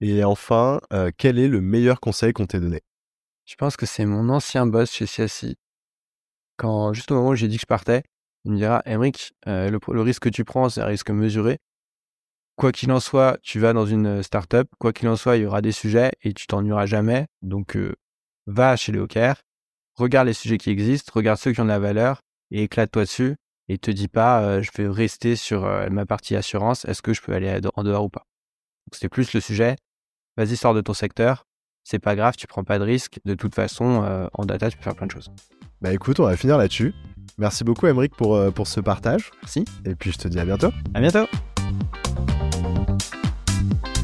Et 0.00 0.24
enfin, 0.24 0.80
quel 1.18 1.38
est 1.38 1.48
le 1.48 1.60
meilleur 1.60 2.00
conseil 2.00 2.32
qu'on 2.32 2.46
t'ait 2.46 2.60
donné? 2.60 2.80
Je 3.44 3.56
pense 3.56 3.76
que 3.76 3.84
c'est 3.84 4.06
mon 4.06 4.30
ancien 4.30 4.66
boss 4.66 4.90
chez 4.90 5.04
CSI. 5.04 5.56
Quand, 6.56 6.94
juste 6.94 7.10
au 7.10 7.16
moment 7.16 7.30
où 7.30 7.34
j'ai 7.34 7.46
dit 7.46 7.56
que 7.56 7.62
je 7.62 7.66
partais, 7.66 8.02
il 8.46 8.52
me 8.52 8.56
dira 8.56 8.82
Emric, 8.86 9.34
euh, 9.48 9.70
le, 9.70 10.00
risque 10.00 10.22
que 10.22 10.28
tu 10.30 10.44
prends, 10.46 10.70
c'est 10.70 10.80
un 10.80 10.86
risque 10.86 11.10
mesuré. 11.10 11.58
Quoi 12.56 12.72
qu'il 12.72 12.90
en 12.90 13.00
soit, 13.00 13.36
tu 13.42 13.58
vas 13.58 13.74
dans 13.74 13.84
une 13.84 14.22
startup. 14.22 14.66
Quoi 14.78 14.94
qu'il 14.94 15.08
en 15.08 15.16
soit, 15.16 15.36
il 15.36 15.42
y 15.42 15.46
aura 15.46 15.60
des 15.60 15.72
sujets 15.72 16.12
et 16.22 16.32
tu 16.32 16.46
t'ennuieras 16.46 16.86
jamais. 16.86 17.26
Donc, 17.42 17.76
euh, 17.76 17.94
va 18.46 18.76
chez 18.76 18.92
les 18.92 19.04
regarde 19.96 20.26
les 20.26 20.32
sujets 20.32 20.56
qui 20.56 20.70
existent, 20.70 21.12
regarde 21.14 21.38
ceux 21.38 21.52
qui 21.52 21.60
ont 21.60 21.64
de 21.64 21.68
la 21.68 21.78
valeur 21.78 22.22
et 22.50 22.62
éclate-toi 22.62 23.04
dessus. 23.04 23.36
Et 23.68 23.78
te 23.78 23.90
dis 23.90 24.08
pas, 24.08 24.60
je 24.60 24.70
vais 24.76 24.88
rester 24.88 25.36
sur 25.36 25.62
ma 25.90 26.04
partie 26.04 26.36
assurance, 26.36 26.84
est-ce 26.84 27.00
que 27.02 27.14
je 27.14 27.22
peux 27.22 27.32
aller 27.32 27.60
en 27.74 27.82
dehors 27.82 28.04
ou 28.04 28.08
pas? 28.10 28.26
C'est 28.92 29.08
plus 29.08 29.32
le 29.32 29.40
sujet, 29.40 29.76
vas-y, 30.36 30.56
sors 30.56 30.74
de 30.74 30.82
ton 30.82 30.92
secteur, 30.92 31.46
c'est 31.82 31.98
pas 31.98 32.14
grave, 32.14 32.34
tu 32.36 32.46
prends 32.46 32.64
pas 32.64 32.78
de 32.78 32.84
risque. 32.84 33.20
De 33.24 33.34
toute 33.34 33.54
façon, 33.54 34.28
en 34.32 34.44
data, 34.44 34.70
tu 34.70 34.76
peux 34.76 34.84
faire 34.84 34.94
plein 34.94 35.06
de 35.06 35.12
choses. 35.12 35.30
Bah 35.80 35.92
écoute, 35.92 36.20
on 36.20 36.24
va 36.24 36.36
finir 36.36 36.58
là-dessus. 36.58 36.94
Merci 37.38 37.64
beaucoup, 37.64 37.86
Emeric, 37.86 38.14
pour, 38.14 38.52
pour 38.52 38.66
ce 38.66 38.80
partage. 38.80 39.30
Merci. 39.42 39.64
Et 39.86 39.94
puis 39.94 40.12
je 40.12 40.18
te 40.18 40.28
dis 40.28 40.38
à 40.38 40.44
bientôt. 40.44 40.70
À 40.92 41.00
bientôt. 41.00 41.26